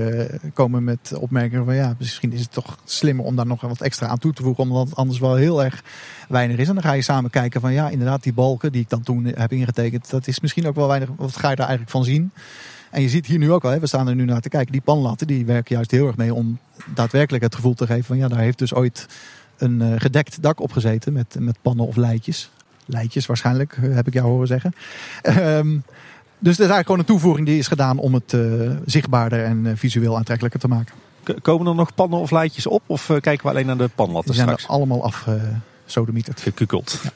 komen 0.53 0.83
met 0.83 1.13
opmerkingen 1.19 1.65
van 1.65 1.75
ja, 1.75 1.95
misschien 1.97 2.31
is 2.33 2.39
het 2.39 2.51
toch 2.51 2.77
slimmer 2.83 3.25
om 3.25 3.35
daar 3.35 3.45
nog 3.45 3.61
wat 3.61 3.81
extra 3.81 4.07
aan 4.07 4.17
toe 4.17 4.33
te 4.33 4.43
voegen, 4.43 4.63
omdat 4.63 4.87
het 4.87 4.95
anders 4.95 5.19
wel 5.19 5.35
heel 5.35 5.63
erg 5.63 5.83
weinig 6.29 6.57
is. 6.57 6.67
En 6.67 6.73
dan 6.73 6.83
ga 6.83 6.93
je 6.93 7.01
samen 7.01 7.29
kijken 7.29 7.61
van 7.61 7.73
ja, 7.73 7.89
inderdaad, 7.89 8.23
die 8.23 8.33
balken 8.33 8.71
die 8.71 8.81
ik 8.81 8.89
dan 8.89 9.01
toen 9.01 9.25
heb 9.25 9.51
ingetekend, 9.51 10.09
dat 10.09 10.27
is 10.27 10.39
misschien 10.39 10.67
ook 10.67 10.75
wel 10.75 10.87
weinig, 10.87 11.09
wat 11.15 11.37
ga 11.37 11.49
je 11.49 11.55
daar 11.55 11.67
eigenlijk 11.67 11.97
van 11.97 12.03
zien? 12.03 12.31
En 12.91 13.01
je 13.01 13.09
ziet 13.09 13.25
hier 13.25 13.39
nu 13.39 13.51
ook 13.51 13.63
al, 13.63 13.71
hè, 13.71 13.79
we 13.79 13.87
staan 13.87 14.07
er 14.07 14.15
nu 14.15 14.25
naar 14.25 14.41
te 14.41 14.49
kijken, 14.49 14.71
die 14.71 14.81
panlatten 14.81 15.27
die 15.27 15.45
werken 15.45 15.75
juist 15.75 15.91
heel 15.91 16.07
erg 16.07 16.17
mee 16.17 16.33
om 16.33 16.59
daadwerkelijk 16.93 17.43
het 17.43 17.55
gevoel 17.55 17.73
te 17.73 17.85
geven 17.85 18.03
van 18.03 18.17
ja, 18.17 18.27
daar 18.27 18.39
heeft 18.39 18.57
dus 18.57 18.73
ooit 18.73 19.07
een 19.57 19.99
gedekt 20.01 20.41
dak 20.41 20.59
op 20.59 20.71
gezeten 20.71 21.13
met, 21.13 21.35
met 21.39 21.57
pannen 21.61 21.87
of 21.87 21.95
leidjes 21.95 22.49
leidjes 22.89 23.25
waarschijnlijk, 23.25 23.77
eh, 23.81 23.95
heb 23.95 24.07
ik 24.07 24.13
jou 24.13 24.27
horen 24.27 24.47
zeggen. 24.47 24.73
Um, 25.23 25.83
dus 26.41 26.57
dat 26.57 26.65
is 26.65 26.71
eigenlijk 26.71 26.85
gewoon 26.85 26.99
een 26.99 27.05
toevoeging 27.05 27.45
die 27.47 27.57
is 27.57 27.67
gedaan 27.67 27.97
om 27.97 28.13
het 28.13 28.33
uh, 28.33 28.71
zichtbaarder 28.85 29.43
en 29.43 29.65
uh, 29.65 29.71
visueel 29.75 30.17
aantrekkelijker 30.17 30.59
te 30.59 30.67
maken. 30.67 30.95
Komen 31.41 31.67
er 31.67 31.75
nog 31.75 31.95
pannen 31.95 32.19
of 32.19 32.31
leidjes 32.31 32.67
op? 32.67 32.81
Of 32.85 33.09
uh, 33.09 33.19
kijken 33.19 33.45
we 33.45 33.51
alleen 33.51 33.65
naar 33.65 33.77
de 33.77 33.89
panlatten 33.95 34.25
Die 34.33 34.41
zijn 34.41 34.47
straks? 34.47 34.63
er 34.63 34.69
allemaal 34.69 35.03
afgesodemieterd. 35.03 36.41
Gekukeld. 36.41 36.99
Ja. 37.03 37.09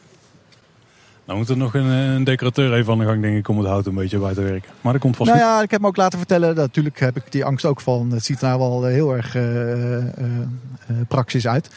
Nou 1.26 1.38
moet 1.40 1.50
er 1.50 1.58
nog 1.58 1.74
een, 1.74 1.86
een 1.86 2.24
decorateur 2.24 2.74
even 2.74 2.94
aan 2.94 3.00
de 3.00 3.06
gang, 3.06 3.22
denk 3.22 3.38
ik, 3.38 3.48
om 3.48 3.58
het 3.58 3.68
hout 3.68 3.86
een 3.86 3.94
beetje 3.94 4.18
bij 4.18 4.34
te 4.34 4.42
werken. 4.42 4.72
Maar 4.82 4.94
dat 4.94 5.02
komt 5.02 5.16
vast 5.16 5.30
Nou 5.30 5.42
goed. 5.42 5.52
ja, 5.52 5.62
ik 5.62 5.72
heb 5.72 5.82
me 5.82 5.88
ook 5.88 5.98
laten 5.98 6.18
vertellen. 6.20 6.56
Dat, 6.56 6.66
natuurlijk 6.66 7.00
heb 7.00 7.16
ik 7.18 7.24
die 7.32 7.46
angst 7.46 7.66
ook 7.66 7.82
van. 7.82 8.12
Het 8.12 8.26
ziet 8.26 8.42
er 8.42 8.48
nou 8.48 8.60
wel 8.60 8.88
eh, 8.88 8.94
heel 8.94 9.16
erg 9.16 9.36
eh, 9.36 9.98
eh, 9.98 10.06
eh, 10.18 10.96
praktisch 11.08 11.48
uit. 11.48 11.70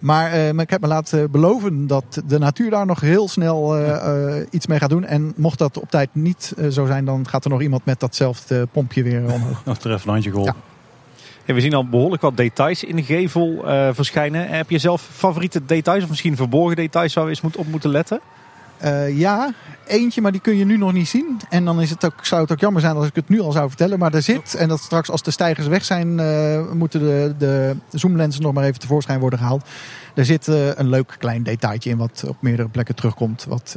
Maar, 0.00 0.32
eh, 0.32 0.50
maar 0.50 0.64
ik 0.64 0.70
heb 0.70 0.80
me 0.80 0.86
laten 0.86 1.30
beloven 1.30 1.86
dat 1.86 2.22
de 2.26 2.38
natuur 2.38 2.70
daar 2.70 2.86
nog 2.86 3.00
heel 3.00 3.28
snel 3.28 3.76
eh, 3.76 4.36
eh, 4.38 4.46
iets 4.50 4.66
mee 4.66 4.78
gaat 4.78 4.90
doen. 4.90 5.04
En 5.04 5.32
mocht 5.36 5.58
dat 5.58 5.78
op 5.78 5.90
tijd 5.90 6.08
niet 6.12 6.54
zo 6.70 6.86
zijn, 6.86 7.04
dan 7.04 7.28
gaat 7.28 7.44
er 7.44 7.50
nog 7.50 7.62
iemand 7.62 7.84
met 7.84 8.00
datzelfde 8.00 8.66
pompje 8.72 9.02
weer 9.02 9.20
omhoog. 9.20 9.64
Nog 9.64 9.84
een 9.84 9.98
handje 10.04 10.30
geholpen. 10.30 10.54
Hey, 11.44 11.54
we 11.54 11.60
zien 11.60 11.74
al 11.74 11.88
behoorlijk 11.88 12.22
wat 12.22 12.36
details 12.36 12.84
in 12.84 12.96
de 12.96 13.02
gevel 13.02 13.62
verschijnen. 13.92 14.48
Heb 14.48 14.70
je 14.70 14.78
zelf 14.78 15.08
favoriete 15.12 15.64
details 15.64 16.02
of 16.02 16.08
misschien 16.08 16.36
verborgen 16.36 16.76
details 16.76 17.14
waar 17.14 17.24
we 17.24 17.30
eens 17.30 17.40
moet, 17.40 17.56
op 17.56 17.66
moeten 17.66 17.90
letten? 17.90 18.20
Eh, 18.80 19.18
ja, 19.18 19.52
eentje, 19.86 20.20
maar 20.20 20.32
die 20.32 20.40
kun 20.40 20.56
je 20.56 20.64
nu 20.64 20.76
nog 20.76 20.92
niet 20.92 21.08
zien. 21.08 21.40
En 21.48 21.64
dan 21.64 21.80
is 21.80 21.90
het 21.90 22.04
ook, 22.04 22.24
zou 22.24 22.42
het 22.42 22.52
ook 22.52 22.60
jammer 22.60 22.80
zijn 22.80 22.96
als 22.96 23.06
ik 23.06 23.14
het 23.14 23.28
nu 23.28 23.40
al 23.40 23.52
zou 23.52 23.68
vertellen. 23.68 23.98
Maar 23.98 24.14
er 24.14 24.22
zit, 24.22 24.54
en 24.54 24.68
dat 24.68 24.80
straks 24.80 25.10
als 25.10 25.22
de 25.22 25.30
stijgers 25.30 25.66
weg 25.66 25.84
zijn, 25.84 26.20
eh, 26.20 26.72
moeten 26.72 27.00
de, 27.00 27.34
de 27.38 27.76
zoomlenzen 27.92 28.42
nog 28.42 28.52
maar 28.52 28.64
even 28.64 28.80
tevoorschijn 28.80 29.20
worden 29.20 29.38
gehaald. 29.38 29.68
Er 30.14 30.24
zit 30.24 30.48
eh, 30.48 30.74
een 30.74 30.88
leuk 30.88 31.16
klein 31.18 31.42
detailtje 31.42 31.90
in 31.90 31.96
wat 31.96 32.24
op 32.26 32.42
meerdere 32.42 32.68
plekken 32.68 32.94
terugkomt. 32.94 33.44
Wat 33.48 33.76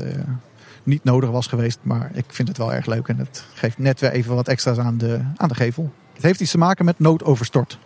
niet 0.83 1.03
nodig 1.03 1.29
was 1.29 1.47
geweest, 1.47 1.79
maar 1.81 2.11
ik 2.13 2.25
vind 2.27 2.47
het 2.47 2.57
wel 2.57 2.73
erg 2.73 2.85
leuk. 2.85 3.07
En 3.07 3.17
het 3.17 3.45
geeft 3.53 3.77
net 3.77 3.99
weer 3.99 4.11
even 4.11 4.35
wat 4.35 4.47
extra's 4.47 4.77
aan 4.77 4.97
de, 4.97 5.19
aan 5.35 5.47
de 5.47 5.55
gevel. 5.55 5.91
Het 6.13 6.23
heeft 6.23 6.41
iets 6.41 6.51
te 6.51 6.57
maken 6.57 6.85
met 6.85 6.99
noodoverstort. 6.99 7.77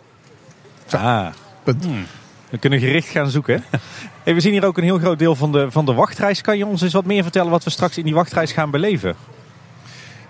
Zo. 0.86 0.96
Ah, 0.96 1.26
Punt. 1.62 1.84
Hmm. 1.84 2.04
we 2.50 2.58
kunnen 2.58 2.80
gericht 2.80 3.08
gaan 3.08 3.30
zoeken. 3.30 3.64
we 4.34 4.40
zien 4.40 4.52
hier 4.52 4.64
ook 4.64 4.78
een 4.78 4.84
heel 4.84 4.98
groot 4.98 5.18
deel 5.18 5.34
van 5.34 5.52
de, 5.52 5.70
van 5.70 5.84
de 5.84 5.92
wachtreis. 5.92 6.40
Kan 6.40 6.58
je 6.58 6.66
ons 6.66 6.82
eens 6.82 6.92
wat 6.92 7.04
meer 7.04 7.22
vertellen 7.22 7.50
wat 7.50 7.64
we 7.64 7.70
straks 7.70 7.98
in 7.98 8.04
die 8.04 8.14
wachtreis 8.14 8.52
gaan 8.52 8.70
beleven? 8.70 9.14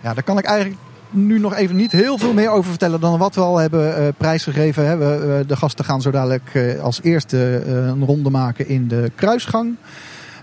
Ja, 0.02 0.14
daar 0.14 0.22
kan 0.22 0.38
ik 0.38 0.44
eigenlijk 0.44 0.80
nu 1.10 1.38
nog 1.38 1.54
even 1.54 1.76
niet 1.76 1.92
heel 1.92 2.18
veel 2.18 2.32
meer 2.32 2.50
over 2.50 2.70
vertellen 2.70 3.00
dan 3.00 3.18
wat 3.18 3.34
we 3.34 3.40
al 3.40 3.56
hebben 3.56 3.96
eh, 3.96 4.08
prijsgegeven. 4.16 4.86
Hè. 4.86 4.96
We, 4.96 5.38
eh, 5.38 5.48
de 5.48 5.56
gasten 5.56 5.84
gaan 5.84 6.02
zo 6.02 6.10
dadelijk 6.10 6.50
eh, 6.52 6.80
als 6.80 7.02
eerste 7.02 7.62
een 7.66 8.04
ronde 8.04 8.30
maken 8.30 8.68
in 8.68 8.88
de 8.88 9.12
kruisgang. 9.14 9.76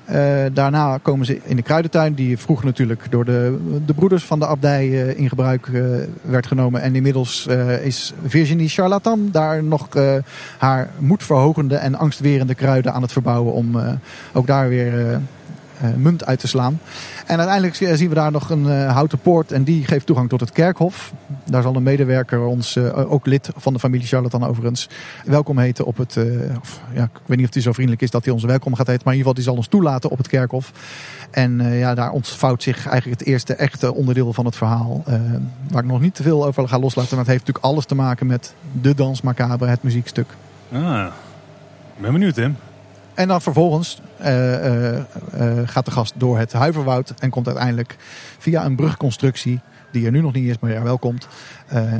Eh, 0.05 0.45
daarna 0.53 0.97
komen 1.01 1.25
ze 1.25 1.39
in 1.43 1.55
de 1.55 1.61
kruidentuin, 1.61 2.13
die 2.13 2.37
vroeger 2.37 2.65
natuurlijk 2.65 3.05
door 3.09 3.25
de, 3.25 3.57
de 3.85 3.93
broeders 3.93 4.23
van 4.23 4.39
de 4.39 4.47
abdij 4.47 4.83
eh, 4.83 5.19
in 5.19 5.29
gebruik 5.29 5.67
eh, 5.67 5.81
werd 6.21 6.47
genomen. 6.47 6.81
En 6.81 6.95
inmiddels 6.95 7.47
is 7.83 8.13
Virginie 8.25 8.69
Charlatan 8.69 9.29
daar 9.31 9.63
nog 9.63 9.87
haar 10.57 10.89
moedverhogende 10.97 11.75
en 11.75 11.95
angstwerende 11.95 12.55
kruiden 12.55 12.93
aan 12.93 13.01
het 13.01 13.11
verbouwen 13.11 13.53
om 13.53 13.75
ook 14.33 14.47
daar 14.47 14.69
weer 14.69 15.21
munt 15.95 16.25
uit 16.25 16.39
te 16.39 16.47
slaan. 16.47 16.79
En 17.25 17.37
uiteindelijk 17.37 17.75
zie- 17.75 17.95
zien 17.95 18.09
we 18.09 18.15
daar 18.15 18.31
nog 18.31 18.49
een 18.49 18.69
eh, 18.69 18.91
houten 18.93 19.19
poort 19.19 19.51
en 19.51 19.63
die 19.63 19.85
geeft 19.85 20.05
toegang 20.05 20.29
tot 20.29 20.39
het 20.39 20.51
kerkhof. 20.51 21.13
Daar 21.43 21.61
zal 21.61 21.75
een 21.75 21.83
medewerker 21.83 22.39
ons, 22.45 22.75
eh, 22.75 23.11
ook 23.11 23.25
lid 23.25 23.49
van 23.57 23.73
de 23.73 23.79
familie 23.79 24.07
Charlatan 24.07 24.43
overigens, 24.45 24.89
welkom 25.25 25.57
heten 25.57 25.85
op 25.85 25.97
het... 25.97 26.17
eh, 26.17 26.23
of, 26.61 26.79
ja, 26.93 27.03
ik 27.03 27.19
weet 27.25 27.37
niet 27.37 27.47
of 27.47 27.53
hij 27.53 27.61
zo 27.63 27.71
vriendelijk 27.73 28.01
is 28.03 28.11
dat 28.11 28.23
hij 28.25 28.33
ons 28.33 28.43
welkom 28.43 28.75
gaat 28.75 28.87
heten, 28.87 29.01
maar 29.05 29.13
in 29.13 29.19
ieder 29.19 29.33
geval 29.33 29.33
die 29.33 29.43
zal 29.43 29.55
ons 29.55 29.67
toelaten 29.67 30.09
op 30.09 30.17
het 30.17 30.27
kerkhof. 30.27 30.71
En 31.31 31.61
eh, 31.61 31.79
ja, 31.79 31.95
daar 31.95 32.11
ontvouwt 32.11 32.63
zich 32.63 32.87
eigenlijk 32.87 33.19
het 33.19 33.29
eerste 33.29 33.53
echte 33.55 33.93
onderdeel 33.93 34.33
van 34.33 34.45
het 34.45 34.55
verhaal. 34.55 35.03
eh, 35.05 35.19
waar 35.69 35.83
ik 35.83 35.89
nog 35.89 36.01
niet 36.01 36.15
te 36.15 36.23
veel 36.23 36.45
over 36.45 36.67
ga 36.67 36.79
loslaten, 36.79 37.09
maar 37.15 37.19
het 37.25 37.33
heeft 37.33 37.39
natuurlijk 37.47 37.65
alles 37.73 37.85
te 37.85 37.95
maken 37.95 38.27
met 38.27 38.53
de 38.81 38.95
dans 38.95 39.21
macabre, 39.21 39.67
het 39.67 39.83
muziekstuk. 39.83 40.27
Ah, 40.71 41.05
ik 41.95 42.01
ben 42.01 42.11
benieuwd, 42.11 42.33
Tim. 42.33 42.55
En 43.15 43.27
dan 43.27 43.41
vervolgens 43.41 44.01
eh, 44.17 44.65
eh, 44.65 44.97
eh, 44.97 45.67
gaat 45.67 45.85
de 45.85 45.91
gast 45.91 46.13
door 46.17 46.37
het 46.37 46.53
huiverwoud 46.53 47.13
en 47.19 47.29
komt 47.29 47.47
uiteindelijk 47.47 47.95
via 48.37 48.65
een 48.65 48.75
brugconstructie, 48.75 49.59
die 49.91 50.05
er 50.05 50.11
nu 50.11 50.21
nog 50.21 50.33
niet 50.33 50.49
is, 50.49 50.59
maar 50.59 50.71
er 50.71 50.83
wel 50.83 50.97
komt, 50.97 51.27
eh, 51.67 51.93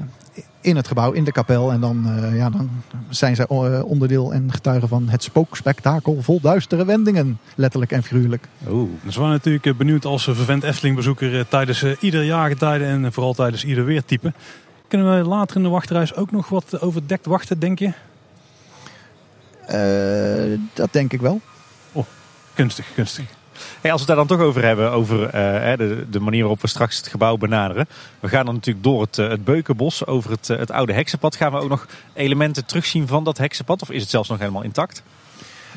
in 0.66 0.76
het 0.76 0.88
gebouw, 0.88 1.12
in 1.12 1.24
de 1.24 1.32
kapel. 1.32 1.72
En 1.72 1.80
dan, 1.80 2.10
eh, 2.10 2.36
ja, 2.36 2.50
dan 2.50 2.70
zijn 3.10 3.36
zij 3.36 3.48
onderdeel 3.82 4.34
en 4.34 4.52
getuige 4.52 4.88
van 4.88 5.10
het 5.10 5.24
spookspektakel 5.24 6.22
vol 6.22 6.40
duistere 6.42 6.86
wendingen, 6.86 7.40
letterlijk 7.56 7.92
en 7.92 8.04
figuurlijk. 8.04 8.48
Oeh. 8.70 8.90
Dus 9.04 9.16
we 9.16 9.22
waren 9.22 9.36
natuurlijk 9.36 9.78
benieuwd 9.78 10.06
als 10.06 10.24
vervent 10.24 10.64
Efteling-bezoeker 10.64 11.40
eh, 11.40 11.46
tijdens 11.50 11.84
eh, 11.84 11.92
ieder 12.00 12.24
jaargetijde 12.24 12.86
en 12.86 13.14
vooral 13.14 13.34
tijdens 13.34 13.66
ieder 13.66 13.86
weertype. 13.86 14.34
Kunnen 14.88 15.18
we 15.18 15.28
later 15.28 15.56
in 15.56 15.64
de 15.64 15.70
wachtreis 15.70 16.16
ook 16.16 16.32
nog 16.32 16.50
wat 16.50 16.82
overdekt 16.82 17.26
wachten, 17.26 17.60
denk 17.60 17.80
je? 17.80 17.92
Eh, 19.68 20.60
dat 20.74 20.94
denk 20.94 21.14
ik 21.14 21.22
wel. 21.22 21.42
Kunstig, 22.56 22.94
kunstig. 22.94 23.26
Hey, 23.82 23.92
als 23.92 24.06
we 24.06 24.08
het 24.12 24.18
daar 24.18 24.28
dan 24.28 24.38
toch 24.38 24.48
over 24.48 24.64
hebben, 24.64 24.92
over 24.92 25.26
eh, 25.26 25.78
de, 25.78 26.06
de 26.10 26.20
manier 26.20 26.40
waarop 26.40 26.62
we 26.62 26.68
straks 26.68 26.98
het 26.98 27.08
gebouw 27.08 27.38
benaderen. 27.38 27.88
We 28.20 28.28
gaan 28.28 28.46
dan 28.46 28.54
natuurlijk 28.54 28.86
door 28.86 29.02
het, 29.02 29.18
eh, 29.18 29.28
het 29.30 29.44
Beukenbos, 29.44 30.06
over 30.06 30.32
het, 30.32 30.48
het 30.48 30.72
oude 30.72 30.94
heksenpad. 30.94 31.36
Gaan 31.36 31.52
we 31.52 31.58
ook 31.58 31.70
nog 31.70 31.88
elementen 32.14 32.66
terugzien 32.66 33.08
van 33.08 33.24
dat 33.24 33.38
heksenpad? 33.38 33.82
Of 33.82 33.90
is 33.90 34.02
het 34.02 34.10
zelfs 34.10 34.30
nog 34.30 34.40
helemaal 34.40 34.64
intact? 34.64 35.04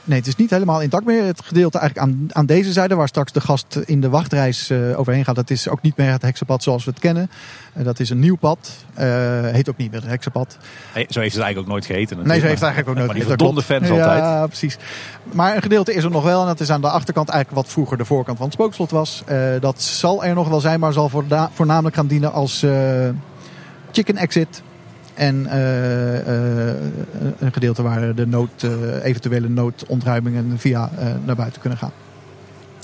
Nee, 0.08 0.18
het 0.18 0.26
is 0.26 0.36
niet 0.36 0.50
helemaal 0.50 0.82
intact 0.82 1.04
meer. 1.04 1.24
Het 1.24 1.40
gedeelte 1.44 1.78
eigenlijk 1.78 2.10
aan, 2.10 2.28
aan 2.32 2.46
deze 2.46 2.72
zijde, 2.72 2.94
waar 2.94 3.08
straks 3.08 3.32
de 3.32 3.40
gast 3.40 3.78
in 3.84 4.00
de 4.00 4.08
wachtreis 4.08 4.70
eh, 4.70 4.98
overheen 4.98 5.24
gaat, 5.24 5.34
dat 5.34 5.50
is 5.50 5.68
ook 5.68 5.82
niet 5.82 5.96
meer 5.96 6.10
het 6.10 6.22
heksenpad 6.22 6.62
zoals 6.62 6.84
we 6.84 6.90
het 6.90 7.00
kennen. 7.00 7.30
Eh, 7.72 7.84
dat 7.84 8.00
is 8.00 8.10
een 8.10 8.18
nieuw 8.18 8.36
pad. 8.36 8.70
Eh, 8.94 9.06
heet 9.42 9.68
ook 9.68 9.76
niet 9.76 9.90
meer 9.90 10.00
het 10.00 10.10
heksenpad. 10.10 10.58
Hey, 10.92 11.06
zo 11.08 11.20
heeft 11.20 11.34
het 11.34 11.42
eigenlijk 11.42 11.58
ook 11.58 11.66
nooit 11.66 11.86
geheten. 11.86 12.16
Nee, 12.16 12.40
ze 12.40 12.46
heeft 12.46 12.62
eigenlijk 12.62 12.88
ook 12.88 12.94
nooit 12.94 13.06
Maar 13.06 13.36
die 13.36 13.62
fans 13.62 13.88
Ja, 13.88 14.14
altijd. 14.14 14.46
precies. 14.48 14.76
Maar 15.32 15.56
een 15.56 15.62
gedeelte 15.62 15.94
is 15.94 16.04
er 16.04 16.10
nog 16.10 16.24
wel. 16.24 16.40
En 16.40 16.46
dat 16.46 16.60
is 16.60 16.70
aan 16.70 16.80
de 16.80 16.90
achterkant 16.90 17.28
eigenlijk 17.28 17.62
wat 17.62 17.72
vroeger 17.72 17.98
de 17.98 18.04
voorkant 18.04 18.36
van 18.36 18.46
het 18.46 18.54
spookslot 18.54 18.90
was. 18.90 19.22
Dat 19.60 19.82
zal 19.82 20.24
er 20.24 20.34
nog 20.34 20.48
wel 20.48 20.60
zijn, 20.60 20.80
maar 20.80 20.92
zal 20.92 21.10
voornamelijk 21.54 21.96
gaan 21.96 22.06
dienen 22.06 22.32
als 22.32 22.64
chicken 23.92 24.16
exit. 24.16 24.62
En 25.18 25.46
eh, 25.46 26.18
eh, 26.18 26.76
een 27.38 27.52
gedeelte 27.52 27.82
waar 27.82 28.14
de 28.14 28.26
nood, 28.26 28.62
eh, 28.62 29.04
eventuele 29.04 29.48
noodontruimingen 29.48 30.58
via 30.58 30.90
naar 31.24 31.36
buiten 31.36 31.60
kunnen 31.60 31.78
gaan. 31.78 31.92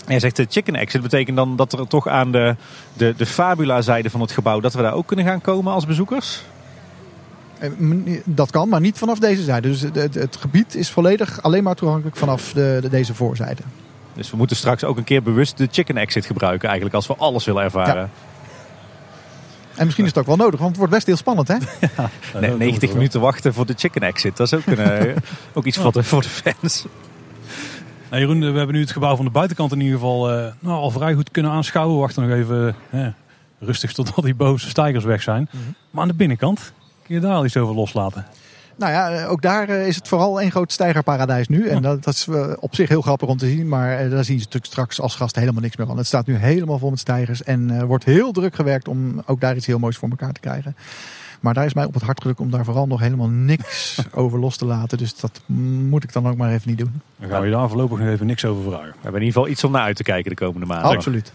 Jij 0.06 0.20
zegt 0.20 0.36
de 0.36 0.46
chicken 0.48 0.74
exit. 0.74 1.02
betekent 1.02 1.36
dan 1.36 1.56
dat 1.56 1.72
er 1.72 1.86
toch 1.86 2.08
aan 2.08 2.32
de, 2.32 2.56
de, 2.92 3.14
de 3.16 3.26
fabula-zijde 3.26 4.10
van 4.10 4.20
het 4.20 4.32
gebouw... 4.32 4.60
dat 4.60 4.74
we 4.74 4.82
daar 4.82 4.92
ook 4.92 5.06
kunnen 5.06 5.24
gaan 5.24 5.40
komen 5.40 5.72
als 5.72 5.86
bezoekers? 5.86 6.42
Dat 8.24 8.50
kan, 8.50 8.68
maar 8.68 8.80
niet 8.80 8.98
vanaf 8.98 9.18
deze 9.18 9.42
zijde. 9.42 9.68
Dus 9.68 9.80
het, 9.80 10.36
gebied 10.36 10.74
is 10.74 10.90
volledig 10.90 11.42
alleen 11.42 11.62
maar 11.62 11.74
toegankelijk 11.74 12.16
vanaf 12.16 12.52
de, 12.52 12.78
de- 12.80 12.88
deze 12.88 13.14
voorzijde. 13.14 13.62
Dus 14.14 14.30
we 14.30 14.36
moeten 14.36 14.56
straks 14.56 14.84
ook 14.84 14.96
een 14.96 15.04
keer 15.04 15.22
bewust 15.22 15.58
de 15.58 15.68
chicken 15.70 15.96
exit 15.96 16.26
gebruiken... 16.26 16.68
eigenlijk 16.68 16.96
als 16.96 17.06
we 17.06 17.14
alles 17.16 17.44
willen 17.44 17.62
ervaren. 17.62 18.10
En 19.76 19.84
misschien 19.84 20.04
is 20.04 20.10
het 20.10 20.18
ook 20.18 20.26
wel 20.26 20.36
nodig, 20.36 20.58
want 20.58 20.70
het 20.70 20.78
wordt 20.78 20.92
best 20.92 21.06
heel 21.06 21.16
spannend, 21.16 21.48
hè? 21.48 21.56
Nee, 22.40 22.50
90 22.50 22.92
minuten 22.92 23.20
wachten 23.20 23.54
voor 23.54 23.66
de 23.66 23.74
chicken 23.76 24.02
exit. 24.02 24.36
Dat 24.36 24.52
is 24.52 24.58
ook, 24.58 24.66
een, 24.66 24.78
eh, 24.78 25.16
ook 25.54 25.64
iets 25.64 25.78
voor 25.78 25.92
de, 25.92 26.02
voor 26.02 26.22
de 26.22 26.28
fans. 26.28 26.86
Nou, 28.10 28.22
Jeroen, 28.22 28.40
we 28.40 28.58
hebben 28.58 28.74
nu 28.74 28.80
het 28.80 28.90
gebouw 28.90 29.16
van 29.16 29.24
de 29.24 29.30
buitenkant 29.30 29.72
in 29.72 29.80
ieder 29.80 29.94
geval 29.94 30.30
eh, 30.30 30.52
nou, 30.58 30.76
al 30.76 30.90
vrij 30.90 31.14
goed 31.14 31.30
kunnen 31.30 31.52
aanschouwen. 31.52 31.94
We 31.94 32.00
wachten 32.00 32.28
nog 32.28 32.36
even 32.36 32.76
eh, 32.90 33.06
rustig 33.58 33.92
totdat 33.92 34.24
die 34.24 34.34
bovenste 34.34 34.68
stijgers 34.68 35.04
weg 35.04 35.22
zijn. 35.22 35.48
Maar 35.90 36.02
aan 36.02 36.08
de 36.08 36.14
binnenkant, 36.14 36.72
kun 37.02 37.14
je 37.14 37.20
daar 37.20 37.34
al 37.34 37.44
iets 37.44 37.56
over 37.56 37.74
loslaten? 37.74 38.26
Nou 38.76 38.92
ja, 38.92 39.10
eh, 39.10 39.30
ook 39.30 39.42
daar 39.42 39.68
eh, 39.68 39.86
is 39.86 39.96
het 39.96 40.08
vooral 40.08 40.42
een 40.42 40.50
groot 40.50 40.72
stijgerparadijs 40.72 41.48
nu. 41.48 41.68
En 41.68 41.82
dat, 41.82 42.04
dat 42.04 42.14
is 42.14 42.26
eh, 42.26 42.52
op 42.60 42.74
zich 42.74 42.88
heel 42.88 43.02
grappig 43.02 43.28
om 43.28 43.36
te 43.36 43.46
zien. 43.46 43.68
Maar 43.68 44.08
daar 44.08 44.24
zien 44.24 44.38
ze 44.38 44.44
natuurlijk 44.44 44.72
straks 44.72 45.00
als 45.00 45.16
gasten 45.16 45.40
helemaal 45.40 45.62
niks 45.62 45.76
meer 45.76 45.86
van. 45.86 45.96
Het 45.96 46.06
staat 46.06 46.26
nu 46.26 46.36
helemaal 46.36 46.78
vol 46.78 46.90
met 46.90 46.98
stijgers. 46.98 47.42
En 47.42 47.70
eh, 47.70 47.82
wordt 47.82 48.04
heel 48.04 48.32
druk 48.32 48.54
gewerkt 48.54 48.88
om 48.88 49.22
ook 49.26 49.40
daar 49.40 49.56
iets 49.56 49.66
heel 49.66 49.78
moois 49.78 49.96
voor 49.96 50.08
elkaar 50.08 50.32
te 50.32 50.40
krijgen. 50.40 50.76
Maar 51.40 51.54
daar 51.54 51.64
is 51.64 51.74
mij 51.74 51.84
op 51.84 51.94
het 51.94 52.02
hart 52.02 52.20
gedrukt 52.20 52.40
om 52.40 52.50
daar 52.50 52.64
vooral 52.64 52.86
nog 52.86 53.00
helemaal 53.00 53.28
niks 53.28 53.98
over 54.12 54.38
los 54.38 54.56
te 54.56 54.64
laten. 54.64 54.98
Dus 54.98 55.16
dat 55.16 55.40
moet 55.88 56.04
ik 56.04 56.12
dan 56.12 56.28
ook 56.28 56.36
maar 56.36 56.52
even 56.52 56.68
niet 56.68 56.78
doen. 56.78 57.00
Dan 57.18 57.28
gaan 57.28 57.40
we 57.40 57.46
je 57.46 57.52
daar 57.52 57.68
voorlopig 57.68 57.98
nog 57.98 58.08
even 58.08 58.26
niks 58.26 58.44
over 58.44 58.62
vragen. 58.62 58.86
We 58.86 58.94
hebben 59.02 59.20
in 59.20 59.26
ieder 59.26 59.40
geval 59.40 59.48
iets 59.48 59.64
om 59.64 59.72
naar 59.72 59.82
uit 59.82 59.96
te 59.96 60.02
kijken 60.02 60.30
de 60.30 60.36
komende 60.36 60.66
maanden. 60.66 60.90
Absoluut. 60.90 61.32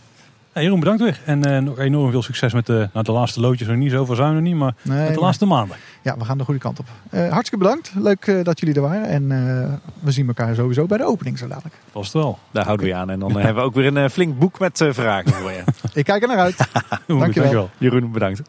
Hey, 0.54 0.64
Jeroen, 0.64 0.80
bedankt 0.80 1.02
weer. 1.02 1.20
En 1.26 1.44
eh, 1.46 1.62
nog 1.62 1.80
enorm 1.80 2.12
veel 2.12 2.22
succes 2.22 2.54
met 2.54 2.66
de, 2.66 2.90
nou, 2.94 3.06
de 3.06 3.12
laatste 3.12 3.40
loodjes. 3.40 3.68
Nog 3.68 3.78
niet 3.78 3.92
zoveel 3.92 4.16
zijn 4.16 4.28
we 4.30 4.34
nog 4.34 4.44
niet, 4.44 4.56
maar 4.56 4.74
Nee, 4.82 4.98
met 4.98 5.08
de 5.08 5.14
maar- 5.14 5.24
laatste 5.24 5.46
maanden. 5.46 5.78
Ja, 6.04 6.18
we 6.18 6.26
gaan 6.26 6.38
de 6.38 6.44
goede 6.44 6.60
kant 6.60 6.80
op. 6.80 6.86
Eh, 7.10 7.30
hartstikke 7.32 7.58
bedankt. 7.66 7.92
Leuk 7.96 8.28
eh, 8.28 8.44
dat 8.44 8.60
jullie 8.60 8.76
er 8.76 8.82
waren. 8.82 9.06
En 9.06 9.32
eh, 9.32 9.74
we 10.00 10.12
zien 10.12 10.28
elkaar 10.28 10.56
sowieso 10.56 10.86
bij 10.86 10.98
de 10.98 11.06
opening 11.06 11.38
zo 11.38 11.48
dadelijk. 11.48 11.76
Vast 11.92 12.14
wel. 12.14 12.40
Daar 12.52 12.66
houden 12.66 12.86
we 12.86 12.92
je 12.92 12.98
aan. 12.98 13.10
En 13.10 13.20
dan 13.20 13.30
eh, 13.30 13.36
hebben 13.36 13.56
we 13.56 13.62
ook 13.70 13.76
weer 13.76 13.86
een 13.86 13.98
eh, 13.98 14.10
flink 14.10 14.40
boek 14.40 14.60
met 14.60 14.82
eh, 14.82 14.94
vragen 14.94 15.32
voor 15.34 15.52
je. 15.52 15.64
Ik 16.00 16.06
kijk 16.06 16.22
er 16.22 16.28
naar 16.28 16.38
uit. 16.38 16.56
Goed, 17.08 17.20
Dankjewel. 17.20 17.70
Jeroen, 17.78 18.12
bedankt. 18.12 18.42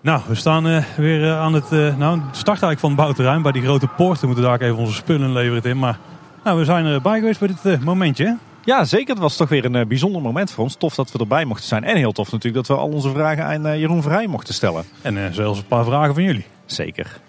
Nou, 0.00 0.22
we 0.28 0.34
staan 0.34 0.66
eh, 0.66 0.84
weer 0.96 1.24
eh, 1.24 1.40
aan 1.40 1.52
het 1.54 1.72
eh, 1.72 1.96
nou, 1.96 2.18
start 2.30 2.46
eigenlijk 2.62 2.80
van 2.80 2.90
het 2.90 2.98
bouwterrein. 2.98 3.42
Bij 3.42 3.52
die 3.52 3.62
grote 3.62 3.86
poort. 3.86 4.20
We 4.20 4.26
moeten 4.26 4.44
daar 4.44 4.54
ook 4.54 4.60
even 4.60 4.76
onze 4.76 4.94
spullen 4.94 5.32
leveren 5.32 5.62
in. 5.70 5.78
Maar 5.78 5.98
nou, 6.44 6.58
we 6.58 6.64
zijn 6.64 6.84
erbij 6.84 7.18
geweest 7.18 7.38
bij 7.38 7.48
dit 7.48 7.64
eh, 7.64 7.78
momentje. 7.84 8.36
Ja, 8.64 8.84
zeker. 8.84 9.08
Het 9.08 9.22
was 9.22 9.36
toch 9.36 9.48
weer 9.48 9.64
een 9.64 9.74
eh, 9.74 9.86
bijzonder 9.86 10.22
moment 10.22 10.50
voor 10.50 10.64
ons. 10.64 10.74
Tof 10.74 10.94
dat 10.94 11.12
we 11.12 11.18
erbij 11.18 11.44
mochten 11.44 11.66
zijn. 11.66 11.84
En 11.84 11.96
heel 11.96 12.12
tof 12.12 12.32
natuurlijk 12.32 12.66
dat 12.66 12.76
we 12.76 12.82
al 12.82 12.88
onze 12.88 13.10
vragen 13.10 13.44
aan 13.44 13.66
eh, 13.66 13.78
Jeroen 13.78 14.02
Vrij 14.02 14.26
mochten 14.26 14.54
stellen. 14.54 14.84
En 15.02 15.24
eh, 15.24 15.32
zelfs 15.32 15.58
een 15.58 15.66
paar 15.66 15.84
vragen 15.84 16.14
van 16.14 16.22
jullie. 16.22 16.46
Zeker. 16.66 17.20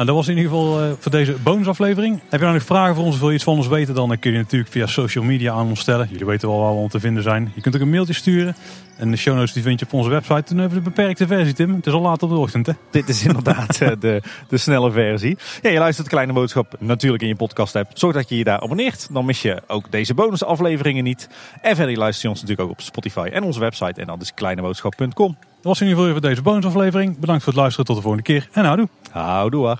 Nou, 0.00 0.12
dat 0.12 0.20
was 0.20 0.28
in 0.28 0.36
ieder 0.36 0.52
geval 0.52 0.82
uh, 0.82 0.90
voor 0.98 1.10
deze 1.10 1.36
bonusaflevering. 1.42 2.20
Heb 2.28 2.40
je 2.40 2.46
nou 2.46 2.52
nog 2.52 2.62
vragen 2.62 2.94
voor 2.94 3.04
ons 3.04 3.14
of 3.14 3.20
wil 3.20 3.28
je 3.28 3.34
iets 3.34 3.44
van 3.44 3.56
ons 3.56 3.66
weten? 3.66 3.94
Dan 3.94 4.18
kun 4.18 4.32
je 4.32 4.38
natuurlijk 4.38 4.70
via 4.70 4.86
social 4.86 5.24
media 5.24 5.52
aan 5.52 5.66
ons 5.66 5.80
stellen. 5.80 6.08
Jullie 6.10 6.26
weten 6.26 6.48
wel 6.48 6.60
waar 6.60 6.72
we 6.72 6.80
om 6.80 6.88
te 6.88 7.00
vinden 7.00 7.22
zijn. 7.22 7.52
Je 7.54 7.60
kunt 7.60 7.74
ook 7.74 7.80
een 7.80 7.90
mailtje 7.90 8.14
sturen. 8.14 8.56
En 8.96 9.10
de 9.10 9.16
show 9.16 9.34
notes 9.34 9.52
die 9.52 9.62
vind 9.62 9.80
je 9.80 9.86
op 9.86 9.92
onze 9.92 10.10
website. 10.10 10.42
Toen 10.42 10.58
hebben 10.58 10.78
we 10.78 10.84
de 10.84 10.90
beperkte 10.90 11.26
versie, 11.26 11.54
Tim. 11.54 11.74
Het 11.74 11.86
is 11.86 11.92
al 11.92 12.00
laat 12.00 12.22
op 12.22 12.30
de 12.30 12.36
ochtend, 12.36 12.66
hè? 12.66 12.72
Dit 12.90 13.08
is 13.08 13.24
inderdaad 13.24 13.78
de, 13.78 14.22
de 14.48 14.56
snelle 14.56 14.90
versie. 14.90 15.38
Ja, 15.62 15.70
je 15.70 15.78
luistert 15.78 16.08
Kleine 16.08 16.32
Boodschap 16.32 16.74
natuurlijk 16.78 17.22
in 17.22 17.28
je 17.28 17.36
podcast 17.36 17.76
app. 17.76 17.90
Zorg 17.94 18.14
dat 18.14 18.28
je 18.28 18.36
je 18.36 18.44
daar 18.44 18.60
abonneert. 18.60 19.08
Dan 19.12 19.24
mis 19.24 19.42
je 19.42 19.62
ook 19.66 19.90
deze 19.90 20.14
bonusafleveringen 20.14 21.04
niet. 21.04 21.28
En 21.62 21.76
verder 21.76 21.96
luister 21.96 22.22
je 22.22 22.30
ons 22.30 22.40
natuurlijk 22.40 22.68
ook 22.68 22.74
op 22.74 22.80
Spotify 22.80 23.28
en 23.32 23.42
onze 23.42 23.60
website. 23.60 24.00
En 24.00 24.06
dat 24.06 24.22
is 24.22 24.34
kleineboodschap.com. 24.34 25.36
Dat 25.38 25.38
was 25.62 25.80
in 25.80 25.86
ieder 25.86 26.02
geval 26.02 26.20
voor 26.20 26.28
deze 26.28 26.42
bonusaflevering. 26.42 27.18
Bedankt 27.18 27.42
voor 27.42 27.52
het 27.52 27.60
luisteren. 27.60 27.86
Tot 27.86 27.96
de 27.96 28.02
volgende 28.02 28.26
keer. 28.26 28.48
En 28.52 28.64
houdoe. 28.64 28.88
Houdoe. 29.10 29.78